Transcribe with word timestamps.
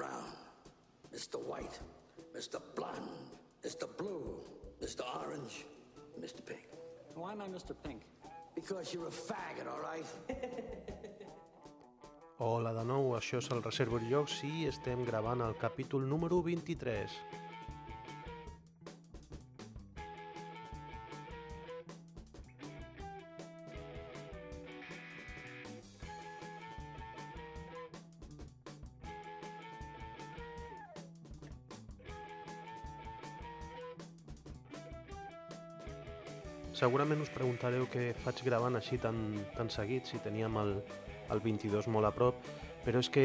Brown, 0.00 0.32
Mr. 1.12 1.36
White, 1.44 1.78
Mr. 2.34 2.58
Blonde, 2.74 3.12
Mr. 3.62 3.86
Blue, 3.98 4.40
Mr. 4.80 5.02
Orange, 5.20 5.66
Mr. 6.18 6.40
Pink. 6.42 6.64
Why 7.14 7.32
am 7.32 7.42
I 7.42 7.48
Mr. 7.48 7.74
Pink? 7.84 8.00
Because 8.54 8.94
you're 8.94 9.08
a 9.08 9.10
faggot, 9.10 9.68
all 9.68 9.82
right? 9.82 10.06
Hola 12.38 12.72
de 12.72 12.86
nou, 12.88 13.12
això 13.18 13.42
és 13.44 13.50
el 13.52 13.60
Reservoir 13.60 14.00
Llocs 14.08 14.38
i 14.48 14.64
estem 14.72 15.04
gravant 15.04 15.44
el 15.44 15.52
capítol 15.60 16.08
número 16.08 16.40
23. 16.48 17.20
Segurament 36.90 37.20
us 37.22 37.28
preguntareu 37.30 37.84
què 37.86 38.08
faig 38.18 38.40
gravant 38.42 38.74
així 38.74 38.96
tan, 38.98 39.14
tan 39.54 39.68
seguit, 39.70 40.08
si 40.10 40.18
teníem 40.24 40.56
el, 40.58 40.72
el 41.30 41.42
22 41.44 41.86
molt 41.94 42.08
a 42.08 42.10
prop, 42.10 42.40
però 42.82 42.98
és 42.98 43.06
que 43.14 43.22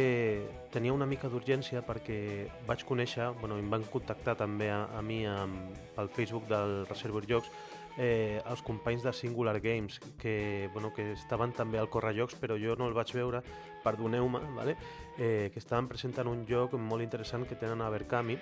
tenia 0.69 0.93
una 0.93 1.07
mica 1.09 1.31
d'urgència 1.33 1.81
perquè 1.87 2.19
vaig 2.67 2.83
conèixer, 2.85 3.31
bueno, 3.39 3.57
em 3.57 3.73
van 3.73 3.87
contactar 3.89 4.37
també 4.37 4.69
a, 4.69 4.83
a 4.93 5.01
mi 5.01 5.23
amb, 5.25 5.81
pel 5.97 6.13
Facebook 6.13 6.45
del 6.53 6.75
Reservoir 6.85 7.25
Jocs, 7.25 7.49
eh, 7.97 8.37
els 8.45 8.61
companys 8.69 9.09
de 9.09 9.17
Singular 9.17 9.57
Games, 9.65 9.97
que, 10.21 10.69
bueno, 10.77 10.93
que 10.93 11.15
estaven 11.17 11.57
també 11.57 11.81
al 11.81 11.89
Correjocs, 11.89 12.37
però 12.37 12.61
jo 12.61 12.77
no 12.77 12.85
el 12.85 12.93
vaig 12.93 13.17
veure, 13.17 13.41
perdoneu-me, 13.81 14.45
vale? 14.61 14.77
eh, 15.17 15.49
que 15.49 15.57
estaven 15.57 15.89
presentant 15.89 16.29
un 16.29 16.45
joc 16.45 16.77
molt 16.77 17.01
interessant 17.01 17.49
que 17.49 17.57
tenen 17.57 17.81
a 17.81 17.89
Berkami 17.89 18.37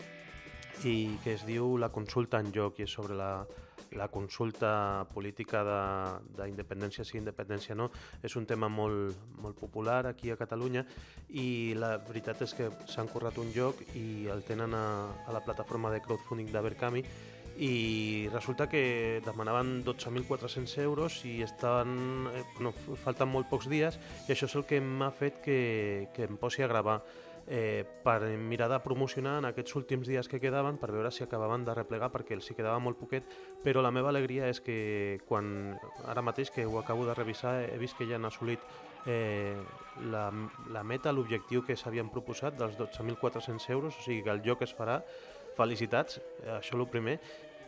i 0.84 0.98
que 1.24 1.38
es 1.40 1.48
diu 1.48 1.78
La 1.80 1.94
consulta 1.96 2.44
en 2.44 2.52
joc 2.52 2.84
i 2.84 2.90
és 2.90 2.92
sobre 2.92 3.16
la, 3.16 3.38
la 3.98 4.08
consulta 4.12 5.06
política 5.14 5.64
d'independència, 6.38 7.06
sí, 7.06 7.18
independència 7.20 7.76
no, 7.76 7.90
és 8.24 8.36
un 8.40 8.48
tema 8.50 8.70
molt, 8.70 9.18
molt 9.42 9.60
popular 9.60 10.04
aquí 10.10 10.32
a 10.32 10.40
Catalunya 10.40 10.86
i 11.30 11.74
la 11.78 11.98
veritat 12.08 12.44
és 12.46 12.56
que 12.58 12.72
s'han 12.90 13.12
currat 13.12 13.38
un 13.42 13.54
joc 13.56 13.82
i 14.00 14.28
el 14.34 14.44
tenen 14.48 14.74
a, 14.78 14.86
a 15.28 15.36
la 15.36 15.44
plataforma 15.46 15.92
de 15.94 16.02
crowdfunding 16.04 16.52
d'Abercami 16.52 17.04
i 17.58 18.28
resulta 18.34 18.68
que 18.68 19.22
demanaven 19.26 19.84
12.400 19.86 20.78
euros 20.82 21.20
i 21.26 21.42
estan, 21.46 22.26
eh, 22.34 22.42
no, 22.66 22.74
falten 22.74 23.30
molt 23.30 23.50
pocs 23.52 23.70
dies 23.70 24.00
i 24.28 24.34
això 24.34 24.50
és 24.50 24.56
el 24.58 24.66
que 24.66 24.82
m'ha 24.82 25.12
fet 25.14 25.38
que, 25.46 26.10
que 26.16 26.26
em 26.26 26.40
posi 26.42 26.64
a 26.64 26.72
gravar 26.72 27.04
eh, 27.48 27.84
per 28.04 28.22
mirar 28.38 28.70
de 28.72 28.80
promocionar 28.84 29.38
en 29.40 29.50
aquests 29.50 29.76
últims 29.76 30.08
dies 30.08 30.30
que 30.32 30.40
quedaven 30.40 30.78
per 30.78 30.92
veure 30.92 31.12
si 31.12 31.24
acabaven 31.24 31.66
de 31.66 31.76
replegar 31.76 32.12
perquè 32.14 32.38
els 32.38 32.50
hi 32.50 32.56
quedava 32.56 32.80
molt 32.80 33.00
poquet 33.00 33.28
però 33.64 33.82
la 33.82 33.92
meva 33.92 34.10
alegria 34.14 34.48
és 34.48 34.62
que 34.64 35.20
quan 35.28 35.78
ara 36.06 36.24
mateix 36.24 36.52
que 36.52 36.66
ho 36.66 36.80
acabo 36.80 37.06
de 37.06 37.14
revisar 37.14 37.60
he 37.66 37.78
vist 37.78 37.98
que 37.98 38.08
ja 38.08 38.16
han 38.16 38.26
assolit 38.30 38.60
eh, 39.06 39.56
la, 40.10 40.32
la 40.72 40.84
meta, 40.84 41.12
l'objectiu 41.12 41.64
que 41.66 41.78
s'havien 41.78 42.12
proposat 42.12 42.58
dels 42.60 42.78
12.400 42.80 43.70
euros, 43.76 43.98
o 43.98 44.04
sigui 44.04 44.24
que 44.24 44.34
el 44.34 44.44
joc 44.46 44.64
es 44.64 44.76
farà. 44.76 45.02
Felicitats, 45.58 46.20
això 46.58 46.80
el 46.80 46.88
primer. 46.90 47.20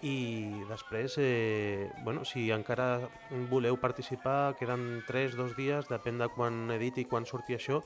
I 0.05 0.63
després, 0.69 1.15
eh, 1.21 1.89
bueno, 2.03 2.25
si 2.25 2.49
encara 2.51 3.07
voleu 3.49 3.77
participar, 3.79 4.55
queden 4.59 5.03
3, 5.07 5.37
2 5.37 5.55
dies, 5.57 5.87
depèn 5.89 6.19
de 6.19 6.27
quan 6.33 6.69
editi 6.75 7.05
i 7.05 7.09
quan 7.09 7.25
surti 7.25 7.55
això, 7.55 7.81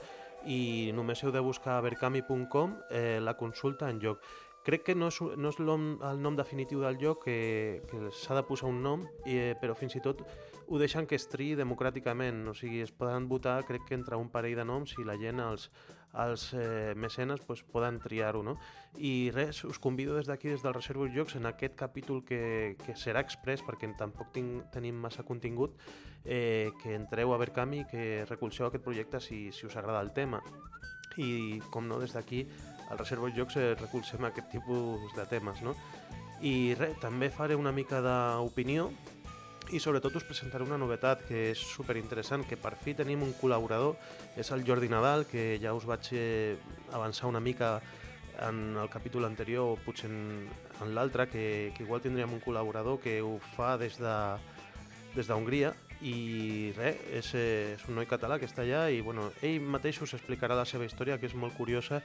i 0.45 0.91
només 0.95 1.23
heu 1.23 1.33
de 1.35 1.41
buscar 1.43 1.77
a 1.77 1.81
berkami.com 1.81 2.77
eh, 2.91 3.19
la 3.21 3.35
consulta 3.37 3.89
en 3.89 3.99
lloc. 3.99 4.23
Crec 4.63 4.83
que 4.89 4.95
no 4.95 5.07
és, 5.07 5.17
no 5.39 5.49
és 5.49 5.59
el 5.59 6.19
nom 6.21 6.35
definitiu 6.35 6.83
del 6.83 6.99
lloc, 6.99 7.23
que, 7.25 7.81
que 7.89 8.11
s'ha 8.11 8.35
de 8.35 8.43
posar 8.45 8.67
un 8.69 8.81
nom, 8.83 9.05
eh, 9.25 9.55
però 9.59 9.73
fins 9.75 9.95
i 9.95 10.01
tot 10.03 10.21
ho 10.67 10.77
deixen 10.77 11.07
que 11.09 11.17
es 11.17 11.25
triï 11.31 11.55
democràticament, 11.57 12.43
o 12.51 12.53
sigui, 12.53 12.83
es 12.83 12.91
poden 12.91 13.29
votar, 13.31 13.63
crec 13.65 13.87
que 13.87 13.97
entre 13.97 14.19
un 14.19 14.29
parell 14.29 14.59
de 14.59 14.67
noms 14.67 14.93
i 14.99 15.07
la 15.07 15.15
gent, 15.17 15.39
els, 15.41 15.69
els 16.13 16.53
eh, 16.53 16.93
mecenes, 16.95 17.41
pues, 17.45 17.61
poden 17.63 17.99
triar-ho, 18.01 18.41
no? 18.43 18.57
I 18.97 19.29
res, 19.33 19.63
us 19.63 19.79
convido 19.79 20.15
des 20.17 20.27
d'aquí, 20.27 20.49
des 20.49 20.63
del 20.63 20.73
Reservoir 20.73 21.11
Jocs, 21.13 21.35
en 21.37 21.45
aquest 21.45 21.75
capítol 21.77 22.23
que, 22.25 22.75
que 22.81 22.95
serà 22.97 23.21
express, 23.21 23.61
perquè 23.65 23.91
tampoc 23.97 24.33
tinc, 24.33 24.65
tenim 24.73 24.97
massa 24.97 25.23
contingut, 25.23 25.77
eh, 26.25 26.71
que 26.81 26.95
entreu 26.95 27.33
a 27.33 27.37
Berkami, 27.37 27.85
que 27.85 28.25
recolzeu 28.29 28.67
aquest 28.67 28.83
projecte 28.83 29.21
si, 29.21 29.51
si 29.51 29.67
us 29.69 29.77
agrada 29.77 30.01
el 30.01 30.11
tema. 30.13 30.41
I, 31.17 31.59
com 31.69 31.87
no, 31.87 31.99
des 31.99 32.13
d'aquí, 32.15 32.45
al 32.89 32.97
Reservoir 32.97 33.33
Jocs 33.35 33.57
eh, 33.57 33.75
recolzem 33.77 34.25
aquest 34.25 34.49
tipus 34.49 35.13
de 35.15 35.25
temes, 35.29 35.61
no? 35.61 35.75
I 36.41 36.73
res, 36.79 36.97
també 37.03 37.29
faré 37.29 37.57
una 37.59 37.73
mica 37.75 37.99
d'opinió 38.01 38.89
i 39.71 39.79
sobretot 39.79 40.15
us 40.17 40.25
presentaré 40.25 40.65
una 40.65 40.79
novetat 40.81 41.21
que 41.27 41.49
és 41.51 41.59
super 41.61 41.95
interessant, 41.99 42.45
que 42.47 42.57
per 42.57 42.73
fi 42.81 42.95
tenim 42.97 43.21
un 43.25 43.35
col·laborador, 43.37 43.97
és 44.39 44.49
el 44.55 44.63
Jordi 44.65 44.89
Nadal, 44.89 45.27
que 45.29 45.59
ja 45.61 45.75
us 45.77 45.85
vaig 45.85 46.09
eh, 46.17 46.55
avançar 46.91 47.29
una 47.29 47.39
mica 47.39 47.77
en 48.47 48.77
el 48.79 48.89
capítol 48.89 49.25
anterior 49.27 49.75
o 49.75 49.77
potser 49.83 50.09
en, 50.09 50.47
en 50.81 50.95
l'altre, 50.95 51.27
que, 51.29 51.73
que 51.75 51.83
igual 51.83 52.01
tindríem 52.01 52.33
un 52.33 52.41
col·laborador 52.41 53.01
que 53.03 53.19
ho 53.21 53.37
fa 53.55 53.75
des 53.77 53.99
de 53.99 54.15
des 55.15 55.27
d'Hongria. 55.27 55.73
I 55.99 56.71
res, 56.77 56.99
és, 57.11 57.31
eh, 57.35 57.75
és 57.75 57.87
un 57.89 57.97
noi 57.99 58.07
català 58.07 58.37
que 58.39 58.47
està 58.47 58.63
allà 58.63 58.85
i 58.87 59.01
bueno, 59.03 59.33
ell 59.43 59.59
mateix 59.59 59.99
us 60.01 60.13
explicarà 60.15 60.55
la 60.55 60.63
seva 60.65 60.85
història 60.87 61.17
que 61.19 61.27
és 61.27 61.35
molt 61.35 61.57
curiosa. 61.57 62.01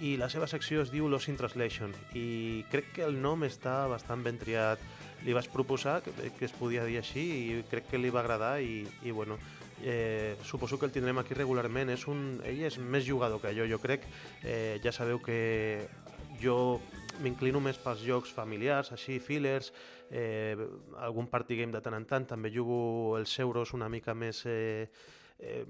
I 0.00 0.16
la 0.16 0.30
seva 0.32 0.48
secció 0.48 0.80
es 0.82 0.90
diu 0.92 1.08
Lost 1.08 1.28
in 1.28 1.36
Translation. 1.36 1.92
I 2.16 2.64
crec 2.72 2.94
que 2.96 3.04
el 3.04 3.20
nom 3.20 3.44
està 3.44 3.84
bastant 3.92 4.24
ben 4.24 4.40
triat 4.40 4.80
li 5.26 5.34
vaig 5.34 5.48
proposar 5.50 6.00
que, 6.04 6.14
que 6.38 6.46
es 6.46 6.54
podia 6.54 6.84
dir 6.86 7.00
així 7.00 7.24
i 7.26 7.62
crec 7.70 7.90
que 7.90 7.98
li 7.98 8.12
va 8.14 8.22
agradar 8.22 8.60
i, 8.62 8.84
i 9.02 9.10
bueno, 9.10 9.38
eh, 9.82 10.36
suposo 10.46 10.78
que 10.78 10.86
el 10.86 10.92
tindrem 10.94 11.18
aquí 11.18 11.34
regularment. 11.34 11.90
És 11.90 12.06
un, 12.10 12.40
ell 12.46 12.62
és 12.68 12.78
més 12.78 13.06
jugador 13.06 13.42
que 13.42 13.54
jo, 13.56 13.66
jo 13.68 13.80
crec. 13.82 14.06
Eh, 14.42 14.78
ja 14.84 14.94
sabeu 14.94 15.20
que 15.22 15.88
jo 16.42 16.80
m'inclino 17.22 17.60
més 17.64 17.78
pels 17.80 18.02
jocs 18.04 18.32
familiars, 18.34 18.92
així, 18.92 19.18
fillers, 19.24 19.72
eh, 20.10 20.56
algun 21.00 21.28
party 21.32 21.56
game 21.62 21.72
de 21.72 21.80
tant 21.82 21.96
en 21.96 22.04
tant, 22.08 22.26
també 22.28 22.52
jugo 22.52 23.16
els 23.18 23.38
euros 23.40 23.74
una 23.74 23.88
mica 23.88 24.14
més... 24.14 24.44
Eh, 24.46 24.86
eh, 25.40 25.64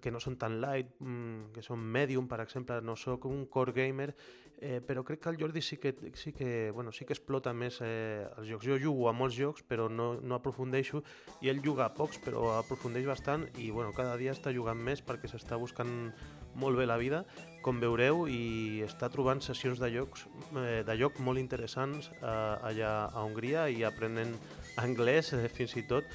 que 0.00 0.08
no 0.08 0.16
són 0.16 0.38
tan 0.40 0.62
light, 0.62 0.94
mm, 1.00 1.50
que 1.52 1.60
són 1.60 1.82
medium, 1.92 2.24
per 2.28 2.38
exemple, 2.40 2.78
no 2.80 2.94
sóc 2.96 3.26
un 3.28 3.44
core 3.52 3.74
gamer, 3.76 4.14
eh, 4.60 4.80
però 4.84 5.02
crec 5.04 5.20
que 5.22 5.30
el 5.30 5.38
Jordi 5.40 5.62
sí 5.62 5.76
que, 5.76 5.94
sí 6.14 6.32
que, 6.32 6.70
bueno, 6.70 6.92
sí 6.92 7.04
que 7.04 7.12
explota 7.12 7.52
més 7.52 7.80
eh, 7.82 8.26
els 8.38 8.48
jocs. 8.48 8.66
Jo 8.66 8.78
jugo 8.80 9.08
a 9.08 9.14
molts 9.16 9.36
jocs, 9.38 9.64
però 9.66 9.88
no, 9.90 10.14
no 10.20 10.38
aprofundeixo, 10.38 11.02
i 11.42 11.50
ell 11.52 11.62
juga 11.64 11.86
a 11.86 11.94
pocs, 11.94 12.20
però 12.24 12.54
aprofundeix 12.58 13.06
bastant, 13.06 13.48
i 13.58 13.70
bueno, 13.70 13.92
cada 13.96 14.16
dia 14.20 14.34
està 14.34 14.54
jugant 14.54 14.78
més 14.78 15.02
perquè 15.04 15.30
s'està 15.30 15.58
buscant 15.60 16.12
molt 16.54 16.78
bé 16.78 16.86
la 16.86 16.98
vida, 17.00 17.24
com 17.64 17.80
veureu, 17.82 18.26
i 18.30 18.82
està 18.86 19.10
trobant 19.10 19.42
sessions 19.42 19.80
de 19.82 19.90
jocs 19.94 20.26
eh, 20.54 20.82
de 20.86 20.98
joc 21.00 21.18
molt 21.18 21.42
interessants 21.42 22.10
eh, 22.14 22.28
allà 22.28 22.94
a 23.10 23.24
Hongria 23.24 23.68
i 23.68 23.82
aprenent 23.84 24.36
anglès 24.80 25.32
eh, 25.34 25.48
fins 25.52 25.76
i 25.80 25.84
tot. 25.88 26.06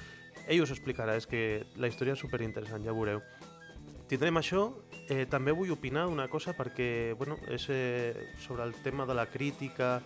Ell 0.47 0.63
us 0.63 0.73
explicarà, 0.73 1.17
és 1.19 1.27
que 1.29 1.65
la 1.77 1.89
història 1.91 2.15
és 2.15 2.23
superinteressant, 2.23 2.85
ja 2.85 2.95
veureu. 2.95 3.21
Tindrem 4.09 4.39
això, 4.39 4.71
eh, 5.09 5.25
també 5.29 5.51
vull 5.51 5.73
opinar 5.73 6.05
una 6.07 6.27
cosa 6.29 6.53
perquè 6.53 7.15
bueno, 7.17 7.39
és 7.49 7.65
eh, 7.73 8.29
sobre 8.39 8.63
el 8.63 8.75
tema 8.83 9.05
de 9.09 9.15
la 9.17 9.25
crítica, 9.25 9.97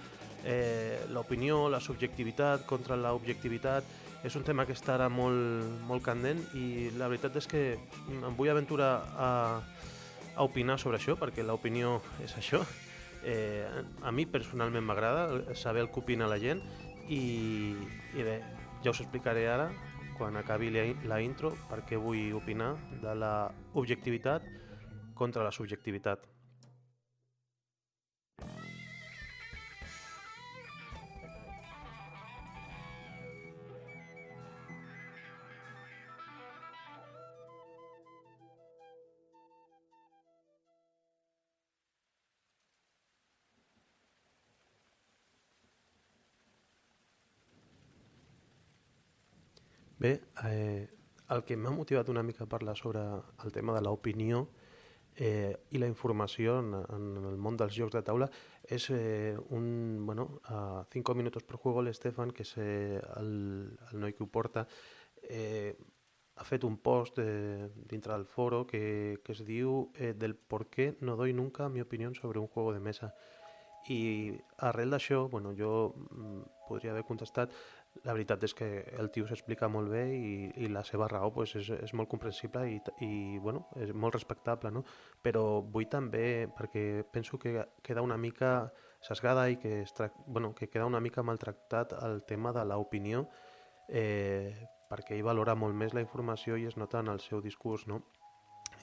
eh, 0.44 1.04
l'opinió, 1.12 1.68
la 1.70 1.82
subjectivitat 1.84 2.66
contra 2.66 2.96
l'objectivitat, 2.96 3.84
és 4.24 4.36
un 4.40 4.46
tema 4.48 4.64
que 4.66 4.76
està 4.76 4.96
ara 4.96 5.10
molt, 5.12 5.84
molt 5.84 6.04
candent 6.04 6.40
i 6.56 6.90
la 6.96 7.10
veritat 7.12 7.36
és 7.42 7.48
que 7.52 7.64
em 7.76 8.38
vull 8.38 8.52
aventurar 8.54 8.94
a, 9.20 9.30
a 10.36 10.48
opinar 10.48 10.80
sobre 10.80 10.98
això 11.02 11.18
perquè 11.20 11.44
l'opinió 11.44 12.00
és 12.24 12.36
això. 12.40 12.64
Eh, 13.24 13.68
a 14.04 14.12
mi 14.12 14.26
personalment 14.28 14.84
m'agrada 14.84 15.56
saber 15.56 15.84
el 15.84 15.92
que 15.92 16.00
opina 16.00 16.28
la 16.28 16.40
gent 16.40 16.64
i, 17.08 17.76
i 18.16 18.24
bé, 18.24 18.40
ja 18.84 18.92
us 18.92 19.00
explicaré 19.04 19.48
ara 19.52 19.70
quan 20.18 20.36
acabi 20.40 20.72
la 20.72 21.20
intro 21.24 21.54
perquè 21.70 22.00
vull 22.00 22.36
opinar 22.36 22.74
de 23.02 23.16
la 23.16 23.34
objectivitat 23.74 24.44
contra 25.14 25.44
la 25.44 25.52
subjectivitat. 25.52 26.28
Bé, 50.04 50.20
eh, 50.44 50.90
el 51.32 51.42
que 51.48 51.56
m'ha 51.56 51.72
motivat 51.72 52.10
una 52.12 52.24
mica 52.28 52.44
a 52.44 52.50
parlar 52.52 52.74
sobre 52.76 53.00
el 53.46 53.54
tema 53.56 53.72
de 53.76 53.82
l'opinió 53.86 54.42
eh, 55.18 55.56
i 55.72 55.80
la 55.82 55.88
informació 55.88 56.60
en, 56.60 56.74
en 56.74 57.30
el 57.30 57.38
món 57.38 57.58
dels 57.58 57.76
jocs 57.78 57.94
de 57.96 58.04
taula 58.06 58.30
és 58.64 58.90
eh, 58.90 59.36
un, 59.50 60.06
bueno, 60.06 60.40
a 60.46 60.86
5 60.92 61.16
minuts 61.16 61.44
per 61.44 61.58
juego 61.58 61.84
l'Estefan, 61.84 62.32
que 62.32 62.46
és 62.48 62.54
eh, 62.58 63.02
el, 63.20 63.34
el 63.92 64.00
noi 64.00 64.16
que 64.16 64.24
ho 64.24 64.30
porta, 64.32 64.66
eh, 65.24 65.76
ha 66.36 66.46
fet 66.48 66.64
un 66.66 66.78
post 66.82 67.20
eh, 67.22 67.70
dintre 67.76 68.14
del 68.14 68.26
foro 68.26 68.66
que, 68.66 69.20
que 69.24 69.36
es 69.36 69.44
diu 69.46 69.92
eh, 69.96 70.14
del 70.18 70.36
por 70.36 70.68
qué 70.68 70.96
no 71.02 71.16
doy 71.16 71.34
nunca 71.34 71.70
mi 71.70 71.82
opinión 71.82 72.16
sobre 72.16 72.40
un 72.40 72.48
juego 72.48 72.74
de 72.74 72.80
mesa. 72.80 73.14
I 73.92 74.32
arrel 74.64 74.96
d'això, 74.96 75.28
bueno, 75.28 75.52
jo 75.54 75.94
mm, 75.94 76.42
podria 76.70 76.94
haver 76.94 77.04
contestat 77.04 77.52
la 78.04 78.14
veritat 78.14 78.44
és 78.44 78.54
que 78.58 78.68
el 79.00 79.10
tio 79.14 79.28
s'explica 79.30 79.70
molt 79.72 79.92
bé 79.94 80.04
i, 80.16 80.34
i 80.66 80.70
la 80.72 80.84
seva 80.84 81.08
raó 81.12 81.30
pues, 81.36 81.54
és, 81.60 81.70
és 81.76 81.94
molt 81.94 82.10
comprensible 82.12 82.66
i, 82.72 82.80
i 83.06 83.40
bueno, 83.40 83.68
és 83.80 83.94
molt 83.94 84.18
respectable, 84.18 84.72
no? 84.74 84.84
però 85.24 85.62
vull 85.62 85.88
també, 85.92 86.50
perquè 86.58 87.06
penso 87.14 87.40
que 87.40 87.56
queda 87.86 88.04
una 88.04 88.18
mica 88.18 88.72
sesgada 89.04 89.48
i 89.52 89.58
que, 89.62 89.82
es 89.84 89.94
bueno, 90.26 90.54
que 90.56 90.70
queda 90.70 90.90
una 90.90 91.00
mica 91.00 91.24
maltractat 91.24 91.94
el 92.02 92.24
tema 92.24 92.54
de 92.56 92.66
l'opinió 92.66 93.28
eh, 93.90 94.68
perquè 94.90 95.16
ell 95.18 95.26
valora 95.26 95.56
molt 95.56 95.76
més 95.76 95.94
la 95.94 96.04
informació 96.04 96.58
i 96.58 96.68
es 96.70 96.78
nota 96.78 97.02
en 97.02 97.10
el 97.14 97.20
seu 97.20 97.42
discurs, 97.42 97.88
no? 97.88 98.04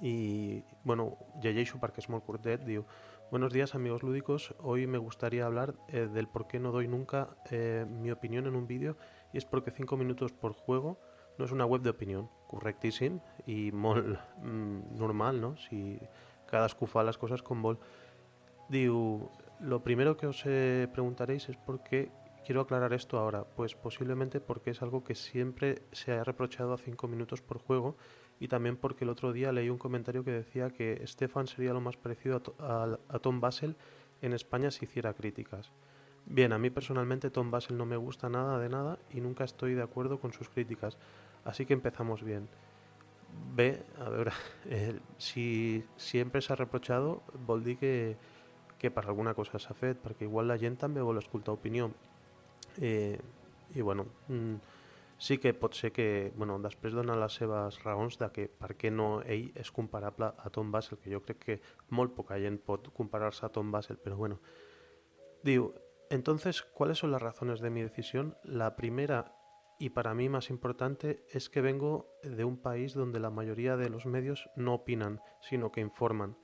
I, 0.00 0.62
bueno, 0.84 1.10
llegeixo 1.42 1.78
perquè 1.80 2.00
és 2.00 2.08
molt 2.08 2.24
curtet, 2.24 2.62
diu 2.64 2.86
Buenos 3.30 3.52
días 3.52 3.76
amigos 3.76 4.02
lúdicos, 4.02 4.56
hoy 4.58 4.88
me 4.88 4.98
gustaría 4.98 5.46
hablar 5.46 5.76
eh, 5.86 6.08
del 6.12 6.26
por 6.26 6.48
qué 6.48 6.58
no 6.58 6.72
doy 6.72 6.88
nunca 6.88 7.36
eh, 7.48 7.86
mi 7.88 8.10
opinión 8.10 8.48
en 8.48 8.56
un 8.56 8.66
vídeo 8.66 8.96
y 9.32 9.38
es 9.38 9.44
porque 9.44 9.70
5 9.70 9.96
minutos 9.96 10.32
por 10.32 10.52
juego 10.52 10.98
no 11.38 11.44
es 11.44 11.52
una 11.52 11.64
web 11.64 11.80
de 11.80 11.90
opinión, 11.90 12.28
correctíssim 12.48 13.20
i 13.46 13.70
molt 13.70 14.18
mm, 14.42 14.98
normal, 14.98 15.38
no? 15.40 15.54
Si 15.62 16.00
cadascú 16.50 16.90
fa 16.90 17.06
les 17.06 17.14
coses 17.22 17.46
com 17.46 17.62
vol. 17.62 17.78
Diu, 18.66 19.30
lo 19.62 19.78
primero 19.86 20.16
que 20.16 20.26
os 20.26 20.42
eh, 20.44 20.90
preguntaréis 20.90 21.48
es 21.54 21.56
por 21.56 21.84
qué 21.84 22.10
quiero 22.44 22.62
aclarar 22.62 22.92
esto 22.92 23.16
ahora, 23.16 23.44
pues 23.44 23.76
posiblemente 23.76 24.40
porque 24.40 24.74
es 24.74 24.82
algo 24.82 25.04
que 25.04 25.14
siempre 25.14 25.86
se 25.92 26.18
ha 26.18 26.24
reprochado 26.24 26.74
a 26.74 26.78
5 26.78 27.06
minutos 27.06 27.42
por 27.42 27.62
juego 27.62 27.94
y 28.40 28.48
también 28.48 28.76
porque 28.76 29.04
el 29.04 29.10
otro 29.10 29.32
día 29.32 29.52
leí 29.52 29.68
un 29.68 29.78
comentario 29.78 30.24
que 30.24 30.32
decía 30.32 30.70
que 30.70 31.02
Stefan 31.06 31.46
sería 31.46 31.74
lo 31.74 31.82
más 31.82 31.98
parecido 31.98 32.42
a, 32.58 32.96
a, 33.08 33.18
Tom 33.18 33.38
Basel 33.38 33.76
en 34.22 34.32
España 34.32 34.70
si 34.70 34.86
hiciera 34.86 35.12
críticas. 35.12 35.70
Bien, 36.24 36.52
a 36.52 36.58
mí 36.58 36.70
personalmente 36.70 37.30
Tom 37.30 37.50
Basel 37.50 37.76
no 37.76 37.84
me 37.84 37.96
gusta 37.96 38.30
nada 38.30 38.58
de 38.58 38.70
nada 38.70 38.98
y 39.12 39.20
nunca 39.20 39.44
estoy 39.44 39.74
de 39.74 39.82
acuerdo 39.82 40.18
con 40.18 40.32
sus 40.32 40.48
críticas, 40.48 40.96
así 41.44 41.66
que 41.66 41.74
empezamos 41.74 42.24
bien. 42.24 42.48
B, 43.54 43.82
a 43.98 44.08
ver, 44.08 44.32
eh, 44.64 44.98
si 45.18 45.84
siempre 45.96 46.40
se 46.40 46.54
ha 46.54 46.56
reprochado, 46.56 47.22
vol 47.46 47.62
que, 47.78 48.16
que 48.78 48.90
para 48.90 49.08
alguna 49.08 49.34
cosa 49.34 49.58
s'ha 49.58 49.74
fet, 49.74 49.98
porque 49.98 50.24
igual 50.24 50.48
la 50.48 50.56
gent 50.58 50.80
també 50.80 51.04
vol 51.04 51.20
escoltar 51.20 51.52
opinió. 51.52 51.92
Eh, 52.80 53.20
I 53.74 53.82
bueno, 53.82 54.06
mm, 54.28 54.54
sí 55.20 55.36
que 55.36 55.52
pot 55.52 55.76
ser 55.76 55.92
que, 55.92 56.32
bueno, 56.34 56.56
després 56.64 56.94
dona 56.96 57.14
les 57.20 57.34
seves 57.36 57.76
raons 57.84 58.16
de 58.18 58.30
que 58.32 58.46
per 58.48 58.72
què 58.80 58.88
no 58.90 59.20
ell 59.20 59.50
és 59.60 59.68
comparable 59.70 60.30
a 60.32 60.50
Tom 60.50 60.72
Basel, 60.72 60.98
que 60.98 61.12
jo 61.12 61.20
crec 61.20 61.42
que 61.44 61.56
molt 61.92 62.14
poca 62.16 62.38
gent 62.40 62.56
pot 62.64 62.88
comparar-se 62.96 63.44
a 63.44 63.52
Tom 63.52 63.70
Basel, 63.70 64.00
però 64.00 64.16
bueno. 64.16 64.40
Diu, 65.44 65.68
entonces, 66.08 66.62
¿cuáles 66.62 66.98
son 66.98 67.12
las 67.12 67.20
razones 67.20 67.60
de 67.60 67.68
mi 67.68 67.82
decisión? 67.82 68.34
La 68.44 68.76
primera 68.76 69.36
y 69.78 69.90
para 69.90 70.14
mí 70.14 70.28
más 70.30 70.48
importante 70.48 71.24
es 71.30 71.50
que 71.50 71.60
vengo 71.60 72.08
de 72.22 72.44
un 72.44 72.56
país 72.56 72.94
donde 72.94 73.20
la 73.20 73.30
mayoría 73.30 73.76
de 73.76 73.90
los 73.90 74.06
medios 74.06 74.48
no 74.56 74.74
opinan, 74.74 75.20
sino 75.42 75.70
que 75.70 75.82
informan. 75.82 76.36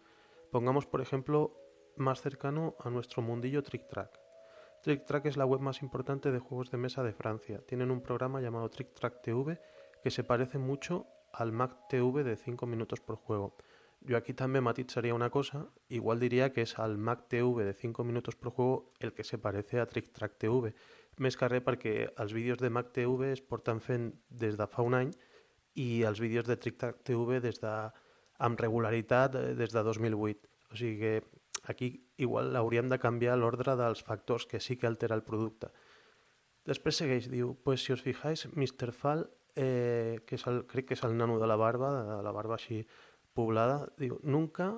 Pongamos, 0.52 0.86
por 0.86 1.00
ejemplo, 1.00 1.56
más 1.96 2.20
cercano 2.20 2.76
a 2.78 2.90
nuestro 2.90 3.22
mundillo 3.22 3.62
Trick 3.62 3.88
Track. 3.88 4.25
Trick 4.82 5.04
Track 5.04 5.26
es 5.26 5.36
la 5.36 5.46
web 5.46 5.60
más 5.60 5.82
importante 5.82 6.30
de 6.30 6.38
juegos 6.38 6.70
de 6.70 6.78
mesa 6.78 7.02
de 7.02 7.12
Francia. 7.12 7.60
Tienen 7.66 7.90
un 7.90 8.00
programa 8.00 8.40
llamado 8.40 8.68
Trick 8.68 8.94
Track 8.94 9.22
TV 9.22 9.60
que 10.02 10.10
se 10.10 10.24
parece 10.24 10.58
mucho 10.58 11.06
al 11.32 11.52
Mac 11.52 11.88
TV 11.88 12.22
de 12.22 12.36
5 12.36 12.66
minutos 12.66 13.00
por 13.00 13.16
juego. 13.16 13.56
Yo 14.00 14.16
aquí 14.16 14.34
también 14.34 14.64
matizaría 14.64 15.14
una 15.14 15.30
cosa, 15.30 15.66
igual 15.88 16.20
diría 16.20 16.52
que 16.52 16.62
es 16.62 16.78
al 16.78 16.96
Mac 16.98 17.26
TV 17.28 17.64
de 17.64 17.74
5 17.74 18.04
minutos 18.04 18.36
por 18.36 18.52
juego 18.52 18.92
el 19.00 19.12
que 19.12 19.24
se 19.24 19.38
parece 19.38 19.80
a 19.80 19.86
Trick 19.86 20.12
Track 20.12 20.38
TV. 20.38 20.74
Més 21.16 21.38
que 21.40 21.48
res 21.48 21.62
perquè 21.64 22.10
els 22.20 22.34
vídeos 22.36 22.60
de 22.60 22.68
Mac 22.68 22.90
TV 22.92 23.30
es 23.32 23.40
porten 23.40 23.80
fent 23.80 24.10
des 24.28 24.58
de 24.60 24.66
fa 24.68 24.84
un 24.84 24.94
any 24.98 25.14
i 25.80 26.04
els 26.04 26.20
vídeos 26.20 26.44
de 26.44 26.58
Trick 26.60 26.76
Track 26.76 27.00
TV 27.08 27.40
des 27.40 27.56
de, 27.62 27.72
amb 28.38 28.60
regularitat 28.60 29.38
eh, 29.40 29.54
des 29.56 29.72
de 29.72 29.82
2008. 29.82 30.52
O 30.66 30.76
que 30.76 31.12
aquí 31.72 32.06
igual 32.16 32.54
hauríem 32.56 32.88
de 32.88 32.98
canviar 32.98 33.36
l'ordre 33.38 33.76
dels 33.76 34.02
factors 34.02 34.46
que 34.46 34.60
sí 34.60 34.76
que 34.76 34.86
altera 34.86 35.16
el 35.16 35.24
producte. 35.26 35.72
Després 36.66 36.98
segueix, 37.02 37.30
diu, 37.30 37.54
pues 37.62 37.84
si 37.84 37.94
os 37.94 38.02
fijáis, 38.02 38.46
Mr. 38.52 38.92
Fall, 38.92 39.26
eh, 39.54 40.18
que 40.26 40.34
és 40.36 40.46
el, 40.50 40.64
crec 40.66 40.90
que 40.90 40.98
és 40.98 41.04
el 41.06 41.16
nano 41.16 41.38
de 41.38 41.46
la 41.46 41.56
barba, 41.56 41.90
de 42.16 42.22
la 42.26 42.34
barba 42.34 42.58
així 42.58 42.82
poblada, 43.34 43.86
diu, 43.98 44.18
nunca 44.22 44.72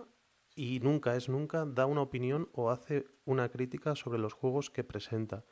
y 0.55 0.81
nunca 0.81 1.15
es 1.15 1.29
nunca 1.29 1.65
da 1.65 1.87
una 1.87 2.03
opinión 2.03 2.49
o 2.53 2.71
hace 2.71 3.07
una 3.25 3.49
crítica 3.49 3.95
sobre 3.95 4.19
los 4.19 4.33
juegos 4.33 4.71
que 4.71 4.85
presenta. 4.85 5.45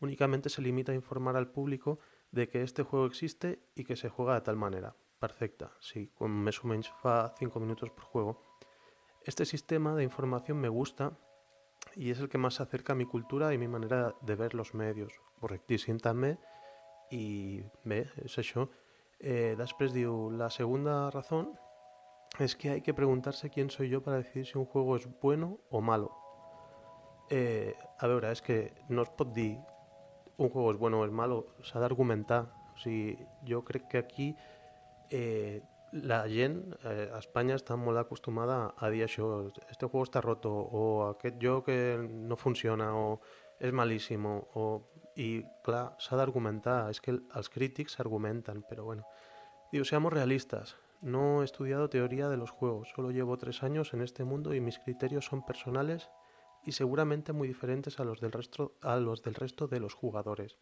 Únicamente 0.00 0.48
se 0.48 0.62
limita 0.62 0.92
a 0.92 0.94
informar 0.94 1.36
al 1.36 1.50
público 1.50 1.98
de 2.30 2.48
que 2.48 2.62
este 2.62 2.82
juego 2.82 3.06
existe 3.06 3.62
y 3.74 3.84
que 3.84 3.96
se 3.96 4.08
juega 4.08 4.34
de 4.34 4.40
tal 4.40 4.56
manera. 4.56 4.96
Perfecte, 5.20 5.68
sí, 5.80 6.10
com 6.12 6.32
més 6.44 6.58
o 6.60 6.68
menys 6.68 6.90
fa 7.00 7.32
5 7.38 7.60
minuts 7.62 7.92
per 7.96 8.04
juego. 8.04 8.34
Este 9.24 9.46
sistema 9.46 9.94
de 9.94 10.04
información 10.04 10.58
me 10.58 10.68
gusta 10.68 11.12
y 11.96 12.10
es 12.10 12.18
el 12.20 12.28
que 12.28 12.36
más 12.36 12.54
se 12.54 12.62
acerca 12.62 12.92
a 12.92 12.96
mi 12.96 13.06
cultura 13.06 13.54
y 13.54 13.58
mi 13.58 13.68
manera 13.68 14.14
de 14.20 14.34
ver 14.36 14.52
los 14.54 14.74
medios. 14.74 15.12
Correctíssim 15.40 15.96
també 16.00 16.34
i 17.12 17.62
bé, 17.84 18.04
és 18.24 18.36
això. 18.40 18.66
Eh, 19.20 19.56
diu, 19.92 20.30
la 20.30 20.50
segunda 20.50 21.10
razón 21.10 21.58
es 22.38 22.54
que 22.56 22.70
hay 22.70 22.82
que 22.82 22.92
preguntarse 22.92 23.48
quién 23.48 23.70
soy 23.70 23.88
yo 23.88 24.02
para 24.02 24.18
decidir 24.18 24.46
si 24.46 24.58
un 24.58 24.66
juego 24.66 24.96
es 24.96 25.08
bueno 25.20 25.58
o 25.70 25.80
malo. 25.80 26.12
Eh, 27.30 27.74
a 27.98 28.06
veure, 28.06 28.30
és 28.30 28.42
que 28.42 28.74
no 28.88 29.02
es 29.02 29.08
pot 29.08 29.32
dir 29.32 29.56
un 30.36 30.50
juego 30.50 30.72
és 30.72 30.78
bueno 30.78 31.00
o 31.00 31.04
és 31.06 31.12
malo, 31.12 31.46
s'ha 31.62 31.80
d'argumentar. 31.80 32.44
O 32.74 32.78
sigui, 32.78 33.16
jo 33.48 33.64
crec 33.64 33.88
que 33.88 33.98
aquí 33.98 34.34
eh, 35.10 35.62
la 36.02 36.24
gent 36.28 36.58
eh, 36.82 37.08
a 37.12 37.20
Espanya 37.22 37.54
està 37.58 37.76
molt 37.78 38.00
acostumada 38.00 38.74
a 38.76 38.90
dir 38.90 39.04
això, 39.06 39.28
este 39.70 39.86
juego 39.86 40.02
està 40.06 40.22
roto, 40.24 40.50
o 40.50 40.84
aquest 41.12 41.38
joc 41.42 41.70
no 42.10 42.36
funciona, 42.36 42.90
o 42.98 43.20
és 43.62 43.72
malíssim, 43.72 44.26
o, 44.26 44.64
i 45.16 45.44
clar, 45.64 45.94
s'ha 46.02 46.18
d'argumentar, 46.18 46.88
és 46.90 47.00
que 47.00 47.14
els 47.14 47.50
crítics 47.52 47.94
s'argumenten, 47.94 48.64
però 48.68 48.88
bueno. 48.90 49.06
Diu, 49.70 49.86
seamos 49.86 50.12
realistas, 50.12 50.74
no 51.04 51.42
he 51.42 51.44
estudiado 51.44 51.88
teoría 51.90 52.28
de 52.28 52.36
los 52.36 52.50
juegos, 52.50 52.90
solo 52.94 53.10
llevo 53.10 53.36
tres 53.36 53.62
años 53.62 53.94
en 53.94 54.02
este 54.02 54.24
mundo 54.24 54.54
y 54.54 54.60
mis 54.60 54.78
criterios 54.78 55.26
son 55.26 55.44
personales 55.44 56.10
y 56.64 56.72
seguramente 56.72 57.32
muy 57.32 57.46
diferentes 57.46 58.00
a 58.00 58.04
los 58.04 58.20
del 58.20 58.32
resto, 58.32 58.76
a 58.80 58.96
los 58.96 59.22
del 59.22 59.34
resto 59.34 59.68
de 59.68 59.80
los 59.80 59.94
jugadores. 59.94 60.56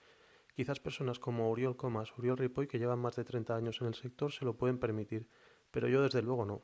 Quizás 0.54 0.80
personas 0.80 1.18
como 1.18 1.50
Oriol 1.50 1.76
Comas, 1.76 2.12
Oriol 2.18 2.36
Ripoll, 2.36 2.68
que 2.68 2.78
llevan 2.78 2.98
más 2.98 3.16
de 3.16 3.24
30 3.24 3.56
años 3.56 3.80
en 3.80 3.86
el 3.86 3.94
sector, 3.94 4.32
se 4.32 4.44
lo 4.44 4.56
pueden 4.56 4.78
permitir, 4.78 5.28
però 5.72 5.88
jo 5.88 6.02
des 6.02 6.12
de 6.12 6.22
luego 6.22 6.44
no. 6.44 6.60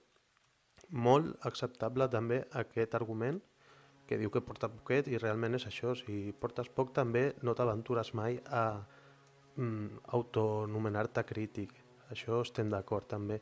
Molt 0.93 1.41
acceptable 1.49 2.07
també 2.13 2.43
aquest 2.53 2.95
argument 2.95 3.41
que 4.09 4.19
diu 4.21 4.31
que 4.33 4.45
porta 4.45 4.71
poquet 4.73 5.09
i 5.09 5.19
realment 5.21 5.57
és 5.57 5.67
això, 5.69 5.95
si 5.97 6.33
portes 6.33 6.69
poc 6.69 6.93
també 6.97 7.35
no 7.45 7.55
t'aventures 7.57 8.15
mai 8.17 8.39
a 8.47 8.65
mm, 9.57 10.05
autonomenar-te 10.17 11.25
crític. 11.29 11.73
Això 12.13 12.41
estem 12.45 12.69
d'acord 12.73 13.09
també. 13.09 13.41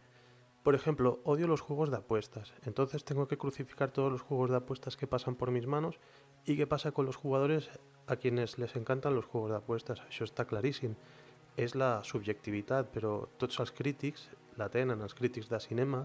Por 0.66 0.74
ejemplo, 0.74 1.20
odio 1.22 1.46
los 1.46 1.60
juegos 1.60 1.90
de 1.90 1.98
apuestas, 1.98 2.52
entonces 2.64 3.04
tengo 3.04 3.28
que 3.28 3.38
crucificar 3.38 3.92
todos 3.92 4.10
los 4.10 4.22
juegos 4.22 4.50
de 4.50 4.56
apuestas 4.56 4.96
que 4.96 5.06
pasan 5.06 5.36
por 5.36 5.52
mis 5.52 5.68
manos 5.68 6.00
y 6.44 6.56
qué 6.56 6.66
pasa 6.66 6.90
con 6.90 7.06
los 7.06 7.14
jugadores 7.14 7.70
a 8.06 8.16
quienes 8.16 8.58
les 8.58 8.76
encantan 8.76 9.14
los 9.14 9.24
juegos 9.26 9.50
de 9.50 9.56
apuestas, 9.56 10.02
això 10.06 10.26
està 10.26 10.46
claríssim. 10.46 10.94
És 11.56 11.74
la 11.74 12.02
subjectivitat, 12.04 12.90
però 12.92 13.26
tots 13.40 13.58
els 13.60 13.72
crítics 13.72 14.28
la 14.60 14.68
tenen, 14.72 15.02
els 15.02 15.14
crítics 15.16 15.48
de 15.48 15.60
cinema, 15.60 16.04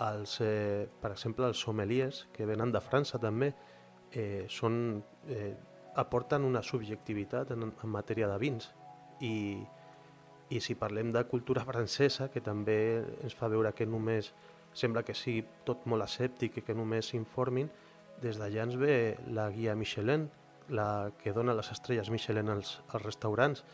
els, 0.00 0.40
eh, 0.40 0.88
per 1.00 1.12
exemple, 1.12 1.46
els 1.46 1.60
sommeliers, 1.60 2.26
que 2.32 2.46
venen 2.46 2.72
de 2.72 2.80
França 2.80 3.18
també, 3.18 3.52
eh, 4.12 4.46
són, 4.48 5.02
eh, 5.28 5.54
aporten 5.96 6.44
una 6.44 6.62
subjectivitat 6.62 7.50
en, 7.50 7.72
en 7.72 7.90
matèria 7.90 8.28
de 8.28 8.38
vins. 8.38 8.70
I, 9.20 9.66
I 10.50 10.60
si 10.60 10.74
parlem 10.74 11.10
de 11.12 11.24
cultura 11.28 11.64
francesa, 11.64 12.30
que 12.30 12.40
també 12.40 13.04
ens 13.22 13.34
fa 13.34 13.48
veure 13.48 13.74
que 13.74 13.86
només 13.86 14.32
sembla 14.72 15.02
que 15.02 15.14
sigui 15.14 15.42
tot 15.64 15.84
molt 15.86 16.06
escèptic 16.06 16.58
i 16.58 16.62
que 16.62 16.74
només 16.74 17.10
s'informin, 17.10 17.68
des 18.22 18.38
d'allà 18.38 18.64
ens 18.64 18.76
ve 18.78 19.18
la 19.34 19.50
guia 19.50 19.74
Michelin, 19.76 20.28
la 20.68 21.12
que 21.18 21.32
dona 21.32 21.54
les 21.56 21.70
estrelles 21.72 22.10
Michelin 22.10 22.48
als, 22.52 22.78
als 22.88 23.04
restaurants. 23.04 23.64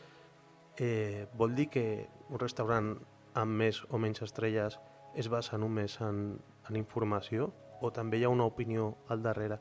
Eh, 0.76 1.26
vol 1.34 1.54
dir 1.54 1.68
que 1.70 2.08
un 2.28 2.40
restaurant 2.40 2.94
amb 3.34 3.60
més 3.62 3.82
o 3.90 3.98
menys 3.98 4.22
estrelles 4.26 4.78
es 5.14 5.28
basa 5.30 5.58
només 5.58 6.00
en, 6.02 6.38
en 6.68 6.76
informació 6.78 7.52
o 7.82 7.90
també 7.94 8.18
hi 8.18 8.24
ha 8.24 8.32
una 8.32 8.46
opinió 8.46 8.94
al 9.08 9.22
darrere. 9.22 9.60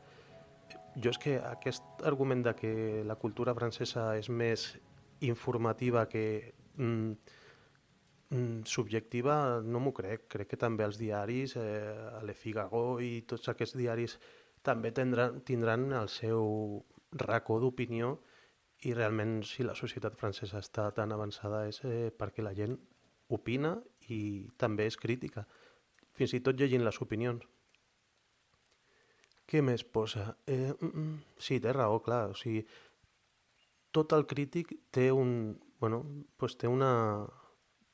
Jo 0.95 1.09
és 1.09 1.19
que 1.21 1.37
aquest 1.41 2.03
argument 2.05 2.43
de 2.45 2.53
que 2.55 2.73
la 3.05 3.17
cultura 3.19 3.53
francesa 3.57 4.13
és 4.17 4.29
més 4.29 4.67
informativa 5.25 6.05
que 6.09 6.53
mm, 6.77 7.11
mm, 8.29 8.61
subjectiva 8.69 9.61
no 9.65 9.81
m'ho 9.81 9.93
crec. 9.95 10.27
Crec 10.35 10.53
que 10.53 10.61
també 10.61 10.85
els 10.85 10.99
diaris, 11.01 11.57
eh, 11.57 12.21
Le 12.23 12.37
Figaro 12.37 12.99
i 13.01 13.23
tots 13.27 13.49
aquests 13.49 13.77
diaris 13.77 14.17
també 14.63 14.93
tindran, 14.95 15.41
tindran 15.43 15.89
el 15.91 16.09
seu 16.09 16.83
racó 17.21 17.59
d'opinió 17.61 18.17
i 18.83 18.93
realment 18.93 19.41
si 19.47 19.63
la 19.63 19.75
societat 19.75 20.17
francesa 20.19 20.59
està 20.59 20.89
tan 20.95 21.13
avançada 21.15 21.63
és 21.69 21.79
eh, 21.87 22.11
perquè 22.11 22.43
la 22.43 22.53
gent 22.57 22.75
opina 23.33 23.77
i 24.11 24.47
també 24.59 24.87
és 24.89 24.97
crítica, 24.99 25.45
fins 26.13 26.33
i 26.35 26.41
tot 26.43 26.59
llegint 26.59 26.83
les 26.83 26.99
opinions. 27.01 27.45
Què 29.49 29.61
més 29.61 29.83
posa? 29.83 30.33
Eh, 30.47 30.71
mm, 30.73 30.89
mm, 30.89 31.37
sí, 31.37 31.59
té 31.63 31.73
raó, 31.75 31.99
clar. 32.03 32.29
O 32.31 32.37
sigui, 32.37 32.63
tot 33.91 34.13
el 34.17 34.27
crític 34.27 34.73
té 34.91 35.11
un... 35.11 35.53
Bueno, 35.79 36.03
pues 36.37 36.55
té 36.57 36.67
una... 36.71 36.91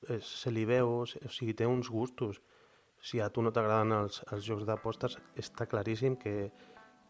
Eh, 0.07 0.19
se 0.23 0.51
li 0.53 0.65
veu, 0.65 1.01
o 1.01 1.05
sigui, 1.33 1.55
té 1.57 1.67
uns 1.67 1.89
gustos. 1.89 2.41
Si 3.01 3.19
a 3.19 3.29
tu 3.33 3.41
no 3.41 3.51
t'agraden 3.55 3.95
els, 3.95 4.21
els 4.31 4.45
jocs 4.45 4.67
d'apostes, 4.67 5.17
està 5.39 5.65
claríssim 5.71 6.17
que, 6.19 6.51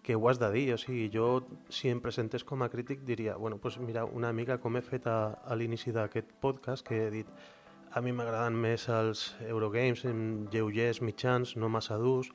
que 0.04 0.16
ho 0.16 0.30
has 0.30 0.40
de 0.40 0.52
dir. 0.52 0.74
O 0.74 0.78
sigui, 0.78 1.10
jo, 1.14 1.46
si 1.70 1.90
em 1.90 2.02
presentés 2.02 2.44
com 2.44 2.64
a 2.64 2.70
crític, 2.70 3.04
diria, 3.08 3.36
bueno, 3.38 3.58
pues 3.58 3.78
mira, 3.80 4.06
una 4.06 4.34
mica 4.34 4.60
com 4.60 4.78
he 4.78 4.82
fet 4.82 5.08
a, 5.08 5.40
a 5.46 5.56
l'inici 5.56 5.94
d'aquest 5.96 6.32
podcast, 6.42 6.86
que 6.88 7.06
he 7.06 7.10
dit, 7.14 7.32
a 7.92 8.02
mi 8.06 8.14
m'agraden 8.14 8.54
més 8.54 8.88
els 8.94 9.34
Eurogames, 9.48 10.06
lleugers, 10.54 11.02
mitjans, 11.02 11.56
no 11.58 11.70
massa 11.70 11.98
durs. 11.98 12.30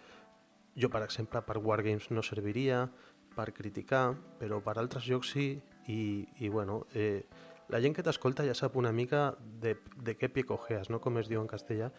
Jo, 0.74 0.90
per 0.90 1.04
exemple, 1.06 1.42
per 1.46 1.60
Wargames 1.62 2.10
no 2.10 2.22
serviria, 2.26 2.88
per 3.34 3.52
criticar, 3.54 4.14
però 4.38 4.60
per 4.62 4.76
altres 4.78 5.06
jocs 5.06 5.30
sí, 5.34 5.48
i, 5.90 6.26
i 6.42 6.48
bueno, 6.48 6.84
eh, 6.94 7.24
la 7.68 7.80
gent 7.80 7.94
que 7.94 8.02
t'escolta 8.06 8.46
ja 8.46 8.54
sap 8.54 8.76
una 8.76 8.92
mica 8.92 9.32
de, 9.62 9.76
de 9.96 10.16
què 10.18 10.30
pie 10.30 10.46
cojeas, 10.46 10.90
no? 10.90 11.00
com 11.00 11.18
es 11.22 11.30
diu 11.30 11.40
en 11.40 11.50
castellà, 11.50 11.90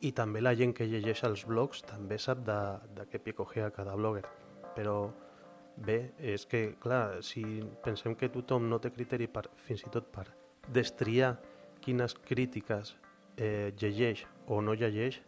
i 0.00 0.12
també 0.12 0.42
la 0.42 0.54
gent 0.54 0.74
que 0.76 0.86
llegeix 0.88 1.24
els 1.26 1.46
blogs 1.48 1.82
també 1.88 2.18
sap 2.22 2.42
de, 2.46 2.58
de 2.96 3.06
què 3.10 3.22
pie 3.22 3.36
cogea 3.36 3.72
cada 3.74 3.96
blogger. 3.96 4.26
Però 4.76 5.08
bé, 5.76 6.12
és 6.20 6.46
que, 6.48 6.76
clar, 6.80 7.22
si 7.24 7.42
pensem 7.84 8.14
que 8.16 8.30
tothom 8.32 8.68
no 8.68 8.78
té 8.80 8.92
criteri 8.92 9.28
per, 9.28 9.46
fins 9.66 9.84
i 9.86 9.92
tot 9.92 10.08
per 10.12 10.28
destriar 10.72 11.36
quines 11.84 12.16
crítiques 12.26 12.94
eh, 13.36 13.72
llegeix 13.80 14.24
o 14.46 14.60
no 14.60 14.74
llegeix, 14.74 15.20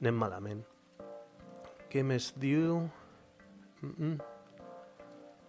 anem 0.00 0.18
malament. 0.18 0.62
Què 1.92 2.02
més 2.02 2.32
diu? 2.40 2.88
Mm 3.82 3.94
-mm. 3.98 4.20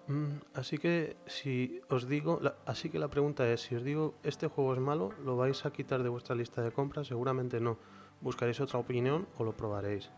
Mm, 0.07 0.41
así 0.55 0.77
que 0.77 1.15
si 1.27 1.81
os 1.89 2.09
digo, 2.09 2.39
la, 2.41 2.55
así 2.65 2.89
que 2.89 2.99
la 2.99 3.07
pregunta 3.07 3.47
es, 3.47 3.61
si 3.61 3.75
os 3.75 3.83
digo 3.83 4.15
este 4.23 4.47
juego 4.47 4.73
es 4.73 4.79
malo, 4.79 5.13
¿lo 5.23 5.37
vais 5.37 5.65
a 5.65 5.71
quitar 5.71 6.03
de 6.03 6.09
vuestra 6.09 6.35
lista 6.35 6.61
de 6.61 6.71
compras? 6.71 7.07
Seguramente 7.07 7.61
no. 7.61 7.77
¿Buscaréis 8.19 8.59
otra 8.59 8.79
opinión 8.79 9.27
o 9.37 9.43
lo 9.43 9.53
probaréis? 9.53 10.09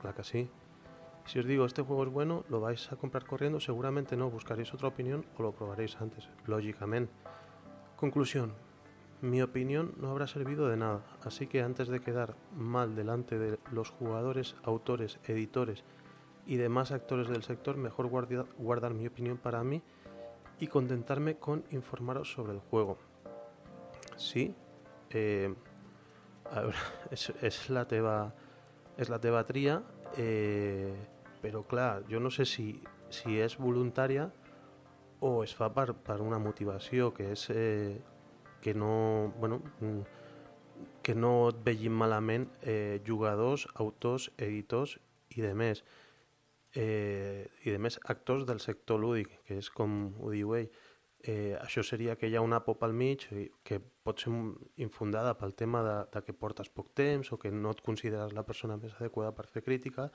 Claro 0.00 0.16
que 0.16 0.24
sí. 0.24 0.50
Si 1.28 1.38
os 1.38 1.44
digo 1.44 1.66
este 1.66 1.82
juego 1.82 2.04
es 2.04 2.08
bueno, 2.08 2.46
¿lo 2.48 2.58
vais 2.58 2.90
a 2.90 2.96
comprar 2.96 3.26
corriendo? 3.26 3.60
Seguramente 3.60 4.16
no. 4.16 4.30
¿Buscaréis 4.30 4.72
otra 4.72 4.88
opinión 4.88 5.26
o 5.36 5.42
lo 5.42 5.52
probaréis 5.52 6.00
antes? 6.00 6.26
Lógicamente. 6.46 7.12
Conclusión. 7.96 8.54
Mi 9.20 9.42
opinión 9.42 9.92
no 9.98 10.08
habrá 10.10 10.26
servido 10.26 10.68
de 10.68 10.78
nada, 10.78 11.02
así 11.22 11.46
que 11.46 11.60
antes 11.60 11.88
de 11.88 12.00
quedar 12.00 12.34
mal 12.56 12.96
delante 12.96 13.38
de 13.38 13.58
los 13.72 13.90
jugadores, 13.90 14.56
autores, 14.62 15.18
editores 15.24 15.84
y 16.46 16.56
demás 16.56 16.92
actores 16.92 17.28
del 17.28 17.42
sector, 17.42 17.76
mejor 17.76 18.06
guardar, 18.06 18.94
mi 18.94 19.06
opinión 19.06 19.36
para 19.36 19.62
mí 19.62 19.82
y 20.58 20.68
contentarme 20.68 21.36
con 21.36 21.62
informaros 21.72 22.32
sobre 22.32 22.54
el 22.54 22.60
juego. 22.60 22.96
Sí, 24.16 24.54
eh, 25.10 25.54
és, 27.10 27.68
la 27.68 27.84
teva, 27.84 28.32
és 28.96 29.10
la 29.12 29.20
teva 29.20 29.44
tria, 29.44 29.82
eh, 30.16 31.17
però 31.42 31.64
clar, 31.66 32.04
jo 32.10 32.20
no 32.20 32.30
sé 32.34 32.46
si, 32.46 32.70
si 33.10 33.38
és 33.40 33.58
voluntària 33.58 34.28
o 35.20 35.42
es 35.42 35.54
fa 35.54 35.70
per, 35.74 35.92
per 36.06 36.20
una 36.22 36.38
motivació 36.38 37.12
que 37.14 37.32
és 37.34 37.48
eh, 37.50 37.98
que 38.60 38.74
no, 38.74 39.32
bueno, 39.38 39.62
que 41.02 41.14
no 41.14 41.32
et 41.50 41.62
vegin 41.64 41.94
malament 41.94 42.48
eh, 42.62 43.00
jugadors, 43.06 43.66
autors, 43.74 44.30
editors 44.36 44.98
i 45.34 45.42
de 45.42 45.54
més 45.54 45.84
eh, 46.74 47.48
i 47.64 47.72
de 47.72 47.78
més 47.78 47.98
actors 48.04 48.44
del 48.46 48.60
sector 48.60 49.00
lúdic, 49.00 49.32
que 49.46 49.58
és 49.62 49.70
com 49.70 50.12
ho 50.20 50.32
diu 50.34 50.54
ell. 50.58 50.68
Eh, 51.18 51.56
això 51.58 51.82
seria 51.82 52.14
que 52.14 52.28
hi 52.30 52.36
ha 52.38 52.44
una 52.44 52.60
pop 52.62 52.84
al 52.86 52.92
mig 52.94 53.24
que 53.66 53.80
pot 53.80 54.20
ser 54.22 54.30
infundada 54.78 55.32
pel 55.38 55.54
tema 55.58 55.82
de, 55.82 55.96
de 56.12 56.22
que 56.22 56.34
portes 56.36 56.70
poc 56.70 56.92
temps 56.94 57.32
o 57.34 57.38
que 57.42 57.50
no 57.50 57.72
et 57.74 57.82
consideres 57.82 58.36
la 58.36 58.44
persona 58.46 58.76
més 58.78 58.94
adequada 59.00 59.32
per 59.34 59.48
fer 59.50 59.64
crítica 59.66 60.06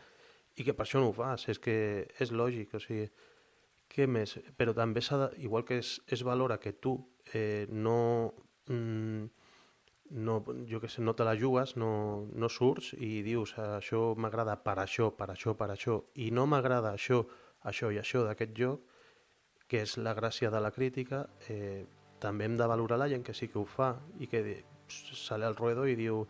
i 0.56 0.66
que 0.66 0.74
per 0.78 0.86
això 0.86 1.02
no 1.02 1.10
ho 1.10 1.16
fas, 1.18 1.48
és 1.50 1.60
que 1.60 1.76
és 2.22 2.32
lògic, 2.32 2.76
o 2.78 2.82
sigui, 2.82 3.08
què 3.94 4.08
més? 4.10 4.36
Però 4.58 4.74
també 4.78 5.02
s'ha 5.02 5.20
de, 5.22 5.30
igual 5.46 5.66
que 5.66 5.80
es, 5.82 5.96
es 6.08 6.24
valora 6.26 6.60
que 6.60 6.74
tu 6.74 6.98
eh, 7.34 7.68
no... 7.70 8.34
Mm, 8.68 9.30
no, 10.14 10.44
jo 10.70 10.78
que 10.80 10.90
sé, 10.90 11.02
no 11.02 11.16
te 11.18 11.26
la 11.26 11.34
jugues, 11.40 11.74
no, 11.80 12.28
no 12.30 12.50
surts 12.50 12.92
i 13.02 13.24
dius 13.26 13.56
això 13.58 14.12
m'agrada 14.14 14.60
per 14.62 14.76
això, 14.84 15.10
per 15.18 15.32
això, 15.34 15.56
per 15.58 15.72
això, 15.74 15.96
i 16.22 16.30
no 16.30 16.46
m'agrada 16.46 16.92
això, 16.94 17.24
això 17.66 17.90
i 17.90 17.98
això 17.98 18.22
d'aquest 18.28 18.54
joc, 18.60 18.84
que 19.68 19.82
és 19.82 19.96
la 19.98 20.14
gràcia 20.14 20.52
de 20.54 20.62
la 20.62 20.70
crítica, 20.76 21.24
eh, 21.50 21.86
també 22.22 22.46
hem 22.46 22.58
de 22.60 22.68
valorar 22.70 23.00
la 23.02 23.10
gent 23.10 23.26
que 23.26 23.34
sí 23.34 23.50
que 23.50 23.58
ho 23.58 23.66
fa 23.66 23.96
i 24.22 24.30
que 24.30 24.44
sale 24.88 25.48
al 25.48 25.58
ruedo 25.58 25.88
i 25.90 25.98
diu 25.98 26.28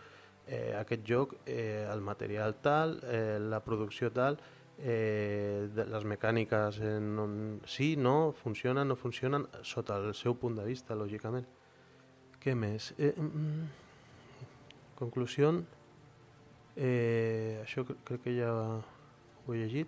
eh, 0.48 0.74
aquest 0.80 1.06
joc, 1.08 1.36
eh, 1.46 1.88
el 1.92 2.02
material 2.02 2.56
tal, 2.62 3.00
eh, 3.04 3.38
la 3.40 3.62
producció 3.64 4.12
tal, 4.12 4.40
eh, 4.80 5.70
les 5.74 6.06
mecàniques 6.06 6.80
eh, 6.82 7.00
no, 7.00 7.28
sí, 7.66 7.96
no, 7.96 8.34
funcionen, 8.34 8.88
no 8.88 8.96
funcionen, 8.96 9.48
sota 9.62 9.98
el 10.02 10.14
seu 10.16 10.36
punt 10.36 10.58
de 10.60 10.66
vista, 10.68 10.98
lògicament. 10.98 11.48
Què 12.44 12.56
més? 12.60 12.92
Eh, 12.98 13.14
mm, 13.16 13.70
conclusió, 15.00 15.54
eh, 16.76 17.62
això 17.64 17.86
crec 17.86 18.26
que 18.26 18.36
ya 18.36 18.52
ho 18.52 19.54
he 19.54 19.58
llegit. 19.58 19.88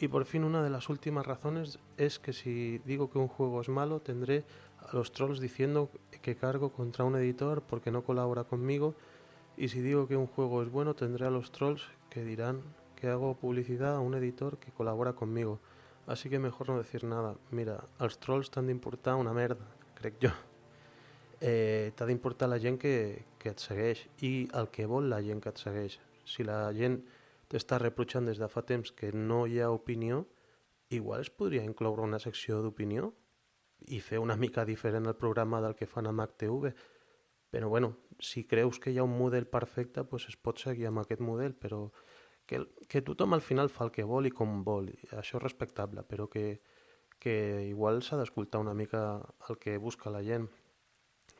Y 0.00 0.08
por 0.08 0.24
fin 0.24 0.44
una 0.44 0.62
de 0.62 0.70
las 0.70 0.88
últimas 0.88 1.26
razones 1.26 1.78
es 1.98 2.18
que 2.18 2.32
si 2.32 2.78
digo 2.86 3.10
que 3.10 3.18
un 3.18 3.28
juego 3.28 3.60
es 3.60 3.68
malo, 3.68 4.00
tendré 4.00 4.44
a 4.78 4.94
los 4.94 5.12
trolls 5.12 5.40
diciendo 5.40 5.90
que 6.22 6.36
cargo 6.36 6.72
contra 6.72 7.04
un 7.04 7.16
editor 7.16 7.60
porque 7.60 7.90
no 7.90 8.02
colabora 8.02 8.44
conmigo. 8.44 8.94
Y 9.60 9.68
si 9.68 9.82
digo 9.82 10.08
que 10.08 10.16
un 10.16 10.26
juego 10.26 10.62
es 10.62 10.70
bueno, 10.70 10.94
tendré 10.94 11.26
a 11.26 11.30
los 11.30 11.52
trolls 11.52 11.82
que 12.08 12.24
dirán 12.24 12.62
que 12.96 13.08
hago 13.08 13.34
publicidad 13.34 13.94
a 13.94 14.00
un 14.00 14.14
editor 14.14 14.56
que 14.56 14.72
colabora 14.72 15.12
conmigo. 15.12 15.60
Así 16.06 16.30
que 16.30 16.38
mejor 16.38 16.70
no 16.70 16.78
decir 16.78 17.04
nada. 17.04 17.36
Mira, 17.50 17.84
als 17.98 18.16
trolls 18.16 18.48
t'han 18.48 18.70
d'importar 18.72 19.18
una 19.20 19.34
merda, 19.36 19.66
crec 20.00 20.16
jo 20.22 20.30
eh, 21.42 21.92
t'ha 21.92 22.08
d'importar 22.08 22.48
la 22.48 22.56
gent 22.56 22.80
que, 22.80 23.26
que 23.36 23.52
et 23.52 23.60
segueix 23.60 24.06
i 24.24 24.48
el 24.56 24.70
que 24.72 24.86
vol 24.88 25.10
la 25.12 25.20
gent 25.20 25.44
que 25.44 25.52
et 25.52 25.60
segueix. 25.60 25.98
Si 26.24 26.40
la 26.40 26.62
gent 26.72 27.02
t'està 27.52 27.76
reprotxant 27.84 28.32
des 28.32 28.40
de 28.40 28.48
fa 28.48 28.64
temps 28.64 28.96
que 28.96 29.12
no 29.12 29.42
hi 29.44 29.60
ha 29.60 29.68
opinió, 29.68 30.22
igual 30.88 31.20
es 31.20 31.28
podria 31.28 31.68
incloure 31.68 32.08
una 32.08 32.22
secció 32.24 32.62
d'opinió 32.64 33.12
i 33.92 34.00
fer 34.00 34.24
una 34.24 34.40
mica 34.40 34.64
diferent 34.64 35.04
el 35.04 35.20
programa 35.20 35.60
del 35.60 35.76
que 35.76 35.84
fan 35.84 36.08
a 36.08 36.16
MacTV. 36.16 36.72
Però 37.50 37.68
bueno, 37.68 37.96
si 38.20 38.44
creus 38.44 38.78
que 38.78 38.92
hi 38.92 38.98
ha 38.98 39.04
un 39.04 39.16
model 39.18 39.46
perfecte, 39.46 40.04
pues 40.04 40.28
es 40.28 40.36
pot 40.36 40.60
seguir 40.60 40.88
amb 40.88 41.02
aquest 41.02 41.20
model, 41.20 41.54
però 41.54 41.90
que, 42.46 42.62
que 42.88 43.02
tothom 43.02 43.34
al 43.34 43.44
final 43.44 43.70
fa 43.70 43.86
el 43.86 43.92
que 43.94 44.06
vol 44.06 44.28
i 44.28 44.34
com 44.34 44.62
vol, 44.66 44.90
i 44.90 45.10
això 45.18 45.40
respectable, 45.42 46.04
però 46.04 46.28
que, 46.30 46.60
que 47.18 47.66
igual 47.68 48.02
s'ha 48.02 48.18
d'escoltar 48.20 48.60
una 48.62 48.74
mica 48.74 49.20
el 49.48 49.58
que 49.58 49.76
busca 49.78 50.10
la 50.10 50.22
gent. 50.24 50.48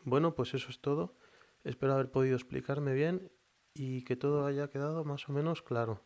Bueno, 0.04 0.34
pues 0.34 0.54
eso 0.54 0.70
es 0.70 0.80
todo. 0.80 1.16
Espero 1.64 1.94
haber 1.94 2.10
podido 2.10 2.36
explicarme 2.36 2.94
bien 2.94 3.30
y 3.74 4.02
que 4.04 4.16
todo 4.16 4.46
haya 4.46 4.68
quedado 4.70 5.04
más 5.04 5.28
o 5.28 5.32
menos 5.32 5.62
claro. 5.62 6.04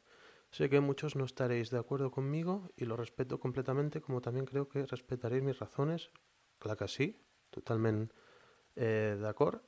Sé 0.51 0.69
que 0.69 0.81
muchos 0.81 1.17
no 1.17 1.25
estaréis 1.25 1.71
de 1.71 1.79
acuerdo 1.79 2.11
conmigo 2.11 2.71
y 2.77 2.85
lo 2.85 2.97
respeto 2.97 3.41
completamente, 3.41 4.01
como 4.01 4.21
también 4.21 4.47
creo 4.47 4.69
que 4.69 4.87
respetaréis 4.87 5.43
mis 5.43 5.59
razones. 5.59 6.11
Claro 6.59 6.79
que 6.79 6.89
sí, 6.89 7.21
totalmente 7.51 8.15
eh, 8.77 9.17
de 9.19 9.29
acuerdo. 9.29 9.63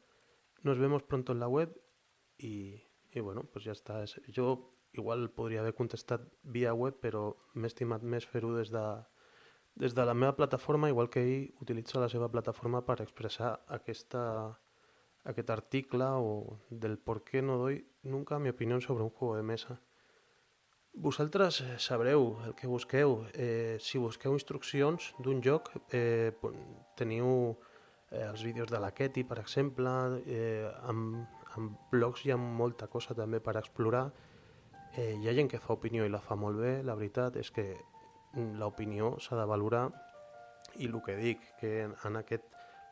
Nos 0.62 0.78
vemos 0.78 1.02
pronto 1.02 1.32
en 1.32 1.40
la 1.40 1.48
web 1.48 1.80
y, 2.38 2.82
y 3.10 3.20
bueno, 3.20 3.44
pues 3.52 3.64
ya 3.64 3.72
está. 3.72 4.04
Yo 4.28 4.76
igual 4.92 5.30
podria 5.30 5.60
haver 5.60 5.74
contestat 5.74 6.22
via 6.42 6.74
web, 6.74 6.96
però 7.00 7.36
m'he 7.54 7.68
estimat 7.68 8.02
més 8.02 8.26
fer-ho 8.26 8.54
des 8.56 8.72
de, 8.72 8.84
des 9.76 9.94
de 9.94 10.04
la 10.08 10.14
meva 10.14 10.36
plataforma, 10.36 10.88
igual 10.88 11.10
que 11.10 11.22
ell 11.22 11.50
utilitza 11.60 12.00
la 12.00 12.08
seva 12.08 12.30
plataforma 12.32 12.84
per 12.86 13.00
expressar 13.04 13.52
aquesta, 13.68 14.22
aquest 15.24 15.50
article 15.50 16.08
o 16.16 16.60
del 16.70 16.98
por 16.98 17.24
qué 17.24 17.42
no 17.42 17.58
doy 17.58 17.84
nunca 18.02 18.38
mi 18.38 18.48
opinión 18.48 18.80
sobre 18.80 19.04
un 19.04 19.10
juego 19.10 19.36
de 19.36 19.42
mesa. 19.42 19.80
Vosaltres 20.96 21.60
eh, 21.60 21.78
sabreu 21.78 22.38
el 22.46 22.54
que 22.56 22.66
busqueu. 22.66 23.26
Eh, 23.34 23.76
si 23.84 23.98
busqueu 24.00 24.32
instruccions 24.32 25.12
d'un 25.20 25.42
joc, 25.44 25.68
eh, 25.92 26.32
teniu 26.96 27.58
eh, 28.10 28.22
els 28.22 28.42
vídeos 28.42 28.70
de 28.70 28.80
la 28.80 28.92
Ketty, 28.94 29.24
per 29.24 29.38
exemple, 29.42 29.90
eh, 30.26 30.70
amb, 30.88 31.26
amb 31.56 31.90
blogs 31.92 32.24
hi 32.24 32.32
ha 32.32 32.38
molta 32.38 32.88
cosa 32.88 33.14
també 33.14 33.40
per 33.40 33.56
explorar. 33.56 34.06
Eh, 34.96 35.14
hi 35.20 35.28
ha 35.28 35.34
gent 35.36 35.50
que 35.50 35.60
fa 35.60 35.74
opinió 35.74 36.06
i 36.06 36.12
la 36.12 36.22
fa 36.24 36.36
molt 36.36 36.60
bé, 36.60 36.82
la 36.82 36.94
veritat 36.94 37.36
és 37.36 37.50
que 37.50 37.68
l'opinió 38.36 39.16
s'ha 39.20 39.36
de 39.38 39.46
valorar 39.48 39.86
i 40.76 40.88
el 40.88 41.00
que 41.04 41.16
dic, 41.16 41.42
que 41.60 41.82
en, 41.84 41.94
en 42.04 42.18
aquest 42.20 42.44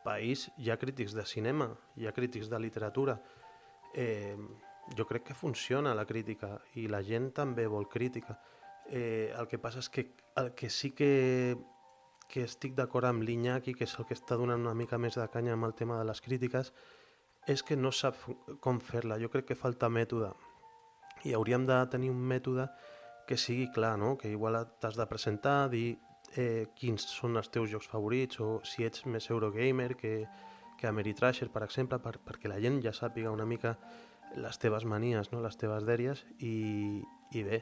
país 0.05 0.49
hi 0.57 0.69
ha 0.69 0.77
crítics 0.81 1.15
de 1.17 1.25
cinema, 1.25 1.69
hi 1.97 2.07
ha 2.07 2.13
crítics 2.13 2.49
de 2.49 2.59
literatura. 2.59 3.19
Eh, 3.93 4.37
jo 4.97 5.05
crec 5.09 5.23
que 5.29 5.37
funciona 5.37 5.95
la 5.97 6.05
crítica 6.05 6.59
i 6.77 6.87
la 6.87 7.01
gent 7.03 7.31
també 7.33 7.65
vol 7.67 7.87
crítica. 7.89 8.37
Eh, 8.85 9.33
el 9.33 9.47
que 9.49 9.57
passa 9.57 9.81
és 9.81 9.89
que 9.89 10.11
el 10.37 10.53
que 10.53 10.69
sí 10.69 10.91
que 10.91 11.57
que 12.29 12.43
estic 12.43 12.73
d'acord 12.77 13.07
amb 13.09 13.23
l'Iñaki, 13.23 13.75
que 13.77 13.85
és 13.85 13.95
el 13.99 14.07
que 14.09 14.17
està 14.17 14.37
donant 14.39 14.61
una 14.65 14.75
mica 14.77 14.97
més 14.97 15.17
de 15.19 15.27
canya 15.31 15.53
amb 15.53 15.67
el 15.67 15.75
tema 15.77 15.99
de 15.99 16.07
les 16.09 16.21
crítiques, 16.21 16.71
és 17.47 17.61
que 17.63 17.77
no 17.77 17.91
sap 17.93 18.17
com 18.61 18.81
fer-la. 18.81 19.19
Jo 19.21 19.29
crec 19.29 19.51
que 19.51 19.59
falta 19.59 19.89
mètode. 19.89 20.31
I 21.25 21.35
hauríem 21.37 21.65
de 21.69 21.77
tenir 21.91 22.11
un 22.13 22.21
mètode 22.21 22.67
que 23.27 23.37
sigui 23.37 23.69
clar, 23.73 23.97
no? 23.97 24.17
que 24.17 24.29
igual 24.29 24.57
t'has 24.79 24.97
de 24.97 25.05
presentar, 25.09 25.69
dir 25.69 25.97
eh, 26.35 26.67
quins 26.77 27.05
són 27.09 27.37
els 27.37 27.49
teus 27.49 27.71
jocs 27.71 27.87
favorits 27.89 28.41
o 28.41 28.59
si 28.65 28.85
ets 28.85 29.05
més 29.09 29.29
Eurogamer 29.29 29.95
que, 29.97 30.17
que 30.79 30.87
Ameritrasher, 30.87 31.49
per 31.53 31.63
exemple, 31.65 31.99
per, 32.01 32.17
perquè 32.21 32.51
la 32.51 32.59
gent 32.61 32.81
ja 32.83 32.93
sàpiga 32.93 33.33
una 33.33 33.47
mica 33.49 33.75
les 34.35 34.59
teves 34.59 34.85
manies, 34.85 35.31
no? 35.31 35.41
les 35.41 35.57
teves 35.57 35.85
dèries 35.87 36.25
i, 36.39 37.01
i 37.33 37.43
bé, 37.45 37.61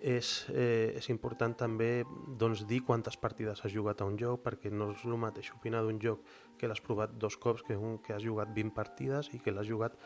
és, 0.00 0.46
eh, 0.52 0.92
és 0.96 1.08
important 1.08 1.54
també 1.56 2.04
doncs, 2.38 2.66
dir 2.66 2.82
quantes 2.84 3.16
partides 3.16 3.64
has 3.64 3.72
jugat 3.72 4.00
a 4.00 4.04
un 4.04 4.18
joc 4.18 4.42
perquè 4.44 4.70
no 4.70 4.90
és 4.92 5.04
el 5.04 5.16
mateix 5.16 5.52
opinar 5.54 5.82
d'un 5.82 5.98
joc 6.00 6.20
que 6.58 6.68
l'has 6.68 6.80
provat 6.80 7.16
dos 7.16 7.36
cops 7.36 7.62
que 7.62 7.76
un 7.76 7.98
que 7.98 8.12
has 8.12 8.22
jugat 8.22 8.52
20 8.54 8.74
partides 8.74 9.30
i 9.32 9.38
que 9.38 9.52
l'has 9.52 9.66
jugat 9.66 9.96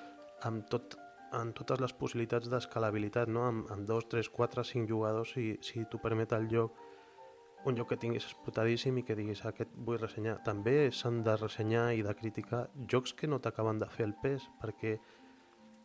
amb, 0.43 0.65
tot, 0.71 0.97
amb 1.33 1.55
totes 1.55 1.81
les 1.81 1.93
possibilitats 1.93 2.49
d'escalabilitat, 2.49 3.29
no? 3.29 3.47
amb, 3.49 3.71
amb 3.71 3.87
2, 3.87 4.09
3, 4.09 4.29
4, 4.29 4.65
5 4.65 4.89
jugadors 4.89 5.35
si, 5.35 5.59
si 5.61 5.85
t'ho 5.85 5.99
permet 5.99 6.33
el 6.33 6.49
joc 6.49 6.73
un 7.67 7.77
joc 7.77 7.91
que 7.91 7.97
tinguis 8.01 8.25
explotadíssim 8.25 8.97
i 8.97 9.03
que 9.05 9.15
diguis 9.19 9.43
aquest 9.45 9.75
vull 9.77 9.99
ressenyar. 10.01 10.39
També 10.47 10.89
s'han 10.97 11.21
de 11.27 11.35
ressenyar 11.37 11.91
i 11.93 12.03
de 12.03 12.15
criticar 12.17 12.69
jocs 12.89 13.13
que 13.13 13.29
no 13.29 13.41
t'acaben 13.41 13.83
de 13.83 13.89
fer 13.91 14.07
el 14.09 14.15
pes 14.23 14.47
perquè 14.63 14.97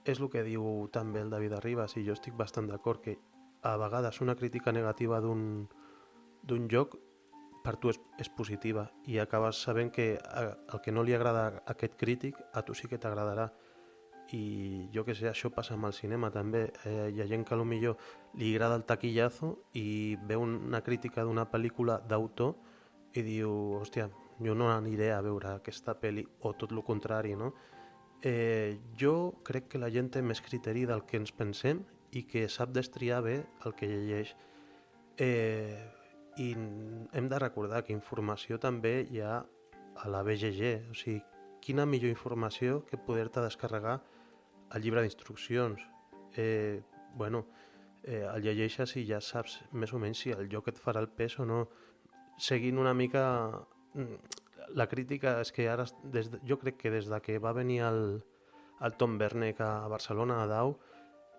és 0.06 0.22
el 0.22 0.30
que 0.30 0.46
diu 0.46 0.88
també 0.94 1.20
el 1.26 1.34
David 1.34 1.58
Arribas 1.58 1.98
i 1.98 2.06
jo 2.06 2.14
estic 2.14 2.38
bastant 2.38 2.70
d'acord 2.70 3.02
que 3.02 3.18
a 3.66 3.76
vegades 3.82 4.22
una 4.22 4.36
crítica 4.36 4.72
negativa 4.72 5.20
d'un 5.20 6.68
joc 6.70 6.98
per 7.66 7.76
tu 7.82 7.90
és, 7.90 8.00
és 8.22 8.30
positiva 8.30 8.86
i 9.10 9.18
acabes 9.18 9.64
sabent 9.66 9.90
que 9.92 10.14
el 10.22 10.82
que 10.86 10.94
no 10.94 11.04
li 11.04 11.16
agrada 11.18 11.48
a 11.48 11.72
aquest 11.74 11.98
crític 11.98 12.38
a 12.54 12.62
tu 12.62 12.78
sí 12.78 12.88
que 12.88 13.02
t'agradarà 13.02 13.50
i 14.34 14.88
jo 14.94 15.04
que 15.06 15.14
sé, 15.18 15.28
això 15.30 15.52
passa 15.54 15.76
amb 15.76 15.86
el 15.90 15.94
cinema 15.94 16.32
també 16.34 16.68
eh, 16.86 17.10
hi 17.14 17.22
ha 17.22 17.28
gent 17.30 17.46
que 17.46 17.58
millor 17.58 17.98
li 18.38 18.54
agrada 18.54 18.78
el 18.78 18.86
taquillazo 18.86 19.52
i 19.74 20.18
veu 20.30 20.42
una 20.42 20.82
crítica 20.82 21.24
d'una 21.24 21.46
pel·lícula 21.50 22.00
d'autor 22.02 22.56
i 23.14 23.22
diu, 23.24 23.50
hòstia, 23.80 24.10
jo 24.44 24.56
no 24.56 24.70
aniré 24.72 25.12
a 25.14 25.22
veure 25.22 25.56
aquesta 25.56 25.96
pel·li 26.00 26.26
o 26.42 26.54
tot 26.54 26.72
el 26.72 26.84
contrari, 26.84 27.36
no? 27.36 27.54
Eh, 28.22 28.80
jo 29.00 29.42
crec 29.44 29.70
que 29.70 29.80
la 29.80 29.92
gent 29.94 30.10
té 30.12 30.22
més 30.22 30.42
criteri 30.42 30.86
del 30.86 31.06
que 31.06 31.18
ens 31.18 31.32
pensem 31.32 31.84
i 32.16 32.24
que 32.24 32.48
sap 32.50 32.72
destriar 32.76 33.22
bé 33.26 33.36
el 33.66 33.76
que 33.76 33.90
llegeix. 33.92 34.36
Eh, 35.18 35.80
I 36.40 36.50
hem 36.56 37.28
de 37.32 37.40
recordar 37.40 37.84
que 37.88 37.96
informació 37.96 38.60
també 38.60 38.98
hi 39.12 39.22
ha 39.24 39.38
a 39.40 40.10
la 40.12 40.24
BGG, 40.28 40.92
o 40.92 40.96
sigui, 40.96 41.22
quina 41.64 41.86
millor 41.88 42.12
informació 42.12 42.84
que 42.86 43.00
poder-te 43.00 43.44
descarregar 43.44 44.02
el 44.76 44.84
llibre 44.84 45.02
d'instruccions. 45.02 45.82
Eh, 46.36 46.84
bueno, 47.16 47.46
eh, 48.04 48.24
el 48.28 48.44
llegeixes 48.44 48.96
i 49.00 49.06
ja 49.08 49.22
saps 49.24 49.62
més 49.72 49.94
o 49.94 50.00
menys 50.00 50.26
si 50.26 50.34
el 50.36 50.50
joc 50.52 50.70
et 50.72 50.82
farà 50.82 51.02
el 51.04 51.10
pes 51.10 51.40
o 51.40 51.48
no. 51.50 51.66
Seguint 52.38 52.82
una 52.82 52.94
mica... 52.94 53.26
Mm, 53.94 54.42
la 54.76 54.88
crítica 54.90 55.36
és 55.44 55.52
que 55.54 55.68
ara, 55.70 55.86
des 56.12 56.32
de, 56.34 56.40
jo 56.50 56.58
crec 56.58 56.80
que 56.80 56.92
des 56.92 57.06
de 57.06 57.20
que 57.22 57.38
va 57.40 57.52
venir 57.54 57.84
el, 57.86 58.00
el 58.82 58.96
Tom 58.98 59.20
Werneck 59.22 59.62
a 59.62 59.88
Barcelona, 59.88 60.40
a 60.42 60.48
Dau, 60.50 60.74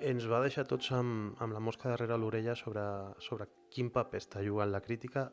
ens 0.00 0.26
va 0.28 0.42
deixar 0.44 0.66
tots 0.68 0.90
amb, 0.92 1.35
amb 1.40 1.54
la 1.56 1.61
mosca 1.61 1.88
darrere 1.88 2.18
l'orella 2.18 2.54
sobre, 2.54 2.85
sobre 3.18 3.48
quin 3.72 3.90
paper 3.90 4.20
està 4.20 4.42
jugant 4.44 4.70
la 4.72 4.82
crítica. 4.85 5.30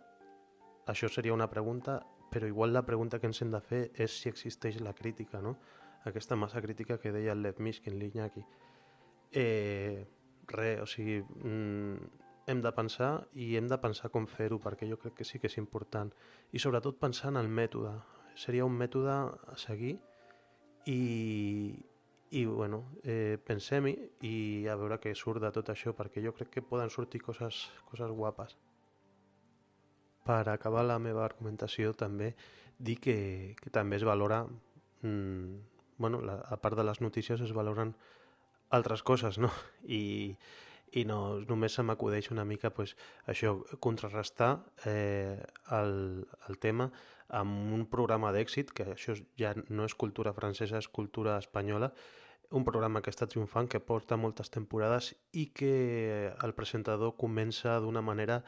Això 0.87 1.09
seria 1.11 1.33
una 1.33 1.49
pregunta, 1.49 1.99
però 2.31 2.47
igual 2.47 2.73
la 2.73 2.85
pregunta 2.85 3.19
que 3.19 3.27
ens 3.27 3.41
hem 3.41 3.51
de 3.51 3.61
fer 3.61 3.83
és 3.93 4.19
si 4.21 4.29
existeix 4.29 4.79
la 4.81 4.93
crítica, 4.93 5.41
no? 5.41 5.57
Aquesta 6.05 6.35
massa 6.35 6.61
crítica 6.61 6.97
que 6.99 7.11
deia 7.11 7.31
el 7.31 7.43
Lev 7.43 7.59
Mishkin, 7.59 7.95
l'Iñaki. 7.99 8.43
Eh, 9.31 10.03
res, 10.47 10.81
o 10.81 10.87
sigui, 10.87 11.21
mm, 11.21 12.23
hem 12.47 12.61
de 12.61 12.71
pensar 12.75 13.11
i 13.39 13.53
hem 13.55 13.69
de 13.71 13.77
pensar 13.79 14.11
com 14.11 14.27
fer-ho, 14.27 14.59
perquè 14.59 14.89
jo 14.89 14.97
crec 14.99 15.15
que 15.19 15.27
sí 15.27 15.39
que 15.39 15.47
és 15.47 15.57
important. 15.57 16.11
I 16.51 16.59
sobretot 16.59 16.99
pensar 16.99 17.31
en 17.31 17.39
el 17.39 17.47
mètode. 17.47 17.93
Seria 18.35 18.65
un 18.65 18.75
mètode 18.77 19.13
a 19.13 19.57
seguir 19.57 19.97
i, 20.85 21.75
i 22.33 22.45
bueno, 22.49 22.79
eh, 23.03 23.37
pensem-hi 23.45 23.93
i 24.25 24.35
a 24.65 24.75
veure 24.79 24.97
què 25.01 25.11
surt 25.13 25.43
de 25.43 25.51
tot 25.53 25.69
això, 25.69 25.93
perquè 25.93 26.23
jo 26.23 26.33
crec 26.33 26.49
que 26.55 26.63
poden 26.65 26.89
sortir 26.89 27.21
coses, 27.21 27.67
coses 27.89 28.09
guapes. 28.09 28.55
Per 30.25 30.41
acabar 30.49 30.81
la 30.87 30.97
meva 31.03 31.25
argumentació 31.27 31.93
també 31.93 32.31
dir 32.79 32.97
que, 33.03 33.17
que 33.61 33.69
també 33.69 33.99
es 33.99 34.05
valora 34.07 34.41
mmm, 35.03 35.59
bueno, 35.97 36.21
la, 36.25 36.39
a 36.49 36.57
part 36.57 36.79
de 36.79 36.83
les 36.87 37.01
notícies 37.01 37.41
es 37.41 37.53
valoren 37.53 37.93
altres 38.73 39.03
coses, 39.03 39.37
no? 39.37 39.51
I, 39.85 40.33
i 40.97 41.05
no, 41.05 41.19
només 41.45 41.77
se 41.77 41.85
m'acudeix 41.85 42.31
una 42.33 42.47
mica 42.49 42.73
pues, 42.73 42.95
això, 43.29 43.59
contrarrestar 43.79 44.55
eh, 44.89 45.37
el, 45.77 46.25
el 46.49 46.57
tema 46.57 46.89
amb 47.33 47.77
un 47.77 47.85
programa 47.89 48.33
d'èxit, 48.33 48.73
que 48.73 48.89
això 48.97 49.15
ja 49.39 49.53
no 49.69 49.85
és 49.85 49.93
cultura 49.93 50.33
francesa, 50.33 50.81
és 50.81 50.89
cultura 50.89 51.37
espanyola, 51.41 51.93
un 52.51 52.65
programa 52.65 53.01
que 53.01 53.11
està 53.13 53.27
triomfant, 53.29 53.69
que 53.69 53.81
porta 53.81 54.17
moltes 54.19 54.51
temporades 54.53 55.13
i 55.31 55.47
que 55.55 56.33
el 56.43 56.53
presentador 56.57 57.15
comença 57.17 57.79
d'una 57.81 58.01
manera 58.01 58.43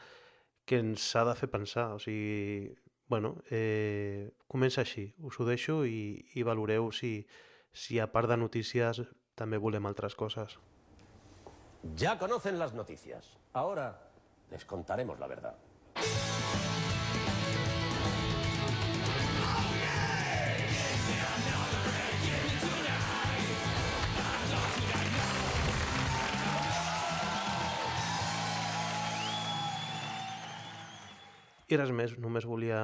que 0.66 0.80
ens 0.82 1.08
ha 1.16 1.24
de 1.24 1.34
fer 1.38 1.48
pensar. 1.50 1.92
O 1.94 2.00
sigui, 2.02 2.74
bueno, 3.08 3.36
eh, 3.50 4.32
comença 4.46 4.82
així. 4.82 5.08
Us 5.18 5.38
ho 5.40 5.46
deixo 5.48 5.84
i, 5.86 6.24
i 6.34 6.46
valoreu 6.46 6.90
si, 6.92 7.26
si 7.72 8.00
a 8.00 8.10
part 8.12 8.30
de 8.30 8.38
notícies 8.40 9.02
també 9.34 9.58
volem 9.62 9.86
altres 9.86 10.14
coses. 10.14 10.58
Ya 11.94 12.18
conocen 12.18 12.58
las 12.58 12.74
noticias. 12.74 13.38
Ahora 13.52 14.10
les 14.50 14.64
contaremos 14.64 15.20
la 15.20 15.26
verdad. 15.26 15.56
I 31.66 31.78
res 31.78 31.90
més, 31.90 32.16
només 32.22 32.46
volia, 32.46 32.80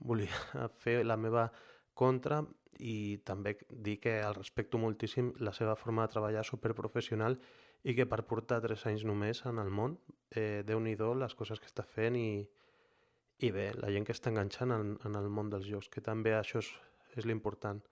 volia 0.00 0.42
fer 0.82 1.02
la 1.04 1.18
meva 1.20 1.50
contra 1.94 2.42
i 2.78 3.18
també 3.24 3.54
dir 3.70 3.98
que 4.00 4.18
el 4.20 4.34
respecto 4.36 4.78
moltíssim 4.78 5.32
la 5.40 5.52
seva 5.56 5.76
forma 5.76 6.04
de 6.04 6.12
treballar 6.12 6.44
superprofessional 6.44 7.38
i 7.84 7.94
que 7.96 8.06
per 8.08 8.24
portar 8.28 8.60
tres 8.64 8.84
anys 8.88 9.04
només 9.08 9.42
en 9.48 9.60
el 9.62 9.70
món, 9.70 9.96
eh, 10.30 10.62
déu 10.66 10.80
nhi 10.80 10.96
les 10.96 11.34
coses 11.34 11.60
que 11.60 11.66
està 11.66 11.84
fent 11.84 12.16
i, 12.16 12.46
i 13.38 13.50
bé, 13.50 13.72
la 13.76 13.90
gent 13.92 14.04
que 14.04 14.12
està 14.12 14.30
enganxant 14.30 14.72
en, 14.72 14.96
en 15.04 15.14
el 15.14 15.28
món 15.28 15.50
dels 15.50 15.68
jocs, 15.68 15.88
que 15.88 16.00
també 16.00 16.34
això 16.34 16.58
és, 16.58 16.72
és 17.16 17.24
l'important. 17.24 17.82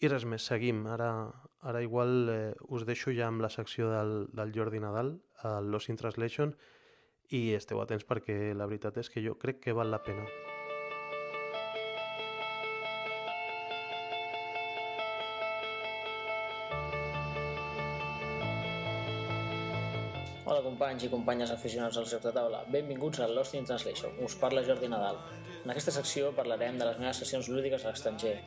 I 0.00 0.08
res 0.08 0.24
més, 0.24 0.44
seguim. 0.46 0.86
Ara, 0.86 1.28
ara 1.60 1.82
igual 1.82 2.28
eh, 2.32 2.54
us 2.68 2.86
deixo 2.88 3.12
ja 3.12 3.26
amb 3.28 3.42
la 3.44 3.50
secció 3.52 3.90
del, 3.90 4.28
del 4.32 4.52
Jordi 4.54 4.80
Nadal, 4.80 5.18
el 5.44 5.70
Lost 5.72 5.90
in 5.92 5.98
Translation, 6.00 6.54
i 7.30 7.40
esteu 7.54 7.78
atents 7.78 8.06
perquè 8.06 8.54
la 8.58 8.66
veritat 8.66 8.96
és 8.98 9.10
que 9.10 9.22
jo 9.22 9.36
crec 9.38 9.60
que 9.64 9.74
val 9.76 9.90
la 9.92 10.00
pena. 10.02 10.24
Hola 20.50 20.64
companys 20.64 21.06
i 21.06 21.12
companyes 21.12 21.52
aficionats 21.54 22.00
als 22.00 22.10
jocs 22.10 22.26
de 22.26 22.34
taula, 22.34 22.64
benvinguts 22.74 23.22
a 23.22 23.30
Lost 23.30 23.54
in 23.54 23.68
Translation, 23.68 24.18
us 24.26 24.34
parla 24.34 24.66
Jordi 24.66 24.90
Nadal. 24.90 25.20
En 25.62 25.70
aquesta 25.70 25.94
secció 25.94 26.32
parlarem 26.34 26.80
de 26.80 26.88
les 26.88 26.98
meves 26.98 27.22
sessions 27.22 27.46
lúdiques 27.52 27.84
a 27.84 27.92
l'estranger. 27.92 28.40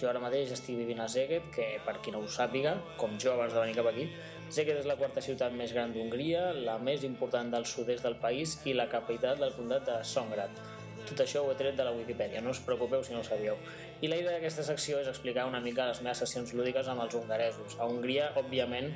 Jo 0.00 0.08
ara 0.08 0.22
mateix 0.22 0.54
estic 0.54 0.78
vivint 0.78 1.02
a 1.04 1.08
Szeged, 1.10 1.50
que 1.54 1.66
per 1.84 1.98
qui 2.00 2.14
no 2.14 2.22
ho 2.24 2.30
sàpiga, 2.30 2.78
com 2.96 3.18
jo 3.20 3.34
abans 3.34 3.52
de 3.52 3.60
venir 3.60 3.76
cap 3.76 3.90
aquí, 3.90 4.08
Szeged 4.54 4.76
és 4.78 4.86
la 4.86 4.94
quarta 4.94 5.18
ciutat 5.18 5.50
més 5.58 5.72
gran 5.74 5.90
d'Hongria, 5.90 6.52
la 6.54 6.76
més 6.78 7.02
important 7.02 7.48
del 7.50 7.64
sud-est 7.66 8.04
del 8.06 8.14
país 8.22 8.52
i 8.70 8.74
la 8.78 8.84
capital 8.92 9.40
del 9.40 9.50
comtat 9.56 9.88
de 9.88 9.96
Songrad. 10.06 10.60
Tot 11.08 11.22
això 11.24 11.40
ho 11.42 11.48
he 11.50 11.56
tret 11.58 11.74
de 11.74 11.82
la 11.82 11.90
Wikipedia, 11.96 12.38
no 12.44 12.52
us 12.54 12.60
preocupeu 12.62 13.02
si 13.02 13.16
no 13.16 13.24
ho 13.24 13.26
sabíeu. 13.26 13.56
I 13.98 14.10
la 14.12 14.20
idea 14.20 14.36
d'aquesta 14.36 14.62
secció 14.62 15.00
és 15.02 15.08
explicar 15.10 15.48
una 15.48 15.58
mica 15.64 15.88
les 15.88 16.04
meves 16.06 16.22
sessions 16.22 16.54
lúdiques 16.54 16.86
amb 16.86 17.02
els 17.02 17.16
hongaresos. 17.18 17.74
A 17.80 17.88
Hongria, 17.90 18.28
òbviament, 18.38 18.92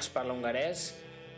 es 0.00 0.08
parla 0.14 0.32
hongarès 0.32 0.86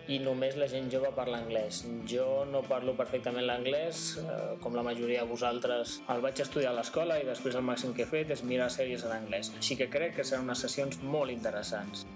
i 0.06 0.20
només 0.22 0.54
la 0.54 0.70
gent 0.70 0.86
jove 0.94 1.10
parla 1.16 1.40
anglès. 1.42 1.80
Jo 2.12 2.28
no 2.52 2.62
parlo 2.68 2.94
perfectament 3.00 3.48
l'anglès, 3.48 4.04
eh, 4.22 4.38
com 4.62 4.78
la 4.78 4.86
majoria 4.86 5.24
de 5.26 5.32
vosaltres. 5.32 5.96
El 6.14 6.22
vaig 6.22 6.44
estudiar 6.46 6.70
a 6.70 6.78
l'escola 6.78 7.18
i 7.18 7.26
després 7.26 7.58
el 7.58 7.66
màxim 7.66 7.90
que 7.90 8.06
he 8.06 8.12
fet 8.14 8.30
és 8.38 8.46
mirar 8.46 8.70
sèries 8.70 9.02
en 9.02 9.18
anglès. 9.18 9.50
Així 9.58 9.74
que 9.74 9.90
crec 9.90 10.14
que 10.20 10.28
seran 10.30 10.46
unes 10.46 10.62
sessions 10.62 11.02
molt 11.02 11.34
interessants. 11.34 12.06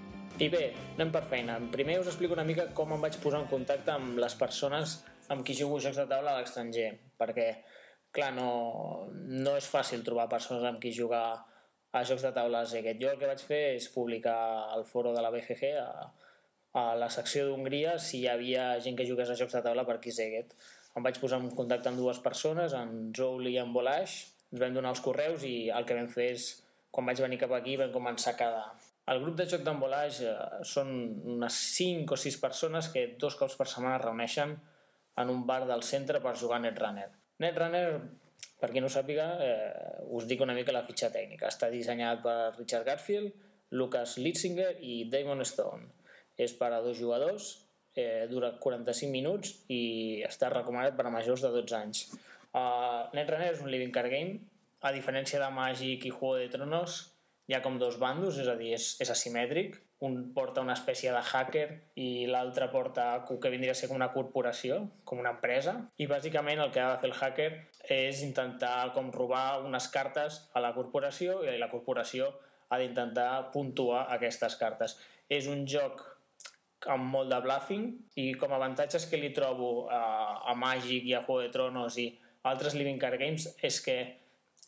I 0.40 0.49
bé, 0.49 0.62
anem 0.95 1.11
per 1.12 1.23
feina. 1.29 1.59
Primer 1.73 1.99
us 2.01 2.09
explico 2.09 2.33
una 2.33 2.47
mica 2.49 2.64
com 2.77 2.95
em 2.95 3.03
vaig 3.05 3.18
posar 3.21 3.42
en 3.42 3.49
contacte 3.51 3.92
amb 3.92 4.16
les 4.23 4.35
persones 4.40 5.03
amb 5.33 5.45
qui 5.47 5.55
jugo 5.57 5.81
jocs 5.81 6.01
de 6.01 6.07
taula 6.09 6.33
a 6.33 6.40
l'estranger, 6.40 6.88
perquè, 7.21 7.47
clar, 8.16 8.31
no, 8.37 8.49
no 9.12 9.55
és 9.61 9.68
fàcil 9.68 10.03
trobar 10.07 10.31
persones 10.33 10.64
amb 10.68 10.81
qui 10.81 10.92
jugar 10.97 11.27
a 11.92 12.03
jocs 12.09 12.25
de 12.25 12.33
taula 12.33 12.62
a 12.64 12.68
Szeged. 12.68 13.01
Jo 13.01 13.12
el 13.12 13.21
que 13.21 13.29
vaig 13.29 13.45
fer 13.45 13.62
és 13.77 13.88
publicar 13.92 14.37
al 14.73 14.87
foro 14.88 15.12
de 15.12 15.25
la 15.25 15.31
BGG 15.35 15.73
a, 15.81 15.88
a 16.81 16.85
la 16.97 17.11
secció 17.12 17.45
d'Hongria 17.49 17.99
si 18.01 18.23
hi 18.23 18.29
havia 18.33 18.71
gent 18.85 18.97
que 18.97 19.09
jugués 19.09 19.33
a 19.33 19.37
jocs 19.38 19.59
de 19.59 19.64
taula 19.64 19.85
per 19.88 19.99
aquí 19.99 20.14
Szeged. 20.16 20.57
Em 20.97 21.05
vaig 21.05 21.21
posar 21.21 21.40
en 21.40 21.51
contacte 21.57 21.92
amb 21.92 22.01
dues 22.01 22.21
persones, 22.25 22.73
en 22.77 23.12
Jouli 23.16 23.55
i 23.57 23.61
en 23.61 23.73
Bolaix, 23.77 24.16
ens 24.51 24.64
vam 24.64 24.77
donar 24.77 24.97
els 24.97 25.05
correus 25.05 25.45
i 25.49 25.68
el 25.73 25.88
que 25.88 25.97
vam 25.97 26.09
fer 26.12 26.33
és, 26.35 26.49
quan 26.92 27.09
vaig 27.09 27.21
venir 27.25 27.40
cap 27.40 27.53
aquí, 27.57 27.77
vam 27.81 27.92
començar 27.92 28.35
a 28.35 28.40
quedar. 28.40 28.66
El 29.12 29.20
grup 29.20 29.37
de 29.37 29.44
joc 29.51 29.64
d'embolage 29.66 30.29
eh, 30.31 30.64
són 30.68 30.92
unes 31.35 31.57
5 31.77 32.14
o 32.14 32.18
6 32.20 32.38
persones 32.40 32.88
que 32.94 33.07
dos 33.20 33.37
cops 33.37 33.59
per 33.59 33.68
setmana 33.68 33.98
es 33.98 34.05
reuneixen 34.07 34.55
en 35.22 35.33
un 35.33 35.42
bar 35.48 35.62
del 35.68 35.83
centre 35.85 36.20
per 36.25 36.37
jugar 36.40 36.61
a 36.61 36.64
Netrunner. 36.64 37.09
Netrunner, 37.44 37.87
per 38.61 38.70
qui 38.72 38.81
no 38.81 38.88
ho 38.88 38.94
sàpiga, 38.94 39.27
eh, 39.44 40.07
us 40.16 40.29
dic 40.31 40.40
una 40.44 40.57
mica 40.57 40.72
la 40.72 40.85
fitxa 40.87 41.11
tècnica. 41.12 41.51
Està 41.53 41.68
dissenyat 41.72 42.22
per 42.25 42.37
Richard 42.57 42.88
Garfield, 42.88 43.35
Lucas 43.77 44.16
Litzinger 44.22 44.70
i 44.81 45.03
Damon 45.12 45.44
Stone. 45.48 45.90
És 46.40 46.57
per 46.57 46.72
a 46.72 46.81
dos 46.85 46.96
jugadors, 46.96 47.53
eh, 47.94 48.27
dura 48.31 48.55
45 48.61 49.12
minuts 49.12 49.53
i 49.68 50.22
està 50.25 50.48
recomanat 50.53 50.96
per 50.96 51.07
a 51.09 51.12
majors 51.12 51.44
de 51.44 51.53
12 51.53 51.77
anys. 51.77 52.07
Uh, 52.53 53.09
Netrunner 53.16 53.53
és 53.53 53.61
un 53.64 53.70
living 53.72 53.92
card 53.92 54.12
game, 54.12 54.40
a 54.81 54.92
diferència 54.92 55.40
de 55.40 55.48
Magic 55.53 56.05
i 56.09 56.11
Juego 56.12 56.38
de 56.40 56.48
Tronos, 56.53 57.12
hi 57.48 57.55
ha 57.55 57.62
com 57.62 57.78
dos 57.78 57.98
bandos, 57.98 58.38
és 58.38 58.48
a 58.48 58.55
dir, 58.59 58.72
és, 58.76 58.92
és 59.02 59.11
asimètric. 59.11 59.78
Un 60.02 60.33
porta 60.35 60.62
una 60.64 60.74
espècie 60.74 61.12
de 61.14 61.20
hacker 61.22 61.66
i 62.02 62.26
l'altre 62.26 62.66
porta 62.72 63.07
que 63.26 63.52
vindria 63.55 63.74
a 63.74 63.78
ser 63.78 63.88
com 63.90 63.98
una 63.98 64.11
corporació, 64.14 64.81
com 65.07 65.22
una 65.22 65.35
empresa. 65.37 65.76
I 66.02 66.09
bàsicament 66.11 66.62
el 66.62 66.72
que 66.74 66.83
ha 66.83 66.92
de 66.94 67.02
fer 67.02 67.11
el 67.11 67.18
hacker 67.18 67.50
és 67.96 68.22
intentar 68.26 68.92
com 68.96 69.12
robar 69.14 69.62
unes 69.66 69.87
cartes 69.94 70.40
a 70.55 70.62
la 70.64 70.72
corporació 70.74 71.42
i 71.46 71.59
la 71.59 71.70
corporació 71.70 72.33
ha 72.72 72.81
d'intentar 72.81 73.52
puntuar 73.55 74.07
aquestes 74.16 74.57
cartes. 74.59 74.96
És 75.28 75.46
un 75.50 75.66
joc 75.68 76.02
amb 76.90 77.07
molt 77.14 77.31
de 77.31 77.38
bluffing 77.44 77.85
i 78.18 78.33
com 78.38 78.52
a 78.52 78.59
avantatges 78.59 79.07
que 79.07 79.20
li 79.20 79.31
trobo 79.35 79.87
a, 79.87 80.02
a 80.50 80.55
Magic 80.59 81.07
i 81.07 81.14
a 81.14 81.22
Juego 81.22 81.44
de 81.44 81.52
Tronos 81.55 81.98
i 82.02 82.09
altres 82.48 82.74
Living 82.74 82.98
Card 82.98 83.20
Games 83.20 83.46
és 83.62 83.78
que 83.85 83.98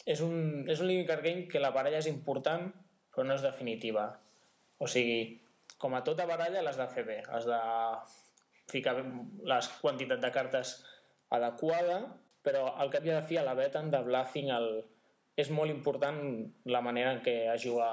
és 0.04 0.20
un, 0.20 0.64
és 0.68 0.80
un 0.80 0.90
living 0.90 1.06
card 1.08 1.24
game 1.24 1.46
que 1.48 1.62
la 1.62 1.72
baralla 1.74 2.00
és 2.02 2.10
important 2.10 2.68
però 3.14 3.24
no 3.28 3.36
és 3.38 3.44
definitiva. 3.46 4.08
O 4.82 4.88
sigui, 4.90 5.38
com 5.78 5.94
a 5.94 6.02
tota 6.06 6.26
baralla 6.26 6.64
l'has 6.66 6.78
de 6.80 6.86
fer 6.90 7.04
bé, 7.06 7.20
has 7.30 7.46
de 7.46 7.60
ficar 8.72 8.96
la 9.46 9.60
quantitat 9.80 10.22
de 10.22 10.30
cartes 10.34 10.74
adequada, 11.34 12.00
però 12.44 12.66
al 12.74 12.90
cap 12.92 13.06
i 13.06 13.12
a 13.12 13.20
la 13.20 13.26
fi 13.28 13.38
a 13.38 13.46
la 13.46 13.54
beta 13.58 13.82
de 13.82 14.02
bluffing 14.06 14.50
el... 14.54 14.68
és 15.36 15.50
molt 15.50 15.70
important 15.70 16.18
la 16.70 16.80
manera 16.84 17.12
en 17.14 17.20
què 17.22 17.34
es 17.54 17.62
juga 17.64 17.88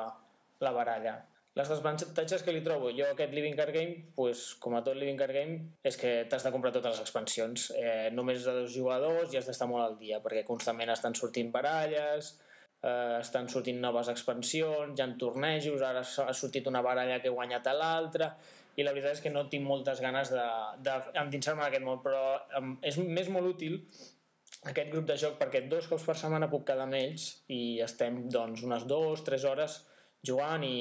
la 0.62 0.71
baralla. 0.71 1.15
Les 1.60 1.68
desavantatges 1.68 2.46
que 2.48 2.54
li 2.56 2.62
trobo 2.64 2.94
jo 2.96 3.10
aquest 3.12 3.34
Living 3.36 3.58
Card 3.60 3.74
Game, 3.76 3.96
pues, 4.16 4.44
com 4.64 4.78
a 4.78 4.84
tot 4.86 4.96
Living 4.96 5.18
Card 5.20 5.36
Game, 5.36 5.58
és 5.84 5.98
que 6.00 6.12
t'has 6.32 6.46
de 6.48 6.52
comprar 6.54 6.72
totes 6.72 6.94
les 6.94 7.02
expansions. 7.04 7.66
Eh, 7.76 8.08
només 8.16 8.46
de 8.46 8.54
dos 8.62 8.72
jugadors 8.72 9.34
i 9.34 9.40
has 9.40 9.50
d'estar 9.50 9.68
molt 9.68 9.84
al 9.84 9.98
dia, 10.00 10.22
perquè 10.24 10.46
constantment 10.48 10.94
estan 10.94 11.18
sortint 11.20 11.52
baralles, 11.52 12.32
eh, 12.80 13.18
estan 13.20 13.52
sortint 13.52 13.84
noves 13.84 14.08
expansions, 14.16 14.96
hi 14.96 15.04
ha 15.04 15.10
tornejos, 15.26 15.84
ara 15.84 16.06
ha 16.06 16.34
sortit 16.34 16.72
una 16.72 16.82
baralla 16.82 17.20
que 17.20 17.28
ha 17.28 17.36
guanyat 17.36 17.68
a 17.68 17.76
l'altra, 17.76 18.32
i 18.78 18.88
la 18.88 18.96
veritat 18.96 19.20
és 19.20 19.22
que 19.26 19.36
no 19.36 19.50
tinc 19.52 19.68
moltes 19.68 20.00
ganes 20.00 20.32
d'endinsar-me 20.32 21.66
en 21.66 21.68
aquest 21.68 21.84
món, 21.84 22.00
però 22.00 22.24
és 22.82 22.98
més 23.04 23.28
molt 23.28 23.58
útil 23.58 23.82
aquest 24.72 24.92
grup 24.94 25.08
de 25.10 25.18
joc 25.18 25.40
perquè 25.40 25.66
dos 25.68 25.88
cops 25.90 26.06
per 26.08 26.16
setmana 26.16 26.50
puc 26.50 26.64
quedar 26.68 26.86
amb 26.86 26.96
ells 26.96 27.44
i 27.50 27.82
estem 27.84 28.28
doncs, 28.30 28.64
unes 28.68 28.86
dues, 28.88 29.24
tres 29.28 29.44
hores 29.50 29.82
jugant 30.28 30.64
i 30.66 30.76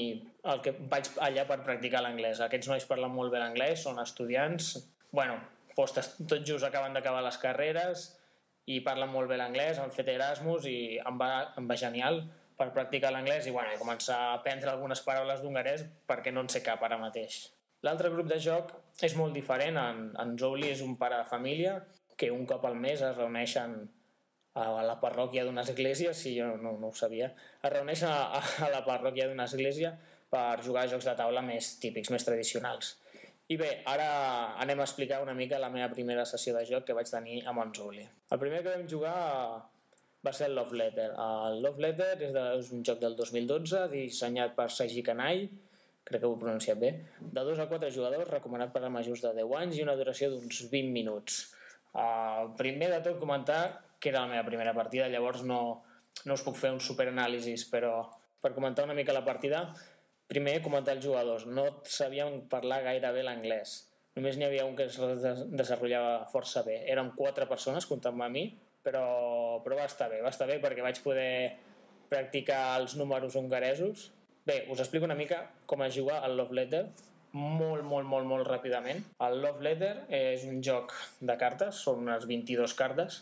el 0.52 0.60
que 0.64 0.74
vaig 0.92 1.08
allà 1.24 1.46
per 1.48 1.60
practicar 1.64 2.02
l'anglès. 2.04 2.42
Aquests 2.44 2.68
nois 2.70 2.86
parlen 2.88 3.12
molt 3.14 3.32
bé 3.32 3.40
l'anglès, 3.40 3.84
són 3.86 4.00
estudiants, 4.02 4.74
bueno, 5.12 5.38
doncs 5.76 6.10
tot 6.28 6.44
just 6.44 6.66
acaben 6.66 6.92
d'acabar 6.92 7.22
les 7.24 7.38
carreres 7.40 8.10
i 8.68 8.80
parlen 8.84 9.10
molt 9.12 9.30
bé 9.30 9.38
l'anglès, 9.40 9.78
han 9.80 9.92
fet 9.94 10.10
Erasmus 10.12 10.66
i 10.68 10.98
em 11.00 11.16
va, 11.20 11.30
em 11.56 11.68
va 11.70 11.78
genial 11.80 12.20
per 12.60 12.68
practicar 12.74 13.12
l'anglès 13.14 13.48
i 13.48 13.54
bueno, 13.54 13.72
començar 13.80 14.18
a 14.20 14.34
aprendre 14.36 14.68
algunes 14.70 15.00
paraules 15.06 15.40
d'hongarès 15.40 15.86
perquè 16.08 16.34
no 16.34 16.44
en 16.44 16.52
sé 16.52 16.60
cap 16.62 16.82
ara 16.84 17.00
mateix. 17.00 17.46
L'altre 17.86 18.10
grup 18.12 18.28
de 18.28 18.36
joc 18.44 18.74
és 19.00 19.14
molt 19.16 19.32
diferent. 19.32 19.78
En, 19.80 20.02
en 20.20 20.36
Jouli 20.36 20.68
és 20.68 20.82
un 20.84 20.98
pare 21.00 21.16
de 21.22 21.28
família 21.28 21.78
que 22.20 22.28
un 22.30 22.44
cop 22.44 22.66
al 22.68 22.76
mes 22.76 23.00
es 23.00 23.16
reuneixen 23.16 23.78
a 24.54 24.82
la 24.82 24.96
parròquia 25.02 25.44
d'una 25.46 25.62
església, 25.62 26.14
si 26.14 26.34
jo 26.38 26.48
no, 26.58 26.74
no 26.80 26.90
ho 26.90 26.96
sabia, 26.96 27.30
es 27.62 27.72
reuneix 27.72 28.02
a, 28.06 28.14
a 28.66 28.70
la 28.72 28.82
parròquia 28.86 29.28
d'una 29.30 29.46
església 29.46 29.94
per 30.30 30.62
jugar 30.64 30.86
a 30.86 30.90
jocs 30.90 31.06
de 31.06 31.14
taula 31.18 31.42
més 31.42 31.76
típics, 31.82 32.10
més 32.10 32.26
tradicionals. 32.26 32.96
I 33.50 33.56
bé, 33.58 33.70
ara 33.90 34.10
anem 34.62 34.78
a 34.78 34.86
explicar 34.86 35.18
una 35.24 35.34
mica 35.34 35.58
la 35.58 35.72
meva 35.74 35.88
primera 35.90 36.24
sessió 36.26 36.54
de 36.54 36.62
joc 36.68 36.84
que 36.86 36.94
vaig 36.94 37.10
tenir 37.10 37.40
en 37.50 37.72
Juli. 37.74 38.06
El 38.30 38.38
primer 38.38 38.62
que 38.62 38.74
vam 38.76 38.86
jugar 38.86 39.14
va 40.26 40.32
ser 40.32 40.46
el 40.46 40.54
Love 40.54 40.76
Letter. 40.78 41.08
El 41.18 41.58
Love 41.64 41.82
Letter 41.82 42.12
és, 42.20 42.32
de, 42.36 42.44
és 42.60 42.70
un 42.76 42.84
joc 42.86 43.00
del 43.02 43.16
2012 43.18 43.88
dissenyat 43.90 44.54
per 44.54 44.68
Sergi 44.70 45.02
Canall, 45.02 45.48
crec 46.06 46.22
que 46.22 46.28
ho 46.28 46.36
he 46.36 46.42
pronunciat 46.44 46.78
bé, 46.78 46.92
de 47.20 47.44
2 47.50 47.58
a 47.58 47.66
4 47.70 47.90
jugadors, 47.94 48.30
recomanat 48.30 48.70
per 48.74 48.84
a 48.86 48.92
majors 48.92 49.24
de 49.26 49.34
10 49.40 49.56
anys 49.64 49.78
i 49.78 49.84
una 49.86 49.98
duració 49.98 50.30
d'uns 50.30 50.62
20 50.70 50.94
minuts. 50.94 51.42
Uh, 51.90 52.52
primer 52.58 52.92
de 52.94 53.00
tot 53.02 53.18
comentar 53.18 53.64
que 54.00 54.10
era 54.10 54.24
la 54.24 54.32
meva 54.32 54.48
primera 54.48 54.74
partida, 54.74 55.08
llavors 55.12 55.44
no, 55.46 55.60
no 56.24 56.34
us 56.36 56.44
puc 56.46 56.56
fer 56.58 56.72
un 56.72 56.80
superanàlisis, 56.80 57.66
però 57.70 57.94
per 58.40 58.54
comentar 58.56 58.86
una 58.86 58.96
mica 58.96 59.12
la 59.12 59.24
partida, 59.24 59.66
primer 60.30 60.60
comentar 60.64 60.96
els 60.96 61.04
jugadors. 61.04 61.46
No 61.46 61.66
sabíem 61.84 62.46
parlar 62.50 62.82
gaire 62.86 63.12
bé 63.12 63.24
l'anglès. 63.26 63.76
Només 64.16 64.38
n'hi 64.38 64.46
havia 64.48 64.64
un 64.66 64.74
que 64.78 64.88
es 64.88 64.96
desenvolupava 64.98 66.26
força 66.32 66.64
bé. 66.66 66.80
Érem 66.90 67.12
quatre 67.18 67.46
persones, 67.50 67.86
comptant 67.86 68.18
a 68.24 68.30
mi, 68.32 68.48
però, 68.82 69.04
però 69.64 69.78
va 69.78 69.86
estar 69.90 70.08
bé. 70.10 70.22
Va 70.24 70.32
estar 70.32 70.48
bé 70.50 70.58
perquè 70.62 70.82
vaig 70.82 70.98
poder 71.04 71.30
practicar 72.10 72.80
els 72.80 72.96
números 72.98 73.36
hongaresos. 73.38 74.10
Bé, 74.46 74.64
us 74.72 74.80
explico 74.82 75.06
una 75.06 75.18
mica 75.18 75.44
com 75.70 75.84
es 75.86 75.94
juga 75.94 76.18
al 76.24 76.36
Love 76.38 76.56
Letter, 76.58 76.84
molt, 77.32 77.84
molt, 77.86 78.06
molt, 78.08 78.26
molt 78.26 78.48
ràpidament. 78.48 79.04
El 79.22 79.38
Love 79.44 79.62
Letter 79.62 79.92
és 80.16 80.46
un 80.48 80.58
joc 80.66 80.94
de 81.20 81.36
cartes, 81.38 81.82
són 81.84 82.02
unes 82.06 82.26
22 82.26 82.74
cartes, 82.74 83.20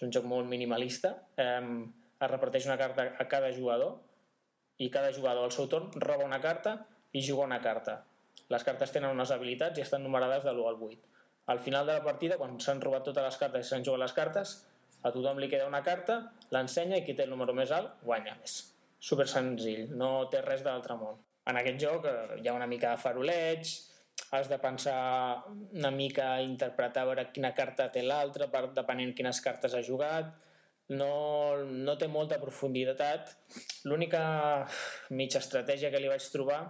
és 0.00 0.06
un 0.06 0.12
joc 0.16 0.24
molt 0.24 0.48
minimalista. 0.48 1.12
Eh, 1.36 1.60
es 2.20 2.30
reparteix 2.30 2.64
una 2.68 2.78
carta 2.80 3.04
a 3.20 3.26
cada 3.28 3.50
jugador 3.52 3.98
i 4.80 4.88
cada 4.88 5.12
jugador 5.12 5.44
al 5.44 5.52
seu 5.52 5.68
torn 5.68 5.90
roba 6.00 6.24
una 6.24 6.40
carta 6.40 6.78
i 7.12 7.20
juga 7.20 7.44
una 7.44 7.60
carta. 7.60 7.98
Les 8.48 8.64
cartes 8.64 8.94
tenen 8.94 9.12
unes 9.12 9.30
habilitats 9.30 9.78
i 9.78 9.84
estan 9.84 10.02
numerades 10.02 10.46
de 10.46 10.54
l'1 10.54 10.68
al 10.70 10.80
8. 10.88 10.98
Al 11.52 11.60
final 11.60 11.86
de 11.86 11.98
la 11.98 12.04
partida, 12.04 12.38
quan 12.40 12.56
s'han 12.60 12.80
robat 12.80 13.04
totes 13.04 13.26
les 13.26 13.38
cartes 13.42 13.66
i 13.66 13.68
s'han 13.68 13.84
jugat 13.84 14.00
les 14.00 14.16
cartes, 14.16 14.54
a 15.02 15.12
tothom 15.12 15.38
li 15.38 15.48
queda 15.52 15.68
una 15.68 15.82
carta, 15.84 16.32
l'ensenya 16.54 17.00
i 17.00 17.04
qui 17.04 17.14
té 17.16 17.26
el 17.26 17.34
número 17.34 17.52
més 17.56 17.72
alt 17.76 18.00
guanya. 18.04 18.38
És 18.44 18.56
super 19.00 19.28
senzill, 19.28 19.92
no 20.00 20.30
té 20.32 20.40
res 20.46 20.64
de 20.64 20.70
l'altre 20.70 20.96
món. 20.96 21.20
En 21.50 21.60
aquest 21.60 21.80
joc 21.82 22.08
eh, 22.08 22.40
hi 22.40 22.48
ha 22.48 22.56
una 22.56 22.68
mica 22.70 22.94
de 22.94 23.04
faroleig, 23.04 23.76
has 24.30 24.48
de 24.48 24.58
pensar 24.62 25.44
una 25.72 25.90
mica, 25.90 26.36
interpretar, 26.42 27.06
veure 27.08 27.30
quina 27.34 27.50
carta 27.54 27.88
té 27.90 28.04
l'altra, 28.06 28.46
depenent 28.76 29.14
quines 29.18 29.40
cartes 29.42 29.74
ha 29.74 29.82
jugat, 29.82 30.30
no, 30.90 31.56
no 31.64 31.96
té 31.98 32.06
molta 32.10 32.38
profunditat. 32.42 33.34
L'única 33.86 34.22
mitja 35.10 35.42
estratègia 35.42 35.90
que 35.90 36.02
li 36.02 36.10
vaig 36.10 36.26
trobar 36.32 36.62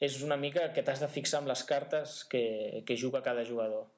és 0.00 0.20
una 0.22 0.36
mica 0.38 0.68
que 0.72 0.84
t'has 0.86 1.02
de 1.02 1.10
fixar 1.10 1.42
amb 1.42 1.50
les 1.50 1.64
cartes 1.66 2.22
que, 2.30 2.84
que 2.86 2.96
juga 2.96 3.24
cada 3.24 3.44
jugador. 3.44 3.88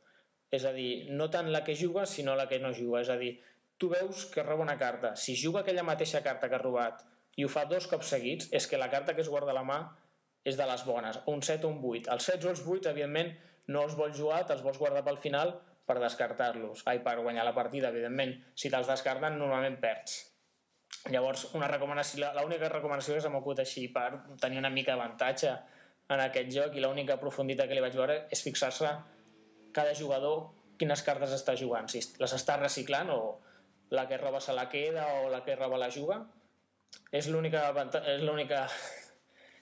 És 0.50 0.64
a 0.66 0.72
dir, 0.74 1.10
no 1.14 1.28
tant 1.30 1.50
la 1.52 1.62
que 1.62 1.76
juga, 1.78 2.06
sinó 2.06 2.34
la 2.34 2.48
que 2.50 2.58
no 2.58 2.72
juga. 2.74 3.02
És 3.04 3.10
a 3.12 3.18
dir, 3.20 3.36
tu 3.78 3.90
veus 3.92 4.24
que 4.32 4.42
roba 4.42 4.64
una 4.66 4.78
carta. 4.78 5.14
Si 5.14 5.36
juga 5.38 5.62
aquella 5.62 5.86
mateixa 5.86 6.24
carta 6.26 6.48
que 6.48 6.58
ha 6.58 6.62
robat 6.62 7.04
i 7.38 7.46
ho 7.46 7.50
fa 7.52 7.66
dos 7.70 7.86
cops 7.90 8.10
seguits, 8.14 8.48
és 8.50 8.66
que 8.66 8.80
la 8.80 8.90
carta 8.90 9.14
que 9.14 9.22
es 9.22 9.30
guarda 9.30 9.54
a 9.54 9.58
la 9.60 9.66
mà 9.66 9.80
és 10.44 10.56
de 10.56 10.66
les 10.66 10.84
bones, 10.86 11.20
un 11.28 11.42
7 11.42 11.66
o 11.66 11.72
un 11.74 11.80
8. 11.84 12.10
Els 12.14 12.28
7 12.32 12.46
o 12.46 12.52
els 12.54 12.62
8, 12.64 12.90
evidentment, 12.94 13.34
no 13.68 13.84
els 13.86 13.96
vols 13.98 14.16
jugar, 14.16 14.44
te'ls 14.48 14.62
vols 14.64 14.78
guardar 14.80 15.04
pel 15.06 15.20
final 15.20 15.54
per 15.86 15.98
descartar-los, 16.00 16.84
ai, 16.90 17.00
per 17.04 17.18
guanyar 17.20 17.44
la 17.44 17.54
partida, 17.54 17.90
evidentment. 17.90 18.36
Si 18.54 18.70
te'ls 18.72 18.88
descarten, 18.88 19.38
normalment 19.38 19.78
perds. 19.82 20.20
Llavors, 21.10 21.46
una 21.56 21.68
recomanació, 21.70 22.28
l'única 22.36 22.68
recomanació 22.68 23.16
que 23.16 23.24
se 23.24 23.32
m'acut 23.32 23.62
així 23.62 23.86
per 23.92 24.08
tenir 24.40 24.60
una 24.60 24.72
mica 24.72 24.92
d'avantatge 24.92 25.52
en 26.10 26.20
aquest 26.20 26.50
joc 26.52 26.74
i 26.76 26.82
l'única 26.84 27.16
profunditat 27.20 27.70
que 27.70 27.76
li 27.78 27.84
vaig 27.84 27.96
veure 27.96 28.16
és 28.34 28.42
fixar-se 28.44 28.90
cada 29.76 29.94
jugador 29.94 30.50
quines 30.80 31.04
cartes 31.06 31.32
està 31.36 31.54
jugant, 31.56 31.88
si 31.88 32.02
les 32.20 32.34
està 32.34 32.56
reciclant 32.58 33.12
o 33.14 33.20
la 33.94 34.06
que 34.08 34.18
roba 34.18 34.40
se 34.40 34.54
la 34.56 34.68
queda 34.72 35.06
o 35.20 35.30
la 35.30 35.42
que 35.44 35.56
roba 35.56 35.78
la 35.78 35.90
juga. 35.90 36.22
És 37.12 37.28
l'única 37.30 37.70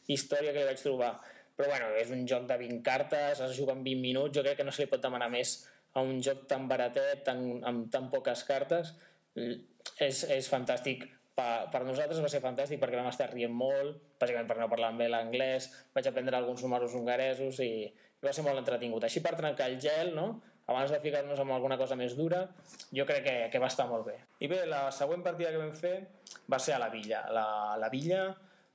història 0.08 0.54
que 0.54 0.62
li 0.62 0.70
vaig 0.70 0.80
trobar. 0.82 1.12
Però 1.58 1.68
bueno, 1.70 1.90
és 1.98 2.10
un 2.14 2.24
joc 2.30 2.46
de 2.48 2.56
20 2.60 2.82
cartes, 2.86 3.42
es 3.42 3.56
juga 3.56 3.74
en 3.74 3.84
20 3.86 4.02
minuts, 4.02 4.34
jo 4.36 4.44
crec 4.46 4.60
que 4.60 4.66
no 4.66 4.74
se 4.74 4.84
li 4.84 4.90
pot 4.90 5.02
demanar 5.02 5.30
més 5.32 5.56
a 5.94 6.02
un 6.06 6.20
joc 6.22 6.44
tan 6.50 6.68
baratet, 6.70 7.24
tan, 7.26 7.44
amb 7.66 7.88
tan 7.92 8.10
poques 8.12 8.44
cartes. 8.48 8.92
És, 9.34 10.24
és 10.30 10.50
fantàstic. 10.50 11.06
Per, 11.38 11.48
per 11.72 11.84
nosaltres 11.86 12.22
va 12.22 12.30
ser 12.30 12.42
fantàstic 12.42 12.80
perquè 12.82 12.98
vam 12.98 13.10
estar 13.10 13.28
rient 13.30 13.54
molt, 13.54 13.98
bàsicament 14.18 14.48
per 14.50 14.58
no 14.58 14.70
parlar 14.70 14.92
bé 14.98 15.06
l'anglès, 15.10 15.68
vaig 15.94 16.08
aprendre 16.10 16.38
alguns 16.38 16.64
números 16.66 16.94
hongaresos 16.98 17.60
i 17.62 17.72
va 18.22 18.34
ser 18.34 18.42
molt 18.46 18.58
entretingut. 18.58 19.06
Així 19.06 19.22
per 19.22 19.36
trencar 19.38 19.68
el 19.70 19.78
gel, 19.82 20.14
no? 20.16 20.32
abans 20.68 20.90
de 20.92 21.00
ficar-nos 21.00 21.40
amb 21.40 21.54
alguna 21.54 21.78
cosa 21.80 21.96
més 21.96 22.14
dura, 22.16 22.42
jo 22.92 23.06
crec 23.08 23.22
que, 23.24 23.36
que 23.52 23.60
va 23.62 23.70
estar 23.72 23.86
molt 23.88 24.04
bé. 24.04 24.18
I 24.44 24.50
bé, 24.52 24.60
la 24.68 24.82
següent 24.92 25.24
partida 25.24 25.52
que 25.54 25.62
vam 25.62 25.72
fer 25.72 25.94
va 26.52 26.58
ser 26.60 26.74
a 26.76 26.82
la 26.82 26.90
Villa. 26.92 27.22
La, 27.32 27.46
la 27.80 27.88
Villa, 27.88 28.26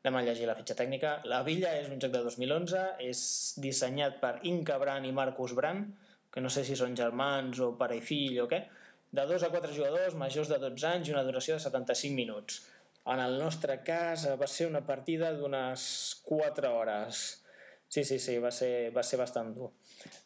anem 0.04 0.20
a 0.20 0.24
llegir 0.28 0.48
la 0.50 0.56
fitxa 0.58 0.76
tècnica, 0.76 1.14
la 1.32 1.42
Villa 1.48 1.70
és 1.80 1.88
un 1.88 2.00
joc 2.04 2.12
de 2.12 2.20
2011, 2.26 2.80
és 3.08 3.20
dissenyat 3.64 4.18
per 4.20 4.34
Inca 4.50 4.76
Brand 4.82 5.08
i 5.08 5.14
Marcus 5.16 5.54
Brand, 5.56 5.94
que 6.34 6.44
no 6.44 6.52
sé 6.52 6.66
si 6.68 6.76
són 6.76 6.98
germans 7.00 7.62
o 7.64 7.72
pare 7.80 7.96
i 7.96 8.04
fill 8.04 8.42
o 8.44 8.48
què, 8.52 8.66
de 9.14 9.26
2 9.30 9.46
a 9.48 9.52
4 9.54 9.72
jugadors 9.78 10.18
majors 10.20 10.52
de 10.52 10.58
12 10.60 10.88
anys 10.90 11.10
i 11.10 11.14
una 11.14 11.24
duració 11.24 11.56
de 11.56 11.64
75 11.64 12.18
minuts. 12.18 12.60
En 13.14 13.22
el 13.24 13.38
nostre 13.40 13.78
cas 13.88 14.26
va 14.40 14.48
ser 14.50 14.68
una 14.68 14.82
partida 14.88 15.32
d'unes 15.38 15.86
4 16.28 16.74
hores. 16.74 17.24
Sí, 17.88 18.04
sí, 18.04 18.20
sí, 18.20 18.40
va 18.44 18.52
ser, 18.52 18.92
va 18.96 19.04
ser 19.08 19.20
bastant 19.22 19.54
dur. 19.56 19.70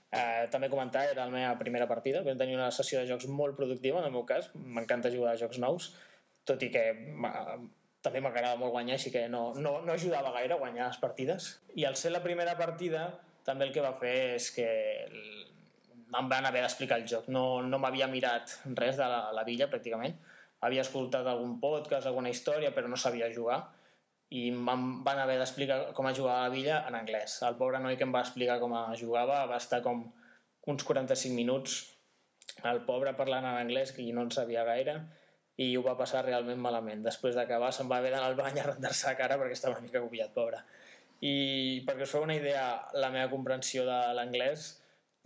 Eh, 0.09 0.47
també 0.49 0.69
comentar, 0.71 1.03
era 1.11 1.25
la 1.25 1.33
meva 1.33 1.57
primera 1.59 1.85
partida, 1.89 2.23
vam 2.23 2.37
tenir 2.39 2.55
una 2.55 2.71
sessió 2.71 3.01
de 3.01 3.09
jocs 3.09 3.27
molt 3.27 3.57
productiva, 3.59 3.99
en 3.99 4.07
el 4.07 4.15
meu 4.15 4.23
cas, 4.25 4.47
m'encanta 4.55 5.11
jugar 5.11 5.35
a 5.35 5.41
jocs 5.41 5.59
nous, 5.59 5.91
tot 6.47 6.63
i 6.63 6.71
que 6.71 6.85
també 8.07 8.23
m'agrada 8.23 8.55
molt 8.59 8.73
guanyar, 8.73 8.95
així 8.95 9.11
que 9.13 9.27
no, 9.31 9.51
no, 9.59 9.77
no 9.83 9.93
ajudava 9.93 10.33
gaire 10.39 10.55
a 10.55 10.61
guanyar 10.61 10.87
les 10.87 10.99
partides. 11.03 11.51
I 11.75 11.85
al 11.85 11.99
ser 11.99 12.13
la 12.15 12.23
primera 12.23 12.55
partida, 12.59 13.09
també 13.45 13.67
el 13.67 13.75
que 13.75 13.83
va 13.83 13.93
fer 13.99 14.15
és 14.37 14.49
que 14.55 14.67
em 15.07 16.29
van 16.31 16.47
haver 16.47 16.63
d'explicar 16.63 17.01
el 17.01 17.07
joc. 17.11 17.27
No, 17.27 17.61
no 17.61 17.79
m'havia 17.83 18.07
mirat 18.11 18.57
res 18.79 18.95
de 18.99 19.07
la, 19.11 19.27
la 19.35 19.45
villa, 19.47 19.69
pràcticament. 19.71 20.15
Havia 20.63 20.87
escoltat 20.87 21.27
algun 21.27 21.59
podcast, 21.61 22.07
alguna 22.07 22.31
història, 22.33 22.71
però 22.73 22.89
no 22.89 22.97
sabia 22.97 23.29
jugar 23.33 23.65
i 24.35 24.47
em 24.51 25.03
van 25.05 25.19
haver 25.21 25.37
d'explicar 25.39 25.77
com 25.95 26.07
a 26.07 26.13
jugar 26.15 26.33
a 26.37 26.47
la 26.47 26.51
Villa 26.51 26.81
en 26.89 26.97
anglès. 26.99 27.37
El 27.47 27.55
pobre 27.59 27.79
noi 27.79 27.95
que 27.95 28.03
em 28.03 28.15
va 28.15 28.23
explicar 28.25 28.57
com 28.59 28.73
a 28.75 28.89
jugava 28.99 29.45
va 29.47 29.59
estar 29.61 29.79
com 29.85 30.01
uns 30.67 30.83
45 30.83 31.35
minuts 31.35 31.77
el 32.67 32.81
pobre 32.87 33.13
parlant 33.15 33.45
en 33.45 33.55
anglès 33.61 33.93
que 33.95 34.03
no 34.11 34.25
en 34.25 34.31
sabia 34.35 34.65
gaire 34.67 34.97
i 35.57 35.71
ho 35.75 35.83
va 35.85 35.97
passar 35.97 36.23
realment 36.25 36.59
malament. 36.61 37.01
Després 37.05 37.37
d'acabar 37.37 37.71
se'n 37.73 37.89
va 37.89 37.97
haver 37.97 38.11
d'anar 38.13 38.29
al 38.29 38.37
bany 38.37 38.59
a 38.61 38.67
rentar-se 38.67 39.09
la 39.09 39.17
cara 39.17 39.39
perquè 39.41 39.57
estava 39.57 39.77
una 39.77 39.85
mica 39.85 40.01
copiat, 40.03 40.33
pobre. 40.35 40.61
I 41.25 41.81
perquè 41.87 42.05
us 42.05 42.13
feu 42.13 42.25
una 42.25 42.37
idea, 42.37 42.65
la 42.93 43.09
meva 43.13 43.29
comprensió 43.31 43.85
de 43.87 43.97
l'anglès, 44.13 44.69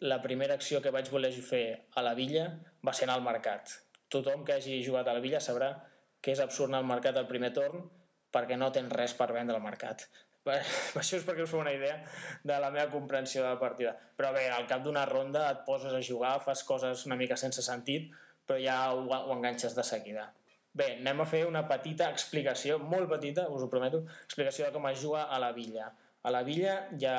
la 0.01 0.21
primera 0.23 0.55
acció 0.55 0.79
que 0.81 0.93
vaig 0.95 1.11
voler 1.11 1.33
fer 1.45 1.65
a 1.95 2.03
la 2.05 2.15
Villa 2.17 2.47
va 2.87 2.93
ser 2.95 3.05
anar 3.05 3.19
al 3.19 3.27
mercat. 3.27 3.75
Tothom 4.11 4.45
que 4.47 4.55
hagi 4.55 4.79
jugat 4.85 5.07
a 5.07 5.17
la 5.17 5.23
Villa 5.23 5.43
sabrà 5.43 5.73
que 6.21 6.31
és 6.31 6.39
absurd 6.39 6.71
anar 6.71 6.81
al 6.81 6.89
mercat 6.89 7.19
al 7.19 7.27
primer 7.27 7.51
torn 7.53 7.83
perquè 8.31 8.57
no 8.57 8.71
tens 8.71 8.93
res 8.95 9.13
per 9.19 9.33
vendre 9.35 9.59
al 9.59 9.65
mercat. 9.65 10.07
Això 10.47 11.19
és 11.19 11.25
perquè 11.27 11.43
us 11.43 11.51
fa 11.51 11.59
una 11.59 11.73
idea 11.75 11.99
de 12.47 12.57
la 12.63 12.71
meva 12.73 12.89
comprensió 12.89 13.43
de 13.43 13.51
la 13.51 13.59
partida. 13.59 13.93
Però 14.17 14.31
bé, 14.33 14.47
al 14.49 14.65
cap 14.69 14.81
d'una 14.85 15.05
ronda 15.05 15.49
et 15.51 15.65
poses 15.67 15.93
a 15.93 16.01
jugar, 16.01 16.37
fas 16.45 16.63
coses 16.65 17.05
una 17.05 17.19
mica 17.19 17.37
sense 17.37 17.61
sentit, 17.65 18.09
però 18.45 18.59
ja 18.61 18.77
ho, 18.93 19.03
ho 19.07 19.33
enganxes 19.35 19.75
de 19.77 19.85
seguida. 19.87 20.29
Bé, 20.73 20.93
anem 20.99 21.23
a 21.23 21.27
fer 21.27 21.43
una 21.47 21.65
petita 21.67 22.07
explicació, 22.13 22.77
molt 22.79 23.09
petita, 23.11 23.49
us 23.51 23.65
ho 23.65 23.69
prometo, 23.71 24.05
explicació 24.23 24.67
de 24.67 24.75
com 24.75 24.87
es 24.87 25.01
juga 25.01 25.25
a 25.27 25.39
la 25.43 25.51
villa. 25.55 25.89
A 26.23 26.31
la 26.31 26.43
villa 26.47 26.77
ha, 27.09 27.17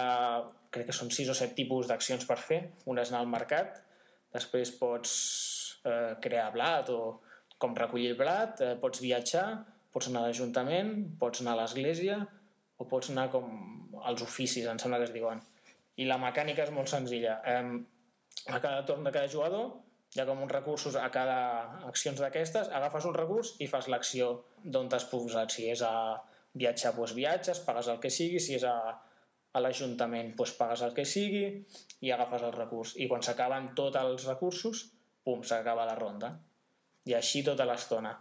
crec 0.73 0.89
que 0.89 0.97
són 0.97 1.11
6 1.13 1.35
o 1.35 1.37
7 1.37 1.57
tipus 1.59 1.91
d'accions 1.91 2.25
per 2.29 2.39
fer. 2.41 2.63
Una 2.89 3.05
és 3.05 3.13
anar 3.13 3.25
al 3.27 3.33
mercat, 3.33 3.83
després 4.33 4.73
pots 4.79 5.13
eh, 5.85 6.15
crear 6.25 6.49
blat 6.55 6.89
o 6.95 7.03
com 7.61 7.77
recollir 7.77 8.17
blat, 8.19 8.63
eh, 8.65 8.75
pots 8.81 9.03
viatjar, 9.05 9.47
Pots 9.93 10.09
anar 10.09 10.23
a 10.23 10.31
l'Ajuntament, 10.31 10.93
pots 11.21 11.43
anar 11.43 11.53
a 11.53 11.61
l'Església 11.63 12.17
o 12.81 12.87
pots 12.89 13.11
anar 13.13 13.27
com 13.33 13.49
als 14.01 14.25
oficis, 14.25 14.67
em 14.67 14.79
sembla 14.81 15.03
que 15.03 15.09
es 15.11 15.15
diuen. 15.15 15.43
I 16.01 16.07
la 16.09 16.17
mecànica 16.21 16.65
és 16.65 16.73
molt 16.73 16.89
senzilla. 16.89 17.41
a 17.45 18.59
cada 18.59 18.85
torn 18.89 19.05
de 19.05 19.13
cada 19.13 19.29
jugador 19.29 19.67
hi 20.13 20.21
ha 20.21 20.27
com 20.29 20.43
uns 20.45 20.53
recursos 20.53 20.97
a 21.01 21.07
cada 21.13 21.37
accions 21.89 22.21
d'aquestes, 22.21 22.69
agafes 22.79 23.07
un 23.09 23.15
recurs 23.17 23.55
i 23.65 23.69
fas 23.71 23.89
l'acció 23.89 24.33
d'on 24.63 24.91
t'has 24.93 25.07
posat. 25.09 25.55
Si 25.55 25.71
és 25.73 25.83
a 25.89 25.93
viatjar, 26.53 26.93
doncs 26.97 27.15
viatges, 27.17 27.63
pagues 27.65 27.89
el 27.89 28.01
que 28.03 28.11
sigui, 28.13 28.41
si 28.41 28.59
és 28.59 28.67
a, 28.69 28.75
a 29.53 29.63
l'Ajuntament, 29.65 30.35
doncs 30.37 30.53
pagues 30.59 30.83
el 30.85 30.93
que 30.97 31.07
sigui 31.09 31.47
i 32.05 32.13
agafes 32.13 32.45
el 32.45 32.53
recurs. 32.59 32.93
I 33.01 33.09
quan 33.09 33.25
s'acaben 33.25 33.71
tots 33.79 33.97
els 34.03 34.29
recursos, 34.29 34.85
pum, 35.25 35.41
s'acaba 35.49 35.89
la 35.89 35.97
ronda. 35.97 36.35
I 37.09 37.17
així 37.17 37.41
tota 37.47 37.65
l'estona. 37.67 38.13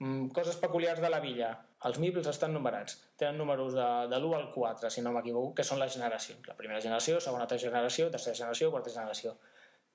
Mm, 0.00 0.28
coses 0.36 0.60
peculiars 0.60 1.00
de 1.00 1.08
la 1.12 1.20
villa. 1.24 1.54
Els 1.88 1.96
meeples 2.00 2.28
estan 2.28 2.52
numerats. 2.52 2.98
Tenen 3.16 3.40
números 3.40 3.72
de, 3.72 3.88
de 4.12 4.18
l'1 4.20 4.36
al 4.36 4.50
4, 4.52 4.92
si 4.92 5.00
no 5.00 5.12
m'equivoco, 5.16 5.54
que 5.56 5.64
són 5.64 5.80
les 5.80 5.96
generacions. 5.96 6.44
La 6.48 6.56
primera 6.56 6.80
generació, 6.84 7.16
segona 7.24 7.48
generació, 7.48 8.10
tercera 8.12 8.36
generació, 8.36 8.70
quarta 8.76 8.92
generació. 8.92 9.38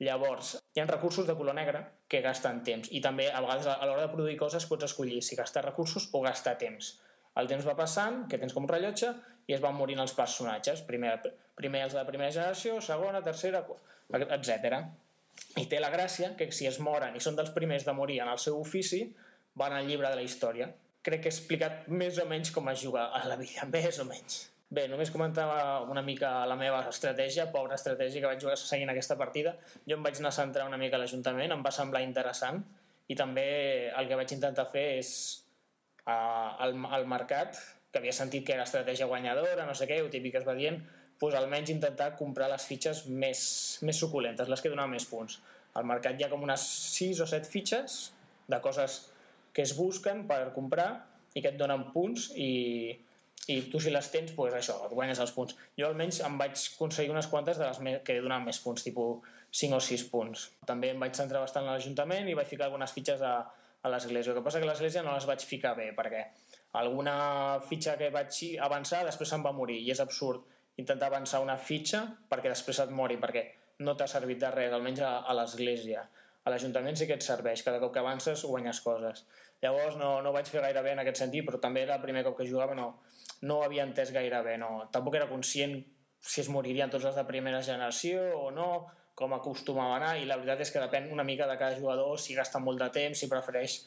Llavors, 0.04 0.58
hi 0.76 0.82
ha 0.82 0.86
recursos 0.90 1.28
de 1.28 1.34
color 1.40 1.56
negre 1.56 1.82
que 2.12 2.20
gasten 2.24 2.58
temps 2.68 2.90
i 2.92 3.00
també 3.04 3.30
a 3.32 3.40
vegades 3.44 3.70
a 3.72 3.78
l'hora 3.88 4.08
de 4.08 4.12
produir 4.12 4.36
coses 4.42 4.66
pots 4.68 4.90
escollir 4.90 5.22
si 5.24 5.38
gastar 5.40 5.64
recursos 5.64 6.10
o 6.12 6.20
gastar 6.26 6.58
temps. 6.60 6.98
El 7.40 7.48
temps 7.48 7.68
va 7.68 7.76
passant, 7.80 8.26
que 8.32 8.40
tens 8.42 8.56
com 8.56 8.64
un 8.68 8.72
rellotge, 8.72 9.12
i 9.48 9.56
es 9.56 9.62
van 9.64 9.76
morint 9.78 10.02
els 10.04 10.16
personatges. 10.18 10.82
Primer, 10.88 11.14
primer 11.56 11.84
els 11.86 11.96
de 11.96 12.00
la 12.00 12.08
primera 12.08 12.32
generació, 12.32 12.80
segona, 12.84 13.22
tercera, 13.24 13.62
etc. 14.38 14.82
I 15.60 15.68
té 15.72 15.80
la 15.84 15.92
gràcia 15.94 16.34
que 16.40 16.50
si 16.56 16.68
es 16.68 16.80
moren 16.80 17.16
i 17.16 17.24
són 17.24 17.40
dels 17.40 17.54
primers 17.56 17.88
de 17.88 17.96
morir 17.96 18.22
en 18.24 18.32
el 18.32 18.42
seu 18.42 18.60
ofici, 18.60 19.06
van 19.56 19.76
al 19.76 19.88
llibre 19.88 20.12
de 20.12 20.20
la 20.20 20.28
història. 20.28 20.72
Crec 21.06 21.24
que 21.24 21.32
he 21.32 21.36
explicat 21.36 21.88
més 21.88 22.20
o 22.20 22.28
menys 22.28 22.52
com 22.52 22.68
es 22.72 22.84
juga 22.84 23.08
a 23.16 23.24
la 23.30 23.40
vida, 23.40 23.68
més 23.76 24.00
o 24.04 24.08
menys. 24.12 24.42
Bé, 24.76 24.90
només 24.92 25.12
comentava 25.14 25.86
una 25.88 26.02
mica 26.04 26.30
la 26.50 26.56
meva 26.60 26.82
estratègia, 26.90 27.46
pobra 27.54 27.78
estratègia 27.80 28.20
que 28.20 28.28
vaig 28.28 28.42
jugar 28.44 28.58
seguint 28.60 28.90
aquesta 28.92 29.16
partida. 29.16 29.54
Jo 29.88 29.96
em 29.96 30.04
vaig 30.04 30.20
anar 30.20 30.34
a 30.34 30.36
centrar 30.36 30.66
una 30.68 30.80
mica 30.82 30.98
a 30.98 31.00
l'Ajuntament, 31.00 31.54
em 31.54 31.64
va 31.64 31.72
semblar 31.72 32.02
interessant, 32.04 32.60
i 33.08 33.16
també 33.16 33.46
el 33.96 34.10
que 34.10 34.18
vaig 34.20 34.34
intentar 34.36 34.66
fer 34.74 34.84
és 34.98 35.12
uh, 36.10 36.58
al, 36.66 36.76
al 36.98 37.08
mercat, 37.08 37.62
que 37.92 38.02
havia 38.02 38.16
sentit 38.18 38.44
que 38.44 38.58
era 38.58 38.66
estratègia 38.68 39.08
guanyadora, 39.08 39.64
no 39.70 39.78
sé 39.78 39.88
què, 39.88 40.02
ho 40.04 40.12
típic 40.12 40.36
que 40.36 40.44
es 40.44 40.50
va 40.50 40.58
dient, 40.60 40.82
doncs 41.22 41.40
almenys 41.40 41.72
intentar 41.72 42.12
comprar 42.20 42.52
les 42.52 42.68
fitxes 42.68 43.06
més, 43.08 43.40
més 43.88 44.04
suculentes, 44.04 44.52
les 44.52 44.66
que 44.66 44.74
donen 44.74 44.92
més 44.92 45.08
punts. 45.08 45.40
Al 45.80 45.88
mercat 45.88 46.20
hi 46.20 46.28
ha 46.28 46.32
com 46.34 46.44
unes 46.44 46.68
6 46.98 47.24
o 47.24 47.32
7 47.32 47.48
fitxes 47.48 48.00
de 48.52 48.60
coses 48.66 49.06
que 49.56 49.64
es 49.64 49.78
busquen 49.78 50.26
per 50.28 50.50
comprar 50.58 50.90
i 51.32 51.40
que 51.40 51.54
et 51.54 51.60
donen 51.60 51.94
punts 51.94 52.34
i, 52.36 52.52
i 53.52 53.60
tu 53.70 53.80
si 53.80 53.92
les 53.94 54.08
tens, 54.10 54.32
pues 54.34 54.56
això, 54.58 54.80
et 54.88 54.94
guanyes 54.94 55.20
els 55.22 55.34
punts. 55.36 55.56
Jo 55.78 55.90
almenys 55.92 56.22
em 56.26 56.38
vaig 56.40 56.56
aconseguir 56.58 57.14
unes 57.14 57.28
quantes 57.30 57.60
de 57.62 57.68
les 57.68 58.02
que 58.06 58.18
donen 58.22 58.46
més 58.48 58.60
punts, 58.64 58.86
tipus 58.86 59.28
5 59.56 59.78
o 59.78 59.84
6 59.84 60.08
punts. 60.12 60.48
També 60.68 60.90
em 60.94 61.00
vaig 61.00 61.14
centrar 61.18 61.44
bastant 61.44 61.68
a 61.68 61.76
l'Ajuntament 61.76 62.28
i 62.28 62.36
vaig 62.38 62.50
ficar 62.50 62.68
algunes 62.68 62.92
fitxes 62.96 63.22
a, 63.22 63.36
a 63.82 63.92
l'Església. 63.94 64.34
El 64.34 64.40
que 64.40 64.46
passa 64.48 64.62
que 64.64 64.70
l'Església 64.70 65.04
no 65.06 65.14
les 65.14 65.28
vaig 65.30 65.46
ficar 65.46 65.76
bé, 65.78 65.92
perquè 65.98 66.26
alguna 66.82 67.16
fitxa 67.70 67.96
que 68.02 68.10
vaig 68.12 68.42
avançar 68.66 69.06
després 69.06 69.30
se'n 69.32 69.46
va 69.46 69.54
morir, 69.56 69.78
i 69.84 69.94
és 69.94 70.02
absurd 70.04 70.50
intentar 70.82 71.08
avançar 71.08 71.40
una 71.44 71.56
fitxa 71.56 72.02
perquè 72.30 72.52
després 72.52 72.82
et 72.84 72.92
mori, 72.92 73.16
perquè 73.22 73.46
no 73.86 73.96
t'ha 73.96 74.08
servit 74.08 74.42
de 74.42 74.52
res, 74.52 74.74
almenys 74.74 75.04
a, 75.04 75.18
a 75.24 75.36
l'Església. 75.38 76.04
A 76.46 76.54
l'Ajuntament 76.54 76.98
sí 76.98 77.08
que 77.10 77.18
et 77.18 77.26
serveix, 77.26 77.64
cada 77.66 77.80
cop 77.82 77.94
que 77.94 78.02
avances 78.02 78.44
guanyes 78.46 78.80
coses. 78.86 79.24
Llavors 79.64 79.98
no, 79.98 80.20
no 80.22 80.34
vaig 80.36 80.50
fer 80.52 80.62
gaire 80.62 80.84
bé 80.86 80.94
en 80.94 81.02
aquest 81.02 81.24
sentit, 81.24 81.46
però 81.48 81.58
també 81.62 81.82
era 81.86 81.98
el 81.98 82.04
primer 82.04 82.22
cop 82.28 82.38
que 82.38 82.46
jugava, 82.50 82.76
no, 82.78 82.92
no 83.50 83.60
ho 83.60 83.66
havia 83.66 83.86
entès 83.88 84.14
gaire 84.14 84.44
bé. 84.46 84.54
No. 84.62 84.70
Tampoc 84.94 85.18
era 85.18 85.30
conscient 85.32 85.80
si 86.26 86.42
es 86.42 86.52
moririen 86.54 86.92
tots 86.94 87.06
els 87.10 87.18
de 87.18 87.26
primera 87.26 87.62
generació 87.66 88.22
o 88.38 88.52
no, 88.54 88.70
com 89.16 89.34
acostumava 89.34 89.96
a 89.96 90.00
anar, 90.00 90.14
i 90.20 90.28
la 90.28 90.38
veritat 90.38 90.66
és 90.66 90.74
que 90.74 90.82
depèn 90.84 91.12
una 91.14 91.24
mica 91.24 91.48
de 91.48 91.58
cada 91.58 91.78
jugador, 91.80 92.18
si 92.20 92.36
gasta 92.36 92.60
molt 92.60 92.82
de 92.82 92.90
temps, 92.94 93.20
si 93.20 93.32
prefereix 93.32 93.80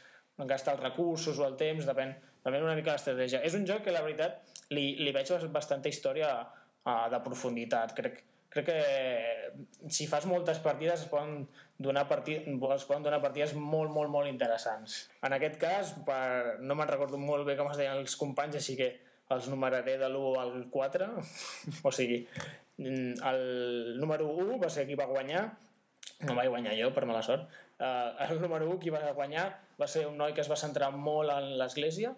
gastar 0.49 0.77
els 0.77 0.85
recursos 0.85 1.39
o 1.39 1.47
el 1.47 1.57
temps, 1.61 1.87
depèn, 1.87 2.15
depèn 2.45 2.65
una 2.65 2.77
mica 2.79 2.93
de 2.93 2.97
l'estratègia. 2.97 3.43
És 3.45 3.55
un 3.59 3.67
joc 3.69 3.85
que 3.85 3.95
la 3.95 4.03
veritat 4.07 4.39
li, 4.71 4.95
li 5.03 5.13
veig 5.15 5.31
bastanta 5.53 5.91
història 5.91 6.31
uh, 6.41 7.07
de 7.13 7.21
profunditat. 7.25 7.95
Crec, 7.99 8.23
crec 8.49 8.69
que 8.69 9.89
si 9.93 10.07
fas 10.09 10.27
moltes 10.27 10.61
partides 10.65 11.03
es 11.05 11.11
poden 11.11 11.47
donar, 11.79 12.07
partid, 12.09 12.47
es 12.49 12.87
poden 12.89 13.05
donar 13.05 13.21
partides 13.23 13.55
molt, 13.55 13.93
molt, 13.93 14.11
molt 14.11 14.31
interessants. 14.31 15.05
En 15.23 15.37
aquest 15.37 15.59
cas, 15.61 15.93
per, 16.07 16.59
no 16.65 16.79
me'n 16.79 16.91
recordo 16.91 17.21
molt 17.21 17.47
bé 17.49 17.59
com 17.59 17.71
es 17.71 17.79
deien 17.81 17.99
els 18.01 18.17
companys, 18.21 18.59
així 18.61 18.77
que 18.79 18.91
els 19.35 19.49
numeraré 19.53 19.99
de 20.01 20.09
l'1 20.09 20.41
al 20.41 20.55
4. 20.73 21.09
o 21.89 21.93
sigui, 21.93 22.23
el 22.79 23.43
número 24.01 24.31
1 24.33 24.59
va 24.63 24.71
ser 24.73 24.87
qui 24.89 24.99
va 24.99 25.09
guanyar, 25.11 25.45
no 26.27 26.37
vaig 26.39 26.49
guanyar 26.51 26.77
jo, 26.79 26.93
per 26.97 27.07
mala 27.09 27.23
sort. 27.27 27.51
Uh, 27.79 28.17
el 28.27 28.41
número 28.43 28.67
1 28.73 28.81
qui 28.83 28.91
va 28.91 29.05
guanyar 29.15 29.51
va 29.79 29.87
ser 29.87 30.09
un 30.09 30.17
noi 30.19 30.33
que 30.35 30.43
es 30.43 30.51
va 30.51 30.59
centrar 30.59 30.91
molt 30.95 31.31
en 31.31 31.53
l'església, 31.61 32.15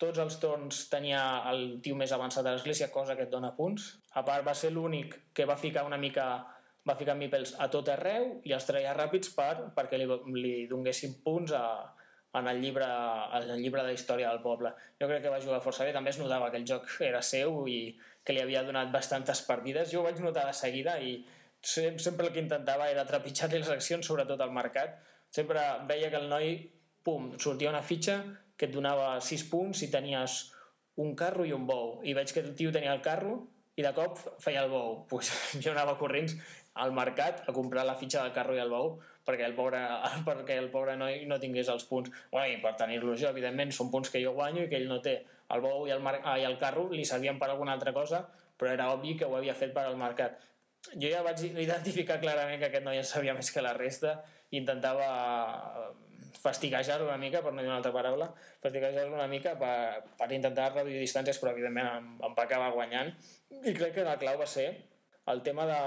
tots 0.00 0.22
els 0.22 0.38
torns 0.40 0.86
tenia 0.88 1.20
el 1.50 1.80
tio 1.84 1.96
més 1.98 2.12
avançat 2.16 2.46
de 2.46 2.54
l'església, 2.54 2.88
cosa 2.94 3.16
que 3.16 3.28
et 3.28 3.32
dona 3.32 3.52
punts. 3.56 3.92
A 4.16 4.24
part, 4.24 4.46
va 4.46 4.56
ser 4.56 4.72
l'únic 4.72 5.18
que 5.36 5.46
va 5.48 5.58
ficar 5.60 5.84
una 5.88 6.00
mica 6.00 6.30
va 6.88 6.96
ficar 6.96 7.14
mipels 7.14 7.52
a 7.60 7.66
tot 7.68 7.90
arreu 7.92 8.38
i 8.48 8.54
els 8.56 8.64
traia 8.64 8.94
ràpids 8.96 9.34
per, 9.36 9.52
perquè 9.76 9.98
li, 10.00 10.06
li 10.40 10.52
donguessin 10.70 11.18
punts 11.24 11.52
a, 11.52 11.64
en 12.40 12.48
el 12.48 12.60
llibre, 12.62 12.86
en 13.36 13.50
el 13.56 13.60
llibre 13.60 13.84
de 13.84 13.92
història 13.92 14.30
del 14.30 14.40
poble. 14.44 14.72
Jo 15.00 15.08
crec 15.10 15.24
que 15.24 15.32
va 15.32 15.42
jugar 15.42 15.60
força 15.64 15.84
bé, 15.84 15.92
també 15.92 16.14
es 16.14 16.20
notava 16.22 16.50
que 16.50 16.60
el 16.60 16.66
joc 16.68 16.88
era 17.04 17.22
seu 17.26 17.66
i 17.68 17.80
que 18.24 18.36
li 18.36 18.42
havia 18.42 18.64
donat 18.64 18.92
bastantes 18.94 19.42
partides. 19.48 19.90
Jo 19.92 20.00
ho 20.00 20.08
vaig 20.08 20.20
notar 20.24 20.46
de 20.48 20.56
seguida 20.56 20.96
i 21.02 21.18
sempre 21.60 22.26
el 22.26 22.32
que 22.32 22.42
intentava 22.42 22.88
era 22.90 23.04
trepitjar-li 23.08 23.60
les 23.60 23.72
accions, 23.72 24.06
sobretot 24.06 24.40
al 24.40 24.54
mercat. 24.54 25.00
Sempre 25.30 25.60
veia 25.88 26.10
que 26.10 26.20
el 26.22 26.30
noi, 26.30 26.54
pum, 27.04 27.34
sortia 27.38 27.72
una 27.72 27.84
fitxa 27.84 28.22
que 28.60 28.68
et 28.68 28.72
donava 28.74 29.14
6 29.24 29.46
punts 29.48 29.80
si 29.80 29.88
tenies 29.88 30.50
un 31.00 31.14
carro 31.16 31.46
i 31.48 31.54
un 31.56 31.64
bou. 31.66 31.94
I 32.04 32.12
veig 32.18 32.32
que 32.36 32.42
el 32.44 32.52
tio 32.58 32.72
tenia 32.74 32.92
el 32.92 33.00
carro 33.00 33.38
i 33.80 33.84
de 33.86 33.92
cop 33.96 34.18
feia 34.44 34.66
el 34.66 34.72
bou. 34.72 34.98
Pues, 35.10 35.30
jo 35.56 35.72
anava 35.72 35.96
corrents 36.00 36.36
al 36.84 36.92
mercat 36.92 37.40
a 37.48 37.54
comprar 37.56 37.86
la 37.88 37.96
fitxa 37.96 38.20
del 38.22 38.34
carro 38.36 38.54
i 38.54 38.60
el 38.60 38.68
bou 38.72 38.98
perquè 39.26 39.46
el 39.48 39.56
pobre, 39.56 39.80
perquè 40.28 40.58
el 40.60 40.68
pobre 40.74 40.96
noi 41.00 41.24
no 41.30 41.40
tingués 41.40 41.70
els 41.72 41.86
punts. 41.88 42.12
Bueno, 42.32 42.50
I 42.52 42.60
per 42.60 42.74
tenir-los 42.82 43.20
jo, 43.22 43.30
evidentment, 43.32 43.72
són 43.72 43.90
punts 43.94 44.12
que 44.12 44.20
jo 44.22 44.34
guanyo 44.36 44.66
i 44.66 44.68
que 44.68 44.76
ell 44.80 44.88
no 44.90 45.00
té. 45.04 45.16
El 45.54 45.64
bou 45.64 45.88
i 45.88 45.94
el, 45.96 46.04
mar... 46.04 46.18
ah, 46.20 46.36
i 46.38 46.44
el 46.44 46.58
carro 46.60 46.88
li 46.92 47.06
servien 47.08 47.40
per 47.40 47.48
alguna 47.48 47.72
altra 47.78 47.94
cosa, 47.96 48.26
però 48.60 48.74
era 48.76 48.90
obvi 48.92 49.16
que 49.16 49.24
ho 49.24 49.36
havia 49.38 49.56
fet 49.56 49.72
per 49.76 49.86
al 49.88 49.96
mercat. 49.96 50.36
Jo 51.00 51.08
ja 51.12 51.24
vaig 51.24 51.42
identificar 51.48 52.20
clarament 52.20 52.60
que 52.60 52.68
aquest 52.68 52.84
noi 52.84 53.00
en 53.00 53.08
sabia 53.08 53.34
més 53.36 53.50
que 53.52 53.64
la 53.64 53.74
resta 53.76 54.18
i 54.50 54.60
intentava 54.60 55.08
fastiguejar-lo 56.38 57.08
una 57.08 57.18
mica, 57.18 57.42
per 57.42 57.52
no 57.52 57.62
dir 57.62 57.68
una 57.68 57.78
altra 57.78 57.92
paraula, 57.94 58.30
fastiguejar-lo 58.62 59.16
una 59.16 59.28
mica 59.30 59.56
per, 59.58 60.04
per 60.18 60.30
intentar 60.36 60.70
reduir 60.74 61.00
distàncies, 61.02 61.40
però 61.40 61.54
evidentment 61.54 61.88
em, 61.90 62.10
em 62.28 62.36
va 62.36 62.46
acabar 62.46 62.70
guanyant. 62.76 63.12
I 63.60 63.74
crec 63.76 63.96
que 63.98 64.06
la 64.06 64.18
clau 64.20 64.38
va 64.40 64.48
ser 64.48 64.68
el 65.30 65.42
tema 65.46 65.66
de, 65.68 65.80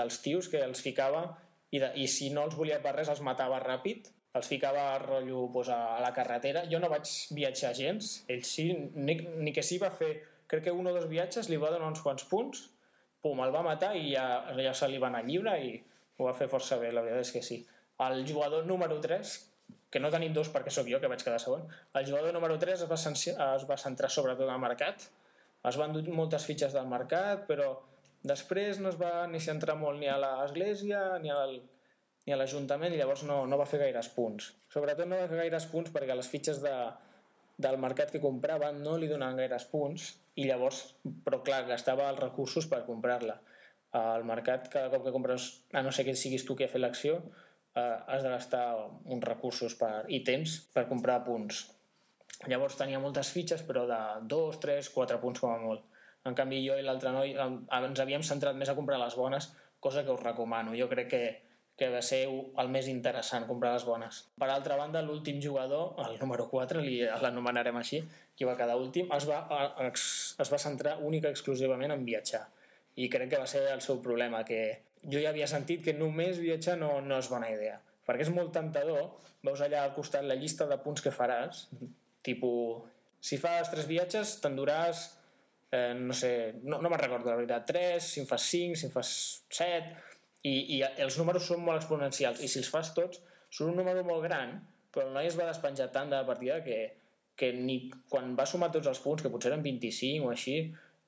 dels 0.00 0.20
tios 0.24 0.48
que 0.50 0.62
els 0.64 0.82
ficava 0.82 1.24
i, 1.70 1.80
de, 1.80 1.90
i 2.00 2.06
si 2.10 2.30
no 2.34 2.46
els 2.48 2.56
volia 2.58 2.80
per 2.82 2.94
res 2.96 3.10
els 3.12 3.22
matava 3.24 3.60
ràpid, 3.62 4.10
els 4.34 4.50
ficava 4.50 4.86
rotllo 4.98 5.46
pues, 5.52 5.70
a, 5.70 5.96
a 5.96 6.00
la 6.02 6.12
carretera. 6.14 6.64
Jo 6.70 6.80
no 6.82 6.90
vaig 6.90 7.08
viatjar 7.34 7.74
gens, 7.78 8.16
ell 8.30 8.44
sí, 8.46 8.70
ni, 8.94 9.18
ni 9.46 9.54
que 9.54 9.62
sí 9.62 9.78
va 9.82 9.92
fer, 9.94 10.14
crec 10.50 10.68
que 10.68 10.74
un 10.74 10.90
o 10.90 10.94
dos 10.94 11.08
viatges 11.10 11.50
li 11.50 11.60
va 11.60 11.72
donar 11.74 11.92
uns 11.92 12.02
quants 12.02 12.26
punts, 12.30 12.68
pum, 13.24 13.40
el 13.40 13.54
va 13.54 13.64
matar 13.64 13.94
i 13.96 14.10
ja, 14.12 14.26
ja 14.58 14.74
se 14.76 14.90
li 14.90 15.00
va 15.00 15.08
anar 15.12 15.24
lliure 15.24 15.54
i 15.62 15.76
ho 16.18 16.26
va 16.28 16.34
fer 16.36 16.50
força 16.50 16.78
bé, 16.80 16.92
la 16.92 17.02
veritat 17.04 17.26
és 17.26 17.32
que 17.34 17.42
sí. 17.46 17.62
El 18.04 18.24
jugador 18.26 18.66
número 18.66 18.98
3, 19.00 19.34
que 19.94 20.00
no 20.02 20.10
tenim 20.10 20.32
dos 20.34 20.48
perquè 20.50 20.72
sóc 20.74 20.88
jo, 20.90 20.98
que 20.98 21.06
vaig 21.10 21.22
quedar 21.22 21.38
segon, 21.38 21.68
el 21.94 22.06
jugador 22.08 22.34
número 22.34 22.56
3 22.58 22.82
es 22.82 22.90
va, 22.90 22.98
es 22.98 23.66
va 23.68 23.76
centrar 23.78 24.10
sobretot 24.10 24.50
al 24.50 24.58
mercat, 24.62 25.06
es 25.70 25.78
van 25.78 25.94
dur 25.94 26.02
moltes 26.10 26.46
fitxes 26.48 26.74
del 26.74 26.88
mercat, 26.90 27.44
però 27.46 27.68
després 28.26 28.80
no 28.82 28.90
es 28.90 28.98
va 28.98 29.28
ni 29.30 29.38
centrar 29.44 29.78
molt 29.78 30.02
ni 30.02 30.10
a 30.10 30.18
l'església 30.18 31.04
ni 31.22 31.30
al, 31.30 31.60
ni 32.26 32.34
a 32.34 32.40
l'Ajuntament 32.40 32.92
i 32.92 32.98
llavors 32.98 33.22
no, 33.28 33.44
no 33.46 33.60
va 33.60 33.68
fer 33.70 33.84
gaires 33.84 34.10
punts. 34.16 34.50
Sobretot 34.74 35.06
no 35.06 35.20
va 35.20 35.30
fer 35.30 35.44
gaires 35.44 35.68
punts 35.70 35.94
perquè 35.94 36.18
les 36.18 36.30
fitxes 36.32 36.58
de, 36.64 36.74
del 37.68 37.78
mercat 37.86 38.10
que 38.10 38.22
comprava 38.24 38.72
no 38.74 38.96
li 38.98 39.08
donaven 39.10 39.44
gaires 39.44 39.68
punts 39.70 40.10
i 40.40 40.48
llavors, 40.48 40.82
però 41.22 41.38
clar, 41.46 41.62
gastava 41.70 42.10
els 42.10 42.22
recursos 42.24 42.66
per 42.66 42.82
comprar-la. 42.88 43.38
Al 43.94 44.26
mercat, 44.26 44.66
cada 44.72 44.90
cop 44.90 45.04
que 45.06 45.14
compres, 45.14 45.50
a 45.70 45.84
no 45.86 45.92
ser 45.94 46.02
que 46.08 46.16
siguis 46.18 46.42
tu 46.42 46.56
qui 46.58 46.66
ha 46.66 46.72
fet 46.72 46.82
l'acció, 46.82 47.20
eh, 47.74 47.96
has 48.06 48.22
de 48.22 48.30
gastar 48.30 48.66
uns 49.04 49.24
recursos 49.24 49.74
per, 49.78 50.04
i 50.08 50.22
temps 50.26 50.58
per 50.74 50.86
comprar 50.90 51.22
punts. 51.26 51.64
Llavors 52.50 52.76
tenia 52.78 53.00
moltes 53.00 53.30
fitxes, 53.32 53.62
però 53.66 53.84
de 53.88 54.00
2, 54.30 54.60
3, 54.62 54.90
4 54.94 55.20
punts 55.22 55.42
com 55.42 55.54
a 55.54 55.60
molt. 55.62 55.84
En 56.24 56.36
canvi, 56.36 56.62
jo 56.64 56.76
i 56.80 56.84
l'altre 56.84 57.12
noi 57.12 57.34
ens 57.36 58.00
havíem 58.00 58.24
centrat 58.24 58.56
més 58.56 58.70
a 58.70 58.76
comprar 58.76 58.98
les 59.00 59.16
bones, 59.16 59.50
cosa 59.80 60.04
que 60.04 60.12
us 60.12 60.22
recomano. 60.22 60.72
Jo 60.76 60.88
crec 60.88 61.10
que, 61.10 61.22
que 61.76 61.90
va 61.92 62.00
ser 62.02 62.22
el 62.28 62.70
més 62.72 62.88
interessant, 62.88 63.46
comprar 63.48 63.74
les 63.74 63.84
bones. 63.84 64.22
Per 64.40 64.48
altra 64.48 64.78
banda, 64.80 65.02
l'últim 65.04 65.40
jugador, 65.42 65.92
el 66.06 66.16
número 66.20 66.48
4, 66.48 66.84
l'anomenarem 67.22 67.76
així, 67.80 68.00
qui 68.34 68.48
va 68.48 68.56
quedar 68.56 68.78
últim, 68.80 69.10
es 69.14 69.28
va, 69.28 69.42
es 69.92 70.52
va 70.52 70.62
centrar 70.62 70.96
única 71.02 71.32
exclusivament 71.32 71.92
en 71.92 72.08
viatjar. 72.08 72.46
I 72.96 73.10
crec 73.10 73.34
que 73.34 73.42
va 73.42 73.50
ser 73.50 73.66
el 73.72 73.82
seu 73.84 74.00
problema, 74.02 74.44
que 74.48 74.62
jo 75.10 75.20
ja 75.20 75.30
havia 75.32 75.48
sentit 75.50 75.84
que 75.84 75.96
només 75.96 76.40
viatjar 76.42 76.78
no, 76.80 76.98
no 77.04 77.18
és 77.20 77.28
bona 77.32 77.50
idea, 77.52 77.78
perquè 78.06 78.26
és 78.26 78.32
molt 78.34 78.52
tentador, 78.56 79.10
veus 79.44 79.60
allà 79.64 79.84
al 79.84 79.94
costat 79.96 80.24
la 80.24 80.38
llista 80.38 80.66
de 80.70 80.78
punts 80.80 81.04
que 81.04 81.12
faràs, 81.14 81.66
tipus, 82.24 82.88
si 83.24 83.38
fas 83.40 83.70
tres 83.72 83.88
viatges 83.88 84.38
t'enduràs, 84.42 85.04
eh, 85.74 85.94
no 85.98 86.16
sé, 86.16 86.32
no, 86.62 86.80
no 86.80 86.90
me'n 86.90 87.00
recordo 87.00 87.30
la 87.30 87.38
veritat, 87.40 87.66
3, 87.68 88.10
si 88.14 88.22
en 88.22 88.28
fas 88.30 88.48
5, 88.50 88.80
si 88.80 88.88
en 88.88 88.92
fas 88.94 89.10
7, 89.52 89.94
i, 90.44 90.54
i 90.76 90.82
els 90.84 91.16
números 91.20 91.48
són 91.48 91.64
molt 91.64 91.82
exponencials, 91.82 92.42
i 92.44 92.50
si 92.52 92.60
els 92.60 92.70
fas 92.70 92.92
tots, 92.96 93.22
són 93.54 93.72
un 93.72 93.80
número 93.80 94.04
molt 94.06 94.24
gran, 94.26 94.58
però 94.94 95.08
noi 95.10 95.28
es 95.28 95.38
va 95.38 95.48
despenjar 95.48 95.90
tant 95.94 96.12
de 96.12 96.20
la 96.20 96.28
partida 96.28 96.60
que, 96.64 96.78
que 97.36 97.50
ni 97.56 97.78
quan 98.10 98.34
va 98.38 98.46
sumar 98.46 98.70
tots 98.74 98.90
els 98.90 99.00
punts, 99.02 99.24
que 99.24 99.32
potser 99.32 99.52
eren 99.52 99.64
25 99.64 100.28
o 100.28 100.32
així, 100.34 100.58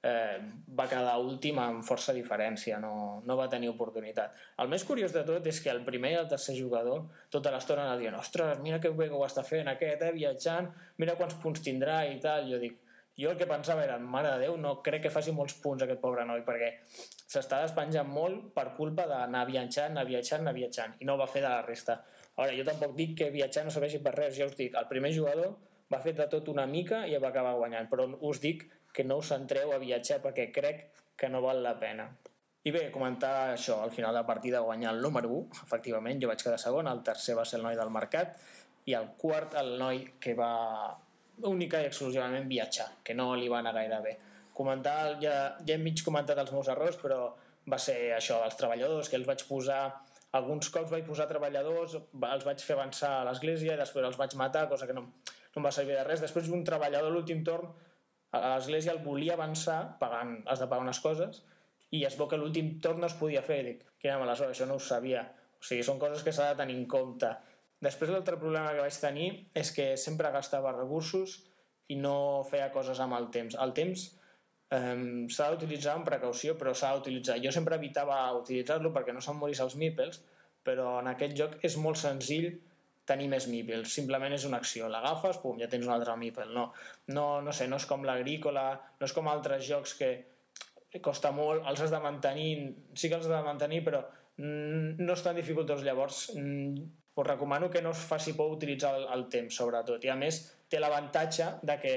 eh, 0.03 0.39
va 0.79 0.87
quedar 0.91 1.17
últim 1.23 1.59
amb 1.63 1.85
força 1.87 2.15
diferència, 2.17 2.79
no, 2.83 3.23
no 3.27 3.37
va 3.39 3.49
tenir 3.53 3.71
oportunitat. 3.73 4.35
El 4.63 4.71
més 4.73 4.85
curiós 4.85 5.15
de 5.15 5.25
tot 5.29 5.47
és 5.47 5.61
que 5.65 5.73
el 5.73 5.85
primer 5.87 6.13
i 6.15 6.19
el 6.23 6.29
tercer 6.31 6.57
jugador 6.59 7.07
tota 7.33 7.53
l'estona 7.55 7.87
anava 7.87 8.01
dient 8.03 8.19
ostres, 8.19 8.61
mira 8.65 8.81
que 8.81 8.91
bé 8.91 9.09
que 9.11 9.19
ho 9.19 9.25
està 9.27 9.45
fent 9.47 9.71
aquest, 9.73 10.03
eh, 10.03 10.13
viatjant, 10.17 10.73
mira 10.99 11.17
quants 11.17 11.39
punts 11.43 11.65
tindrà 11.65 12.03
i 12.11 12.19
tal. 12.23 12.49
Jo 12.51 12.61
dic, 12.63 12.79
jo 13.17 13.31
el 13.33 13.39
que 13.41 13.49
pensava 13.49 13.85
era, 13.85 13.97
mare 13.99 14.35
de 14.35 14.45
Déu, 14.45 14.59
no 14.61 14.75
crec 14.85 15.07
que 15.07 15.13
faci 15.13 15.33
molts 15.33 15.57
punts 15.63 15.85
aquest 15.85 16.03
pobre 16.03 16.27
noi, 16.29 16.43
perquè 16.45 16.75
s'està 17.25 17.63
despenjant 17.63 18.09
molt 18.09 18.51
per 18.57 18.75
culpa 18.77 19.07
d'anar 19.09 19.47
viatjant, 19.49 19.95
anar 19.95 20.05
viatjant, 20.09 20.45
anar 20.45 20.53
viatjant, 20.57 20.99
i 21.01 21.09
no 21.09 21.17
va 21.17 21.29
fer 21.31 21.41
de 21.41 21.49
la 21.49 21.63
resta. 21.65 22.03
Ara, 22.37 22.53
jo 22.53 22.67
tampoc 22.69 22.93
dic 22.99 23.17
que 23.17 23.31
viatjar 23.33 23.65
no 23.65 23.73
serveixi 23.73 24.03
per 24.05 24.13
res, 24.19 24.37
ja 24.37 24.45
us 24.45 24.53
dic, 24.59 24.77
el 24.77 24.89
primer 24.91 25.15
jugador 25.17 25.55
va 25.93 26.03
fer 26.05 26.13
de 26.19 26.27
tot 26.29 26.51
una 26.53 26.67
mica 26.69 27.07
i 27.09 27.17
va 27.23 27.31
acabar 27.33 27.55
guanyant, 27.57 27.89
però 27.89 28.05
us 28.29 28.43
dic 28.43 28.67
que 28.97 29.05
no 29.05 29.19
us 29.21 29.29
centreu 29.35 29.75
a 29.75 29.81
viatjar 29.83 30.23
perquè 30.25 30.49
crec 30.55 30.87
que 31.21 31.29
no 31.29 31.43
val 31.45 31.61
la 31.65 31.75
pena. 31.81 32.09
I 32.67 32.73
bé, 32.75 32.87
comentar 32.91 33.53
això, 33.53 33.77
al 33.85 33.93
final 33.95 34.15
de 34.15 34.23
la 34.23 34.27
partida 34.27 34.63
guanyar 34.65 34.95
el 34.97 35.03
número 35.05 35.29
1, 35.31 35.61
efectivament, 35.67 36.23
jo 36.23 36.31
vaig 36.33 36.41
quedar 36.43 36.59
segon, 36.59 36.89
el 36.91 37.03
tercer 37.07 37.37
va 37.39 37.45
ser 37.47 37.61
el 37.61 37.67
noi 37.69 37.77
del 37.79 37.93
mercat, 37.95 38.41
i 38.91 38.97
el 38.99 39.13
quart 39.21 39.55
el 39.61 39.77
noi 39.79 40.01
que 40.23 40.35
va 40.39 40.97
única 41.47 41.83
i 41.83 41.91
exclusivament 41.91 42.49
viatjar, 42.49 42.89
que 43.05 43.15
no 43.15 43.29
li 43.37 43.53
va 43.53 43.61
anar 43.61 43.75
gaire 43.77 44.01
bé. 44.03 44.17
Comentar, 44.57 44.97
ja, 45.23 45.37
ja 45.61 45.77
hem 45.77 45.85
mig 45.85 46.03
comentat 46.03 46.41
els 46.43 46.51
meus 46.57 46.73
errors, 46.73 46.99
però 46.99 47.21
va 47.71 47.79
ser 47.83 47.97
això, 48.17 48.41
els 48.47 48.59
treballadors, 48.59 49.11
que 49.13 49.21
els 49.21 49.29
vaig 49.29 49.45
posar 49.47 49.81
alguns 50.37 50.69
cops 50.73 50.91
vaig 50.93 51.05
posar 51.07 51.29
treballadors, 51.31 51.97
els 51.97 52.47
vaig 52.47 52.63
fer 52.63 52.75
avançar 52.77 53.13
a 53.21 53.25
l'església 53.29 53.77
i 53.77 53.81
després 53.81 54.05
els 54.09 54.19
vaig 54.21 54.35
matar, 54.41 54.67
cosa 54.73 54.89
que 54.89 54.97
no, 54.97 55.07
no 55.07 55.61
em 55.61 55.67
va 55.69 55.73
servir 55.73 55.95
de 55.97 56.05
res. 56.05 56.23
Després 56.25 56.51
un 56.53 56.65
treballador 56.67 57.15
l'últim 57.15 57.45
torn 57.47 57.71
l'Església 58.43 58.95
el 58.95 59.03
volia 59.05 59.35
avançar, 59.35 59.81
pagant, 60.01 60.39
has 60.47 60.63
de 60.63 60.69
pagar 60.71 60.85
unes 60.87 61.01
coses, 61.05 61.43
i 61.95 62.03
es 62.07 62.17
veu 62.19 62.29
que 62.31 62.39
l'últim 62.41 62.77
torn 62.83 63.03
no 63.03 63.09
es 63.11 63.17
podia 63.19 63.43
fer. 63.47 63.61
Dic, 63.67 63.83
quina 64.03 64.19
mala 64.21 64.37
sort, 64.39 64.55
això 64.55 64.69
no 64.69 64.79
ho 64.79 64.83
sabia. 64.83 65.25
O 65.57 65.65
sigui, 65.65 65.85
són 65.87 66.01
coses 66.03 66.25
que 66.25 66.35
s'ha 66.35 66.51
de 66.53 66.61
tenir 66.61 66.77
en 66.79 66.87
compte. 66.91 67.31
Després 67.83 68.11
l'altre 68.11 68.39
problema 68.41 68.73
que 68.73 68.85
vaig 68.85 69.01
tenir 69.01 69.29
és 69.55 69.73
que 69.77 69.91
sempre 70.01 70.33
gastava 70.35 70.73
recursos 70.75 71.39
i 71.93 71.99
no 72.01 72.45
feia 72.51 72.71
coses 72.75 73.01
amb 73.05 73.17
el 73.19 73.29
temps. 73.35 73.57
El 73.63 73.75
temps 73.77 74.07
eh, 74.75 75.27
s'ha 75.33 75.51
d'utilitzar 75.53 75.97
amb 75.97 76.09
precaució, 76.09 76.57
però 76.59 76.73
s'ha 76.75 76.95
d'utilitzar. 76.97 77.39
Jo 77.45 77.53
sempre 77.55 77.79
evitava 77.79 78.19
utilitzar-lo 78.39 78.93
perquè 78.95 79.15
no 79.15 79.23
se'm 79.25 79.39
morís 79.43 79.61
els 79.65 79.77
meeples, 79.81 80.23
però 80.67 80.97
en 81.01 81.13
aquest 81.13 81.37
joc 81.39 81.59
és 81.67 81.77
molt 81.79 82.01
senzill 82.01 82.51
tenir 83.07 83.29
més 83.31 83.47
meeples, 83.51 83.93
simplement 83.95 84.33
és 84.35 84.45
una 84.49 84.59
acció, 84.63 84.89
l'agafes, 84.91 85.39
pum, 85.43 85.59
ja 85.63 85.69
tens 85.71 85.87
un 85.87 85.95
altre 85.95 86.17
meeple, 86.19 86.49
no, 86.55 86.69
no, 87.15 87.27
no 87.43 87.55
sé, 87.55 87.69
no 87.71 87.79
és 87.79 87.87
com 87.87 88.05
l'agrícola, 88.07 88.67
no 88.99 89.07
és 89.09 89.15
com 89.15 89.31
altres 89.31 89.67
jocs 89.69 89.95
que 89.99 90.11
costa 91.05 91.31
molt, 91.35 91.65
els 91.69 91.83
has 91.85 91.93
de 91.93 92.01
mantenir, 92.03 92.51
sí 92.97 93.11
que 93.11 93.19
els 93.19 93.29
has 93.29 93.35
de 93.37 93.47
mantenir, 93.47 93.83
però 93.87 94.03
no 94.39 95.15
és 95.15 95.25
tan 95.25 95.37
dificultós, 95.39 95.85
llavors 95.87 96.27
us 96.37 97.27
recomano 97.27 97.71
que 97.73 97.81
no 97.81 97.95
us 97.95 98.03
faci 98.11 98.35
por 98.37 98.53
utilitzar 98.53 98.95
el, 98.99 99.07
el 99.15 99.27
temps, 99.33 99.57
sobretot, 99.57 100.05
i 100.05 100.13
a 100.13 100.19
més 100.19 100.43
té 100.69 100.81
l'avantatge 100.83 101.49
de 101.65 101.79
que 101.81 101.97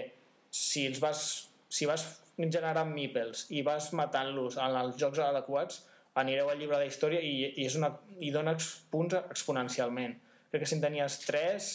si 0.49 0.85
els 0.87 1.01
vas, 1.03 1.21
si 1.69 1.89
vas 1.89 2.05
generant 2.39 2.93
meeples 2.93 3.47
i 3.51 3.63
vas 3.67 3.91
matant-los 3.97 4.57
en 4.61 4.77
els 4.79 4.95
jocs 5.01 5.19
adequats, 5.25 5.83
anireu 6.19 6.49
al 6.49 6.59
llibre 6.59 6.79
de 6.79 6.87
història 6.87 7.19
i, 7.21 7.33
i, 7.49 7.65
és 7.67 7.75
una, 7.79 7.91
i 8.19 8.31
dona 8.31 8.55
punts 8.91 9.17
exponencialment. 9.19 10.15
Crec 10.49 10.63
que 10.63 10.69
si 10.69 10.77
en 10.77 10.83
tenies 10.83 11.19
3, 11.25 11.69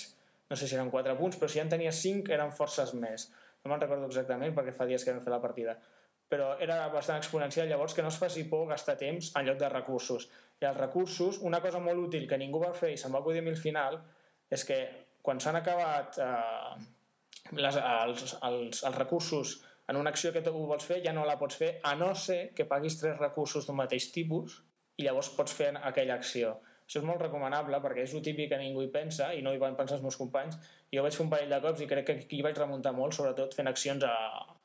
no 0.50 0.56
sé 0.56 0.68
si 0.68 0.76
eren 0.76 0.90
4 0.92 1.16
punts, 1.18 1.38
però 1.40 1.50
si 1.50 1.62
en 1.62 1.72
tenies 1.72 2.00
5 2.02 2.34
eren 2.34 2.52
forces 2.52 2.94
més. 2.98 3.28
No 3.64 3.72
me'n 3.72 3.82
recordo 3.82 4.08
exactament 4.10 4.54
perquè 4.56 4.74
fa 4.76 4.86
dies 4.88 5.04
que 5.04 5.14
vam 5.14 5.22
fer 5.24 5.32
la 5.32 5.42
partida. 5.42 5.76
Però 6.28 6.54
era 6.64 6.80
bastant 6.92 7.20
exponencial, 7.20 7.68
llavors 7.68 7.94
que 7.94 8.02
no 8.02 8.10
es 8.10 8.18
faci 8.20 8.44
por 8.50 8.66
gastar 8.68 8.96
temps 9.00 9.30
en 9.38 9.46
lloc 9.46 9.60
de 9.60 9.70
recursos. 9.72 10.28
I 10.60 10.68
els 10.68 10.80
recursos, 10.80 11.38
una 11.50 11.60
cosa 11.64 11.80
molt 11.84 12.08
útil 12.08 12.26
que 12.28 12.40
ningú 12.40 12.60
va 12.62 12.72
fer 12.76 12.94
i 12.94 12.98
se'n 13.00 13.14
va 13.14 13.20
acudir 13.22 13.44
al 13.44 13.60
final, 13.60 14.00
és 14.50 14.64
que 14.68 14.80
quan 15.24 15.40
s'han 15.40 15.60
acabat 15.60 16.18
eh, 16.20 16.74
les, 17.52 17.76
els, 17.76 18.36
els, 18.42 18.82
els 18.82 18.98
recursos 18.98 19.56
en 19.88 19.96
una 20.00 20.10
acció 20.10 20.32
que 20.32 20.42
tu 20.44 20.52
vols 20.54 20.84
fer 20.84 21.00
ja 21.04 21.12
no 21.12 21.24
la 21.28 21.38
pots 21.40 21.58
fer 21.60 21.70
a 21.84 21.94
no 21.96 22.14
ser 22.16 22.54
que 22.56 22.68
paguis 22.68 22.96
tres 23.00 23.18
recursos 23.20 23.66
d'un 23.66 23.76
mateix 23.80 24.10
tipus 24.12 24.62
i 24.96 25.04
llavors 25.04 25.30
pots 25.36 25.52
fer 25.56 25.72
aquella 25.76 26.16
acció. 26.16 26.54
Això 26.84 27.00
és 27.00 27.06
molt 27.08 27.22
recomanable 27.24 27.80
perquè 27.80 28.04
és 28.04 28.14
el 28.14 28.22
típic 28.24 28.50
que 28.52 28.60
ningú 28.60 28.82
hi 28.84 28.90
pensa 28.92 29.30
i 29.32 29.42
no 29.42 29.54
hi 29.54 29.60
van 29.60 29.76
pensar 29.76 29.96
els 29.96 30.04
meus 30.04 30.18
companys. 30.20 30.58
Jo 30.92 31.02
vaig 31.02 31.16
fer 31.16 31.24
un 31.24 31.30
parell 31.32 31.54
de 31.54 31.60
cops 31.64 31.80
i 31.80 31.88
crec 31.90 32.06
que 32.10 32.16
aquí 32.20 32.42
vaig 32.44 32.58
remuntar 32.60 32.92
molt, 32.96 33.16
sobretot 33.16 33.56
fent 33.56 33.70
accions 33.70 34.04
a, 34.04 34.14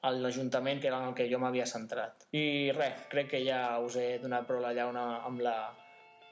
a 0.03 0.11
l'Ajuntament, 0.11 0.81
que 0.83 0.91
era 0.91 0.99
en 0.99 1.11
el 1.11 1.15
que 1.17 1.29
jo 1.31 1.39
m'havia 1.39 1.67
centrat. 1.69 2.27
I 2.35 2.71
res, 2.75 3.05
crec 3.13 3.31
que 3.31 3.43
ja 3.45 3.61
us 3.83 3.95
he 3.95 4.09
donat 4.23 4.47
prou 4.49 4.59
la 4.63 4.75
llauna 4.75 5.05
amb 5.29 5.45
la, 5.45 5.55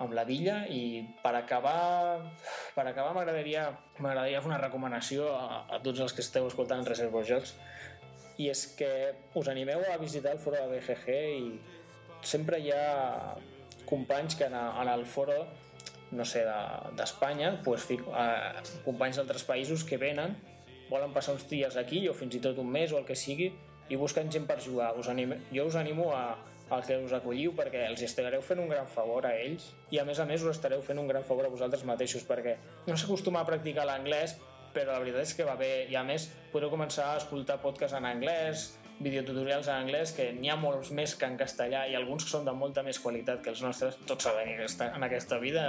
amb 0.03 0.13
la 0.13 0.25
Villa 0.27 0.59
i 0.69 1.01
per 1.23 1.33
acabar 1.39 2.19
per 2.75 2.85
acabar 2.85 3.13
m'agradaria 3.15 3.65
m'agradaria 3.97 4.41
fer 4.43 4.51
una 4.51 4.59
recomanació 4.61 5.31
a, 5.33 5.63
a 5.73 5.79
tots 5.83 6.03
els 6.05 6.13
que 6.13 6.21
esteu 6.25 6.45
escoltant 6.49 6.85
Reservos 6.85 7.25
Jocs 7.29 7.55
i 8.37 8.51
és 8.51 8.65
que 8.77 8.89
us 9.39 9.49
animeu 9.49 9.81
a 9.89 9.97
visitar 9.97 10.35
el 10.35 10.41
foro 10.41 10.59
de 10.59 10.67
BGG 10.75 11.15
i 11.39 11.47
sempre 12.21 12.59
hi 12.61 12.69
ha 12.75 13.37
companys 13.89 14.37
que 14.37 14.45
en, 14.45 14.53
en 14.57 14.91
el 14.91 15.05
foro 15.09 15.39
no 16.11 16.25
sé, 16.25 16.43
d'Espanya 16.95 17.51
de, 17.51 17.63
pues, 17.63 17.85
fico, 17.85 18.13
eh, 18.15 18.61
companys 18.85 19.19
d'altres 19.19 19.43
països 19.47 19.83
que 19.87 19.99
venen 19.99 20.35
volen 20.89 21.11
passar 21.13 21.35
uns 21.35 21.47
dies 21.49 21.75
aquí 21.75 22.05
o 22.07 22.13
fins 22.15 22.37
i 22.37 22.43
tot 22.43 22.59
un 22.61 22.69
mes 22.71 22.93
o 22.93 23.01
el 23.01 23.05
que 23.07 23.15
sigui 23.15 23.51
i 23.89 23.95
busquen 23.99 24.31
gent 24.31 24.47
per 24.47 24.59
jugar. 24.63 24.93
Us 24.99 25.09
anime, 25.11 25.41
jo 25.51 25.65
us 25.67 25.75
animo 25.75 26.13
a, 26.15 26.37
el 26.71 26.83
que 26.83 26.97
us 27.03 27.13
acolliu 27.15 27.53
perquè 27.55 27.85
els 27.87 28.03
estareu 28.03 28.41
fent 28.43 28.59
un 28.63 28.71
gran 28.71 28.87
favor 28.91 29.27
a 29.27 29.33
ells 29.35 29.69
i 29.91 29.99
a 29.99 30.05
més 30.07 30.19
a 30.19 30.25
més 30.27 30.43
us 30.43 30.55
estareu 30.55 30.81
fent 30.83 30.99
un 30.99 31.07
gran 31.07 31.23
favor 31.27 31.47
a 31.47 31.51
vosaltres 31.51 31.85
mateixos 31.87 32.25
perquè 32.27 32.57
no 32.87 32.97
s'acostuma 32.97 33.43
a 33.43 33.47
practicar 33.47 33.87
l'anglès 33.87 34.35
però 34.73 34.93
la 34.93 34.99
veritat 35.01 35.23
és 35.23 35.33
que 35.33 35.47
va 35.47 35.55
bé. 35.59 35.87
I 35.89 35.95
a 35.95 36.03
més 36.07 36.27
podeu 36.51 36.69
començar 36.69 37.13
a 37.13 37.21
escoltar 37.21 37.59
podcasts 37.63 37.97
en 37.97 38.05
anglès 38.05 38.69
videotutorials 38.99 39.67
en 39.69 39.83
anglès 39.83 40.13
que 40.17 40.31
n'hi 40.33 40.49
ha 40.49 40.57
molts 40.59 40.91
més 40.95 41.13
que 41.15 41.27
en 41.29 41.37
castellà 41.37 41.85
i 41.89 41.95
alguns 41.97 42.25
que 42.25 42.33
són 42.33 42.47
de 42.47 42.53
molta 42.57 42.83
més 42.83 42.99
qualitat 42.99 43.43
que 43.45 43.53
els 43.53 43.61
nostres. 43.65 43.99
Tots 44.09 44.29
sabem 44.29 44.55
que 44.57 44.87
en 44.87 45.07
aquesta 45.07 45.37
vida 45.43 45.67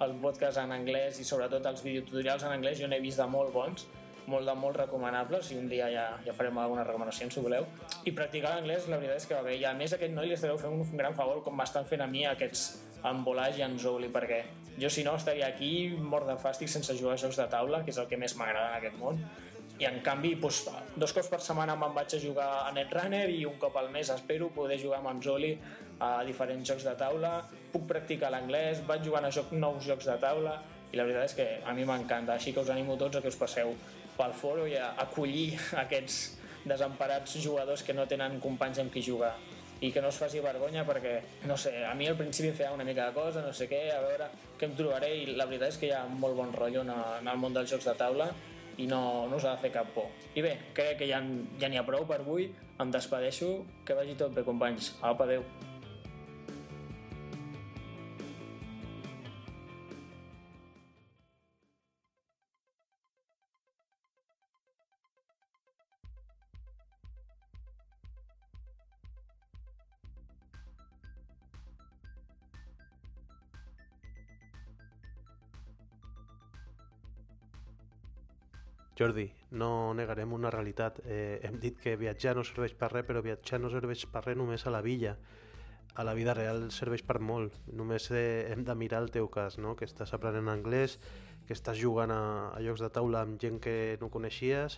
el 0.00 0.14
podcast 0.22 0.60
en 0.62 0.72
anglès 0.72 1.18
i 1.20 1.26
sobretot 1.28 1.66
els 1.66 1.82
videotutorials 1.84 2.46
en 2.46 2.54
anglès 2.54 2.78
jo 2.80 2.88
n'he 2.88 3.00
vist 3.02 3.20
de 3.20 3.26
molt 3.28 3.52
bons 3.52 3.88
molt 4.30 4.46
de 4.46 4.54
molt 4.54 4.76
recomanables 4.78 5.50
i 5.50 5.58
un 5.58 5.68
dia 5.70 5.88
ja, 5.90 6.04
ja 6.24 6.34
farem 6.36 6.58
alguna 6.62 6.84
recomanació 6.86 7.28
si 7.32 7.42
voleu. 7.42 7.66
I 8.06 8.12
practicar 8.16 8.54
l'anglès 8.54 8.86
la 8.90 9.00
veritat 9.00 9.22
és 9.22 9.26
que 9.26 9.36
va 9.36 9.42
bé 9.46 9.56
i 9.58 9.66
a 9.66 9.74
més 9.76 9.94
aquest 9.96 10.14
noi 10.14 10.30
li 10.30 10.36
estareu 10.36 10.58
fent 10.60 10.76
un 10.76 10.96
gran 11.00 11.16
favor 11.18 11.42
com 11.46 11.56
m'estan 11.58 11.88
fent 11.88 12.04
a 12.04 12.08
mi 12.10 12.26
aquests 12.28 12.68
Embolage 13.10 13.62
i 13.62 13.64
Anzoli 13.64 14.10
perquè 14.12 14.42
jo 14.80 14.90
si 14.92 15.04
no 15.04 15.16
estaria 15.16 15.48
aquí 15.48 15.90
mort 15.96 16.28
de 16.28 16.36
fàstic 16.40 16.68
sense 16.68 16.96
jugar 16.98 17.16
a 17.16 17.22
jocs 17.22 17.40
de 17.40 17.46
taula 17.52 17.82
que 17.84 17.94
és 17.94 18.00
el 18.00 18.08
que 18.10 18.18
més 18.20 18.36
m'agrada 18.36 18.74
en 18.74 18.78
aquest 18.78 18.98
món 19.00 19.22
i 19.80 19.86
en 19.88 20.00
canvi 20.04 20.34
doncs, 20.36 20.66
dos 21.00 21.14
cops 21.16 21.30
per 21.32 21.40
setmana 21.40 21.74
me'n 21.80 21.94
vaig 21.96 22.12
a 22.16 22.20
jugar 22.20 22.48
a 22.66 22.72
Netrunner 22.76 23.26
i 23.32 23.46
un 23.48 23.56
cop 23.60 23.78
al 23.80 23.88
mes 23.92 24.10
espero 24.12 24.50
poder 24.52 24.76
jugar 24.82 24.98
amb 25.00 25.14
Anzoli 25.14 25.54
a 26.04 26.10
diferents 26.24 26.68
jocs 26.68 26.84
de 26.84 26.92
taula. 27.00 27.38
Puc 27.72 27.86
practicar 27.88 28.28
l'anglès, 28.32 28.82
vaig 28.88 29.06
jugant 29.06 29.24
a 29.24 29.30
joc, 29.32 29.54
nous 29.56 29.86
jocs 29.86 30.08
de 30.08 30.18
taula 30.20 30.58
i 30.90 30.98
la 30.98 31.06
veritat 31.06 31.30
és 31.30 31.36
que 31.38 31.46
a 31.64 31.72
mi 31.72 31.86
m'encanta, 31.88 32.34
així 32.34 32.52
que 32.52 32.60
us 32.60 32.72
animo 32.74 32.98
tots 33.00 33.16
a 33.16 33.22
que 33.24 33.32
us 33.32 33.38
passeu 33.40 33.72
pel 34.18 34.36
foro 34.36 34.66
i 34.68 34.76
a 34.76 34.90
acollir 35.06 35.54
aquests 35.84 36.20
desemparats 36.68 37.38
jugadors 37.40 37.86
que 37.86 37.96
no 37.96 38.04
tenen 38.10 38.36
companys 38.42 38.82
amb 38.84 38.92
qui 38.92 39.00
jugar. 39.06 39.32
I 39.80 39.88
que 39.94 40.02
no 40.04 40.10
es 40.12 40.18
faci 40.20 40.42
vergonya 40.44 40.84
perquè, 40.84 41.14
no 41.48 41.56
sé, 41.56 41.72
a 41.88 41.94
mi 41.96 42.04
al 42.04 42.18
principi 42.18 42.52
feia 42.52 42.74
una 42.76 42.84
mica 42.84 43.06
de 43.08 43.16
cosa, 43.16 43.40
no 43.40 43.54
sé 43.56 43.64
què, 43.70 43.86
a 43.94 44.00
veure 44.04 44.28
què 44.60 44.68
em 44.68 44.74
trobaré 44.76 45.14
i 45.22 45.28
la 45.38 45.46
veritat 45.48 45.72
és 45.72 45.78
que 45.80 45.88
hi 45.88 45.94
ha 45.96 46.02
molt 46.04 46.36
bon 46.36 46.52
rotllo 46.52 46.82
en, 46.84 46.92
en 46.92 47.30
el 47.32 47.40
món 47.40 47.56
dels 47.56 47.72
jocs 47.72 47.88
de 47.88 47.96
taula 47.96 48.28
i 48.78 48.86
no, 48.90 49.26
no 49.30 49.40
us 49.40 49.48
ha 49.48 49.56
de 49.56 49.64
fer 49.64 49.72
cap 49.74 49.90
por. 49.96 50.10
I 50.34 50.44
bé, 50.46 50.56
crec 50.76 51.00
que 51.02 51.10
ja, 51.10 51.22
ja 51.60 51.70
n'hi 51.70 51.80
ha 51.80 51.86
prou 51.86 52.06
per 52.06 52.20
avui, 52.22 52.50
em 52.80 52.94
despedeixo, 52.94 53.52
que 53.84 53.98
vagi 53.98 54.16
tot 54.18 54.32
bé 54.36 54.46
companys. 54.46 54.94
Apa, 55.02 55.26
adeu. 55.26 55.44
Jordi, 79.00 79.30
no 79.56 79.94
negarem 79.96 80.32
una 80.36 80.50
realitat. 80.52 80.98
Eh, 81.06 81.40
hem 81.42 81.54
dit 81.56 81.78
que 81.80 81.94
viatjar 81.96 82.34
no 82.36 82.42
serveix 82.44 82.74
per 82.76 82.90
res, 82.92 83.06
però 83.08 83.22
viatjar 83.24 83.56
no 83.62 83.70
serveix 83.72 84.02
per 84.12 84.20
res 84.26 84.36
només 84.36 84.66
a 84.68 84.72
la 84.74 84.82
villa. 84.84 85.14
A 85.96 86.04
la 86.04 86.12
vida 86.12 86.34
real 86.36 86.66
serveix 86.68 87.00
per 87.08 87.16
molt. 87.24 87.56
Només 87.72 88.10
eh, 88.12 88.52
hem 88.52 88.60
de 88.68 88.76
mirar 88.76 89.00
el 89.00 89.08
teu 89.14 89.30
cas, 89.32 89.56
no? 89.56 89.72
que 89.72 89.88
estàs 89.88 90.12
aprenent 90.12 90.52
anglès, 90.52 90.98
que 91.48 91.56
estàs 91.56 91.80
jugant 91.80 92.12
a, 92.12 92.20
a 92.52 92.60
llocs 92.60 92.84
de 92.84 92.92
taula 92.92 93.24
amb 93.24 93.40
gent 93.40 93.56
que 93.64 93.96
no 94.04 94.12
coneixies 94.12 94.76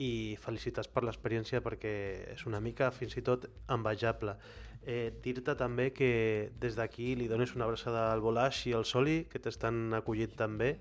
i 0.00 0.38
felicitats 0.40 0.88
per 0.88 1.04
l'experiència 1.04 1.60
perquè 1.60 1.94
és 2.32 2.48
una 2.48 2.62
mica 2.64 2.88
fins 2.88 3.20
i 3.20 3.26
tot 3.28 3.44
envejable. 3.68 4.38
Eh, 4.80 5.12
Dir-te 5.20 5.58
també 5.60 5.90
que 5.92 6.50
des 6.56 6.80
d'aquí 6.80 7.12
li 7.20 7.28
dones 7.28 7.52
una 7.52 7.68
abraçada 7.68 8.08
al 8.16 8.24
Volaix 8.24 8.64
i 8.72 8.72
al 8.72 8.88
Soli, 8.88 9.26
que 9.28 9.44
t'estan 9.44 9.92
acollint 9.92 10.40
també 10.40 10.78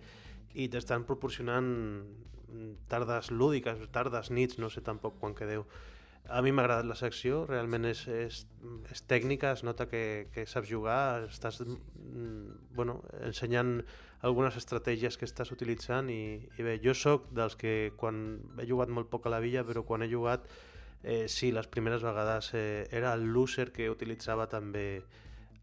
i 0.55 0.71
t'estan 0.71 1.03
proporcionant 1.03 1.67
tardes 2.91 3.31
lúdiques, 3.31 3.79
tardes, 3.91 4.31
nits, 4.31 4.59
no 4.59 4.69
sé 4.69 4.83
tampoc 4.85 5.19
quan 5.19 5.35
quedeu. 5.37 5.65
A 6.29 6.41
mi 6.45 6.51
m'ha 6.53 6.63
agradat 6.63 6.85
la 6.85 6.95
secció, 6.95 7.45
realment 7.49 7.87
és, 7.89 8.03
és, 8.07 8.43
és 8.93 9.01
tècnica, 9.09 9.55
es 9.55 9.63
nota 9.65 9.87
que, 9.89 10.29
que 10.33 10.45
saps 10.45 10.69
jugar, 10.69 11.25
estàs 11.25 11.59
mm, 11.65 12.75
bueno, 12.77 12.99
ensenyant 13.25 13.79
algunes 14.21 14.55
estratègies 14.59 15.17
que 15.17 15.25
estàs 15.25 15.51
utilitzant 15.51 16.11
i, 16.13 16.37
i 16.59 16.65
bé, 16.67 16.77
jo 16.83 16.93
sóc 16.93 17.31
dels 17.33 17.57
que 17.57 17.93
quan 17.97 18.37
he 18.61 18.69
jugat 18.69 18.93
molt 18.93 19.09
poc 19.09 19.25
a 19.25 19.33
la 19.33 19.41
villa, 19.41 19.65
però 19.65 19.81
quan 19.87 20.05
he 20.05 20.11
jugat 20.11 20.45
eh, 21.03 21.25
sí, 21.27 21.51
les 21.51 21.67
primeres 21.67 22.05
vegades 22.05 22.53
eh, 22.53 22.87
era 22.91 23.15
el 23.17 23.25
loser 23.33 23.71
que 23.73 23.89
utilitzava 23.89 24.47
també 24.47 25.01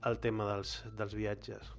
el 0.06 0.18
tema 0.22 0.46
dels, 0.50 0.80
dels 0.98 1.14
viatges. 1.14 1.77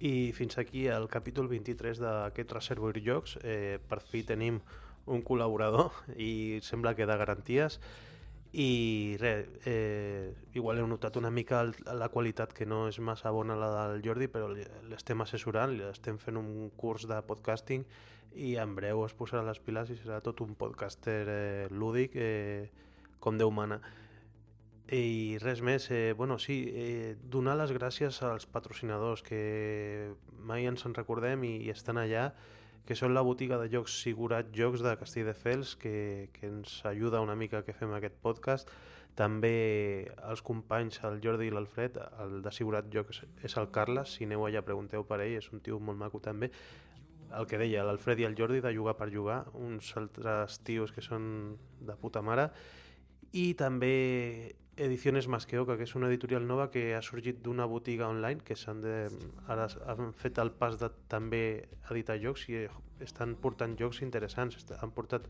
I 0.00 0.32
fins 0.32 0.58
aquí 0.58 0.86
el 0.86 1.08
capítol 1.10 1.48
23 1.50 1.98
d'aquest 1.98 2.52
Reservoir 2.54 3.00
Jocs. 3.02 3.38
Eh, 3.42 3.78
per 3.82 3.98
fi 3.98 4.22
tenim 4.22 4.60
un 5.08 5.24
col·laborador 5.26 5.90
i 6.16 6.60
sembla 6.62 6.94
que 6.94 7.06
de 7.08 7.16
garanties 7.18 7.80
i 8.52 9.16
res, 9.20 9.48
eh, 9.66 10.32
igual 10.54 10.78
heu 10.78 10.86
notat 10.88 11.18
una 11.20 11.30
mica 11.30 11.64
la 11.92 12.08
qualitat 12.08 12.54
que 12.56 12.64
no 12.64 12.86
és 12.88 12.98
massa 13.00 13.32
bona 13.34 13.56
la 13.58 13.68
del 13.90 14.00
Jordi 14.04 14.28
però 14.32 14.48
l'estem 14.88 15.20
assessorant, 15.20 15.74
estem 15.90 16.16
fent 16.18 16.38
un 16.40 16.70
curs 16.76 17.04
de 17.08 17.18
podcasting 17.28 17.84
i 18.36 18.54
en 18.56 18.74
breu 18.76 19.04
es 19.04 19.16
posarà 19.18 19.42
les 19.44 19.60
piles 19.60 19.90
i 19.90 19.98
serà 19.98 20.22
tot 20.24 20.40
un 20.44 20.54
podcaster 20.54 21.22
eh, 21.28 21.66
lúdic 21.70 22.16
eh, 22.16 22.70
com 23.20 23.36
Déu 23.36 23.50
mana. 23.50 23.80
I 24.88 25.36
res 25.42 25.60
més, 25.60 25.90
eh, 25.90 26.14
bueno, 26.16 26.38
sí, 26.38 26.64
eh, 26.72 27.16
donar 27.20 27.58
les 27.60 27.72
gràcies 27.76 28.22
als 28.24 28.46
patrocinadors 28.48 29.20
que 29.20 30.14
mai 30.40 30.64
ens 30.64 30.86
en 30.88 30.94
recordem 30.96 31.42
i, 31.44 31.58
i 31.66 31.68
estan 31.68 31.98
allà, 32.00 32.30
que 32.88 32.96
són 32.96 33.12
la 33.12 33.20
botiga 33.20 33.58
de 33.60 33.66
jocs 33.68 33.98
Sigurat 34.00 34.48
Jocs 34.56 34.80
de 34.80 34.94
Castelldefels, 34.96 35.74
que, 35.76 36.30
que 36.32 36.48
ens 36.48 36.78
ajuda 36.88 37.20
una 37.20 37.34
mica 37.36 37.60
que 37.66 37.74
fem 37.76 37.92
aquest 37.92 38.16
podcast. 38.24 38.70
També 39.18 40.08
els 40.24 40.40
companys, 40.40 41.02
el 41.04 41.18
Jordi 41.20 41.50
i 41.50 41.52
l'Alfred, 41.52 41.98
el 42.24 42.38
de 42.40 42.52
Sigurat 42.56 42.88
Jocs 42.88 43.26
és 43.44 43.56
el 43.60 43.68
Carles, 43.74 44.14
si 44.16 44.24
aneu 44.24 44.46
allà 44.46 44.62
pregunteu 44.64 45.04
per 45.04 45.18
ell, 45.20 45.34
és 45.36 45.50
un 45.52 45.60
tio 45.60 45.76
molt 45.76 46.00
maco 46.00 46.22
també. 46.24 46.48
El 47.36 47.44
que 47.50 47.60
deia, 47.60 47.84
l'Alfred 47.84 48.22
i 48.22 48.28
el 48.30 48.38
Jordi 48.38 48.62
de 48.64 48.72
jugar 48.72 48.96
per 48.96 49.10
jugar, 49.12 49.42
uns 49.52 49.92
altres 50.00 50.62
tios 50.64 50.96
que 50.96 51.04
són 51.04 51.58
de 51.84 51.98
puta 52.00 52.24
mare. 52.24 52.48
I 53.36 53.52
també 53.52 53.92
Ediciones 54.78 55.26
Masqueoca, 55.26 55.74
que 55.74 55.82
és 55.88 55.92
una 55.98 56.06
editorial 56.06 56.44
nova 56.46 56.68
que 56.70 56.92
ha 56.94 57.00
sorgit 57.02 57.40
d'una 57.42 57.64
botiga 57.66 58.06
online 58.06 58.44
que 58.46 58.54
s'han 58.54 58.78
de... 58.84 58.92
ara 59.50 59.64
han 59.90 60.12
fet 60.14 60.38
el 60.38 60.52
pas 60.54 60.76
de 60.78 60.86
també 61.10 61.40
editar 61.90 62.14
jocs 62.22 62.44
i 62.46 62.60
estan 63.02 63.34
portant 63.42 63.74
jocs 63.80 64.04
interessants. 64.06 64.54
Han 64.78 64.94
portat 64.94 65.26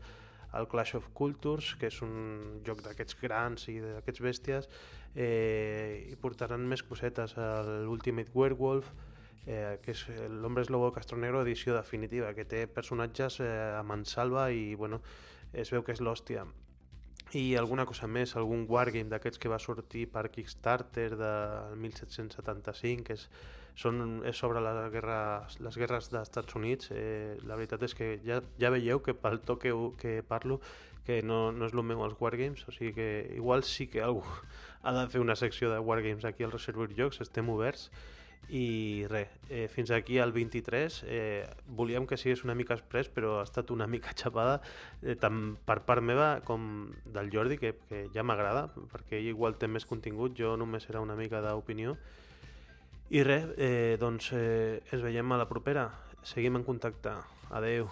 el 0.53 0.69
Clash 0.69 0.93
of 1.01 1.09
Cultures, 1.17 1.71
que 1.81 1.89
és 1.89 1.97
un 2.05 2.61
joc 2.65 2.85
d'aquests 2.85 3.17
grans 3.23 3.65
i 3.73 3.79
d'aquests 3.81 4.23
bèsties, 4.27 4.69
eh, 5.15 6.05
i 6.13 6.15
portaran 6.21 6.69
més 6.69 6.85
cosetes, 6.85 7.33
l'Ultimate 7.89 8.37
Werewolf, 8.37 8.93
eh, 9.47 9.79
que 9.81 9.97
és 9.97 10.05
l'Hombre 10.29 10.61
es 10.61 10.69
Lobo 10.69 10.93
Castronegro 10.93 11.41
edició 11.41 11.73
definitiva, 11.73 12.35
que 12.37 12.45
té 12.45 12.67
personatges 12.69 13.41
eh, 13.41 13.51
a 13.73 13.81
mansalva 13.81 14.51
i 14.53 14.75
bueno, 14.75 15.01
es 15.53 15.73
veu 15.73 15.81
que 15.81 15.97
és 15.97 16.05
l'hòstia 16.05 16.45
i 17.37 17.55
alguna 17.55 17.85
cosa 17.85 18.07
més, 18.07 18.35
algun 18.35 18.65
wargame 18.69 19.09
d'aquests 19.11 19.39
que 19.41 19.51
va 19.51 19.59
sortir 19.61 20.07
per 20.09 20.29
Kickstarter 20.33 21.11
del 21.19 21.75
1775, 21.77 23.05
que 23.05 23.17
és, 23.17 23.27
són, 23.77 24.21
és 24.25 24.37
sobre 24.37 24.63
les 24.65 24.79
guerres, 24.93 25.59
les 25.61 25.77
guerres 25.77 26.09
dels 26.09 26.29
Estats 26.29 26.57
Units. 26.57 26.89
Eh, 26.91 27.37
la 27.45 27.57
veritat 27.59 27.85
és 27.85 27.95
que 27.95 28.15
ja, 28.25 28.41
ja 28.61 28.73
veieu 28.73 29.03
que 29.05 29.13
pel 29.13 29.41
to 29.45 29.59
que, 29.61 29.73
que 30.01 30.19
parlo 30.25 30.59
que 31.05 31.21
no, 31.25 31.51
no 31.51 31.65
és 31.65 31.73
el 31.73 31.85
meu 31.85 32.03
els 32.05 32.17
wargames, 32.19 32.65
o 32.67 32.73
sigui 32.75 32.93
que 32.97 33.09
igual 33.37 33.63
sí 33.65 33.87
que 33.89 34.01
algú 34.05 34.25
ha 34.83 34.93
de 34.93 35.07
fer 35.09 35.21
una 35.21 35.37
secció 35.37 35.71
de 35.71 35.79
wargames 35.79 36.25
aquí 36.25 36.43
al 36.43 36.53
Reservoir 36.53 36.93
Jocs, 36.97 37.21
estem 37.25 37.49
oberts 37.49 37.89
i 38.49 39.05
res, 39.09 39.29
eh, 39.49 39.67
fins 39.69 39.91
aquí 39.91 40.17
al 40.17 40.31
23 40.33 41.03
eh, 41.05 41.45
volíem 41.67 42.07
que 42.09 42.17
sigués 42.17 42.41
una 42.43 42.55
mica 42.57 42.73
express 42.73 43.11
però 43.13 43.35
ha 43.39 43.43
estat 43.45 43.69
una 43.69 43.85
mica 43.85 44.15
xapada 44.17 44.57
eh, 45.03 45.13
tant 45.21 45.53
per 45.67 45.83
part 45.85 46.01
meva 46.01 46.39
com 46.47 46.89
del 47.05 47.29
Jordi 47.29 47.59
que, 47.61 47.75
que 47.89 48.07
ja 48.15 48.25
m'agrada 48.25 48.67
perquè 48.73 49.19
ell 49.19 49.29
igual 49.35 49.59
té 49.61 49.69
més 49.69 49.85
contingut, 49.85 50.33
jo 50.33 50.55
només 50.57 50.89
era 50.89 51.01
una 51.01 51.17
mica 51.19 51.43
d'opinió. 51.45 51.95
I 53.09 53.23
res, 53.25 53.47
eh, 53.57 53.97
doncs 54.01 54.33
eh, 54.37 54.81
ens 54.91 55.01
veiem 55.01 55.33
a 55.33 55.39
la 55.41 55.49
propera. 55.49 55.89
Seguim 56.21 56.59
en 56.59 56.67
contacte, 56.67 57.15
adeu 57.49 57.89